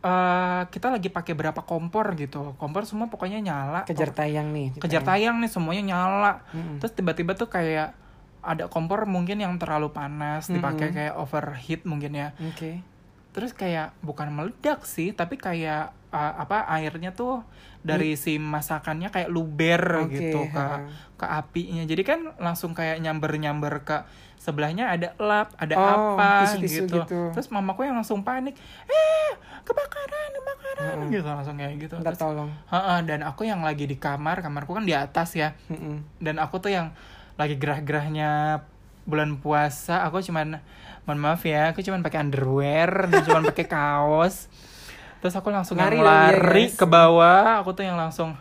eh 0.00 0.62
kita 0.66 0.90
lagi 0.90 1.06
pakai 1.08 1.30
berapa 1.32 1.60
kompor 1.60 2.16
gitu 2.16 2.56
kompor 2.56 2.82
semua 2.82 3.06
pokoknya 3.06 3.38
nyala 3.38 3.84
Kejar 3.84 4.10
tayang 4.10 4.50
nih. 4.50 4.74
kejar 4.74 5.04
tayang 5.04 5.38
nih 5.38 5.46
semuanya 5.46 5.84
nyala 5.86 6.32
Mm-mm. 6.50 6.80
terus 6.80 6.90
tiba-tiba 6.90 7.36
tuh 7.36 7.46
kayak 7.46 7.94
ada 8.40 8.66
kompor 8.66 9.04
mungkin 9.04 9.38
yang 9.38 9.54
terlalu 9.54 9.92
panas 9.92 10.48
dipakai 10.48 10.88
Mhm. 10.88 10.94
kayak 10.96 11.14
overheat 11.14 11.80
mungkin 11.84 12.10
ya 12.12 12.28
Oke. 12.42 12.82
Terus 13.30 13.52
kayak 13.52 13.94
bukan 14.00 14.28
meledak 14.28 14.82
sih 14.82 15.10
tapi 15.10 15.36
kayak 15.36 15.90
uh, 16.08 16.32
apa 16.36 16.66
airnya 16.68 17.10
tuh 17.10 17.42
dari 17.80 18.12
si 18.12 18.36
masakannya 18.36 19.08
kayak 19.08 19.28
luber 19.28 20.04
Oke, 20.04 20.18
gitu 20.20 20.44
ke 20.46 20.60
ha. 20.60 20.84
ke 21.14 21.24
apinya 21.24 21.82
jadi 21.82 22.02
kan 22.02 22.20
langsung 22.36 22.70
kayak 22.70 22.98
nyamber 22.98 23.32
nyamber 23.34 23.80
ke 23.80 24.04
sebelahnya 24.36 24.88
ada 24.88 25.12
lap 25.16 25.52
ada 25.54 25.74
Oh, 25.74 26.16
apa 26.16 26.44
tisu-tisu 26.46 26.84
gitu. 26.84 26.96
gitu. 26.98 27.20
terus 27.30 27.48
mamaku 27.48 27.84
yang 27.84 27.94
langsung 27.94 28.20
panik 28.20 28.56
eh 28.84 29.30
kebakaran 29.62 30.30
kebakaran 30.34 30.96
Ha-ha. 30.98 31.08
gitu 31.10 31.24
langsung 31.26 31.54
kayak 31.54 31.74
gitu 31.78 31.94
Minta 31.94 32.10
Terus- 32.10 32.20
tolong. 32.20 32.50
Ha-ha, 32.66 33.00
dan 33.00 33.20
aku 33.20 33.44
yang 33.44 33.60
lagi 33.60 33.84
di 33.84 33.94
kamar 33.94 34.40
kamarku 34.40 34.72
kan 34.72 34.82
di 34.82 34.92
atas 34.92 35.32
ya 35.34 35.52
Mm-mm. 35.68 36.04
dan 36.18 36.36
aku 36.36 36.56
tuh 36.58 36.72
yang 36.72 36.92
lagi 37.36 37.54
gerah-gerahnya 37.54 38.60
bulan 39.02 39.36
puasa 39.36 40.04
aku 40.04 40.20
cuman 40.20 40.60
mohon 41.10 41.18
maaf 41.18 41.42
ya 41.42 41.68
aku 41.68 41.82
cuman 41.82 42.00
pakai 42.00 42.22
underwear 42.22 42.86
dan 43.10 43.20
cuman 43.20 43.42
pakai 43.44 43.66
kaos 43.66 44.46
terus 45.18 45.34
aku 45.34 45.50
langsung 45.50 45.74
Lari 45.74 45.98
yang 45.98 46.00
iya, 46.00 46.38
lari 46.38 46.64
guys. 46.64 46.76
ke 46.76 46.86
bawah 46.86 47.58
aku 47.58 47.74
tuh 47.74 47.82
yang 47.82 47.98
langsung 47.98 48.38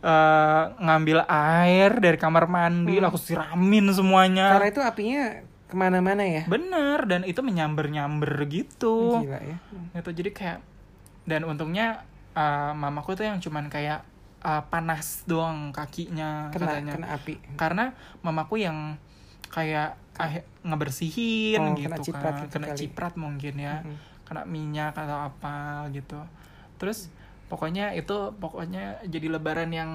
eh, 0.00 0.64
ngambil 0.76 1.22
air 1.24 1.90
dari 1.96 2.16
kamar 2.16 2.44
mandi 2.46 2.98
Hmm. 2.98 3.06
aku 3.06 3.16
siramin 3.16 3.86
semuanya 3.90 4.52
Karena 4.52 4.68
itu 4.68 4.80
apinya 4.80 5.24
ke 5.64 5.74
mana-mana 5.74 6.20
ya. 6.20 6.42
bener 6.44 7.06
dan 7.06 7.22
itu 7.22 7.38
menyamber-nyamber 7.40 8.26
gitu 8.46 9.22
Gila 9.22 9.38
ya. 9.38 9.56
gitu 9.94 10.10
jadi 10.10 10.30
kayak 10.30 10.58
dan 11.24 11.44
untungnya 11.44 12.02
eh, 12.32 12.72
mamaku 12.74 13.14
tuh 13.14 13.24
yang 13.24 13.38
cuman 13.38 13.68
kayak 13.68 14.02
eh, 14.40 14.62
panas 14.66 15.22
doang 15.24 15.70
kakinya 15.70 16.50
Kena, 16.50 16.64
katanya 16.66 16.92
kena 16.96 17.06
api. 17.14 17.34
karena 17.54 17.84
mamaku 18.18 18.58
yang 18.58 18.98
kayak 19.50 19.88
ah, 20.14 20.30
ngebersihin 20.62 21.58
Oh, 21.60 21.74
gitu 21.74 21.88
kena 21.88 21.98
ciprat 22.00 22.32
kan 22.32 22.40
gitu 22.40 22.52
kena 22.52 22.66
kali. 22.68 22.78
ciprat 22.78 23.14
mungkin 23.14 23.54
ya 23.56 23.74
Mm-mm. 23.80 23.96
kena 24.22 24.42
minyak 24.44 24.94
atau 24.94 25.18
apa 25.24 25.56
gitu 25.90 26.18
terus 26.76 27.10
pokoknya 27.46 27.90
itu 27.92 28.14
pokoknya 28.32 28.82
jadi 29.04 29.26
lebaran 29.28 29.70
yang 29.70 29.90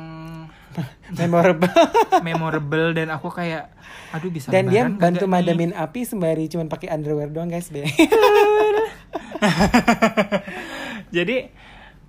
Memorable. 1.15 1.71
memorable 2.27 2.91
dan 2.91 3.07
aku 3.09 3.29
kayak 3.29 3.71
aduh 4.11 4.27
bisa 4.27 4.51
Dan 4.51 4.67
dia 4.67 4.85
bantu 4.85 5.23
kagak 5.23 5.31
nih? 5.31 5.31
madamin 5.55 5.71
api 5.71 6.03
sembari 6.03 6.45
cuman 6.45 6.67
pakai 6.67 6.91
underwear 6.91 7.27
doang 7.27 7.47
guys 7.47 7.69
be. 7.69 7.87
Jadi 11.11 11.37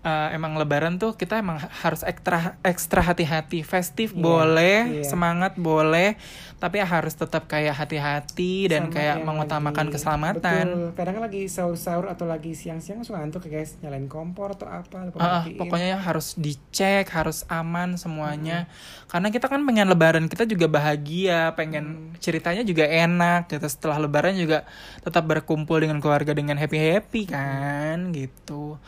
eh, 0.06 0.28
emang 0.32 0.54
Lebaran 0.54 1.02
tuh 1.02 1.18
kita 1.18 1.42
emang 1.42 1.58
harus 1.58 2.06
ekstra 2.06 2.54
ekstra 2.62 3.02
hati-hati, 3.02 3.66
festif 3.66 4.14
Iya, 4.14 4.22
boleh, 4.22 4.78
iya. 4.92 5.04
semangat 5.04 5.58
boleh, 5.58 6.14
tapi 6.56 6.78
harus 6.78 7.12
tetap 7.12 7.50
kayak 7.50 7.74
hati-hati 7.74 8.70
dan 8.70 8.86
Sama 8.86 8.94
kayak 8.94 9.16
mengutamakan 9.26 9.84
lagi- 9.84 9.94
keselamatan. 9.98 10.64
Betul. 10.70 10.94
Kadang 10.94 11.18
lagi 11.18 11.42
sahur-sahur 11.50 12.06
atau 12.06 12.24
lagi 12.24 12.54
siang-siang 12.54 13.02
suka 13.02 13.18
ngantuk 13.18 13.50
ya 13.50 13.58
guys, 13.58 13.74
nyalain 13.82 14.06
kompor 14.06 14.54
atau 14.54 14.70
apa, 14.70 15.10
matiin. 15.10 15.58
pokoknya 15.58 15.98
harus 15.98 16.38
dicek, 16.38 17.10
harus 17.10 17.42
aman 17.50 17.98
semuanya. 17.98 18.70
Karena 19.10 19.28
kita 19.28 19.50
kan 19.50 19.58
pengen 19.60 19.90
lebaran, 19.90 20.30
kita 20.30 20.46
juga 20.46 20.70
bahagia, 20.70 21.50
pengen 21.52 22.14
ceritanya 22.22 22.62
juga 22.62 22.86
enak 22.86 23.50
gitu. 23.50 23.66
Setelah 23.66 23.98
lebaran 23.98 24.38
juga 24.38 24.62
tetap 25.02 25.26
berkumpul 25.26 25.82
dengan 25.82 25.98
keluarga 25.98 26.30
dengan 26.30 26.54
happy-happy 26.54 27.26
kan 27.26 28.14
gitu. 28.14 28.78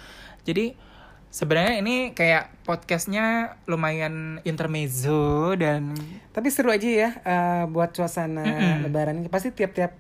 Jadi 0.47 0.87
sebenarnya 1.29 1.75
ini 1.81 1.97
kayak 2.13 2.65
podcastnya 2.65 3.57
lumayan 3.65 4.41
intermezzo 4.43 5.53
dan 5.55 5.93
Tapi 6.33 6.49
seru 6.49 6.71
aja 6.71 6.89
ya 6.89 7.11
eh, 7.21 7.65
buat 7.69 7.93
suasana 7.93 8.45
Mm-mm. 8.45 8.77
lebaran 8.89 9.21
ini. 9.21 9.29
Pasti 9.29 9.53
tiap-tiap 9.53 9.93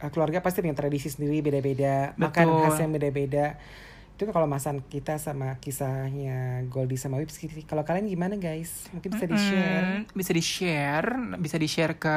eh, 0.00 0.10
keluarga 0.12 0.42
pasti 0.42 0.60
punya 0.60 0.76
tradisi 0.76 1.08
sendiri 1.08 1.40
beda-beda, 1.40 2.12
makan 2.16 2.46
khas 2.66 2.80
yang 2.82 2.92
beda-beda. 2.92 3.56
Itu 4.16 4.24
kalau 4.32 4.48
masan 4.48 4.80
kita 4.80 5.20
sama 5.20 5.60
kisahnya 5.60 6.64
Goldie 6.72 6.96
sama 6.96 7.20
Wips. 7.20 7.36
Kalau 7.68 7.84
kalian 7.84 8.08
gimana 8.08 8.40
guys? 8.40 8.88
Mungkin 8.88 9.12
bisa 9.12 9.28
di-share. 9.28 9.84
Mm, 9.84 10.16
bisa 10.16 10.32
di-share, 10.32 11.08
bisa 11.36 11.56
di-share 11.60 11.94
ke 12.00 12.14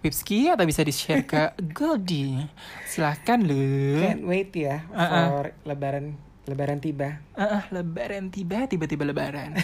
Wipski 0.00 0.48
atau 0.48 0.64
bisa 0.64 0.80
di-share 0.80 1.28
ke 1.28 1.52
Goldie. 1.76 2.48
Silahkan 2.88 3.44
lu. 3.44 4.00
Can't 4.00 4.24
wait 4.24 4.56
ya 4.56 4.88
Uh-uh. 4.88 5.24
for 5.28 5.44
lebaran 5.68 6.16
lebaran 6.44 6.78
tiba. 6.78 7.24
Ah, 7.32 7.58
ah, 7.58 7.64
lebaran 7.70 8.28
tiba, 8.28 8.64
tiba-tiba 8.64 9.02
lebaran. 9.02 9.56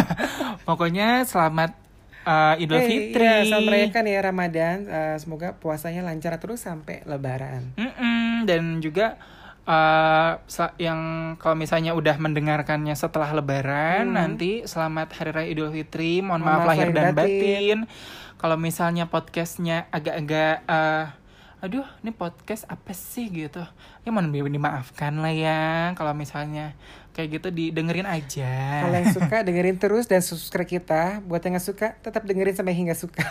Pokoknya 0.68 1.22
selamat 1.22 1.76
uh, 2.24 2.54
Idul 2.56 2.78
Eh, 2.78 2.86
Fitri. 2.86 3.22
iya, 3.22 3.44
selamat 3.44 3.66
merayakan 3.66 4.04
ya 4.06 4.20
Ramadan. 4.20 4.76
Eh, 4.84 5.16
semoga 5.18 5.52
puasanya 5.54 6.00
lancar 6.00 6.36
terus 6.38 6.60
sampai 6.60 7.04
lebaran. 7.04 7.76
Mm-mm, 7.76 8.44
dan 8.44 8.80
juga 8.80 9.20
uh, 9.64 10.40
yang 10.76 11.00
kalau 11.36 11.54
misalnya 11.54 11.92
udah 11.92 12.16
mendengarkannya 12.16 12.94
setelah 12.94 13.30
lebaran 13.30 14.08
Hmm. 14.08 14.16
nanti 14.16 14.64
selamat 14.64 15.08
hari 15.14 15.30
raya 15.30 15.48
Idul 15.50 15.70
Fitri. 15.70 16.20
Mohon 16.20 16.40
Mohon 16.40 16.40
maaf 16.42 16.56
maaf 16.56 16.68
lahir 16.68 16.86
lahir 16.86 16.96
dan 16.96 17.06
batin. 17.12 17.28
batin. 17.28 17.78
Kalau 18.34 18.56
misalnya 18.56 19.04
podcastnya 19.08 19.88
agak-agak 19.88 20.64
uh, 20.64 21.04
aduh, 21.64 21.88
ini 22.04 22.12
podcast 22.12 22.68
apa 22.68 22.92
sih 22.92 23.32
gitu. 23.32 23.64
Ya 24.04 24.12
mohon 24.12 24.28
di- 24.28 24.44
dimaafkan 24.52 25.16
lah 25.16 25.32
ya 25.32 25.62
kalau 25.96 26.12
misalnya 26.12 26.76
kayak 27.16 27.40
gitu 27.40 27.48
didengerin 27.48 28.04
aja. 28.04 28.84
Kalau 28.84 28.96
yang 29.00 29.08
suka 29.08 29.36
dengerin 29.40 29.80
terus 29.80 30.04
dan 30.04 30.20
subscribe 30.20 30.68
kita. 30.68 31.24
Buat 31.24 31.40
yang 31.48 31.56
nggak 31.56 31.64
suka 31.64 31.88
tetap 32.04 32.28
dengerin 32.28 32.52
sampai 32.52 32.76
hingga 32.76 32.92
suka. 32.92 33.24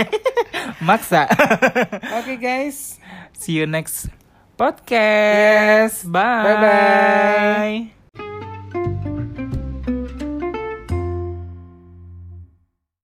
Maksa. 0.86 1.30
Oke 2.18 2.34
guys. 2.42 2.98
See 3.38 3.54
you 3.54 3.70
next 3.70 4.10
podcast. 4.58 6.02
Bye. 6.10 6.42
Bye-bye. 6.42 7.93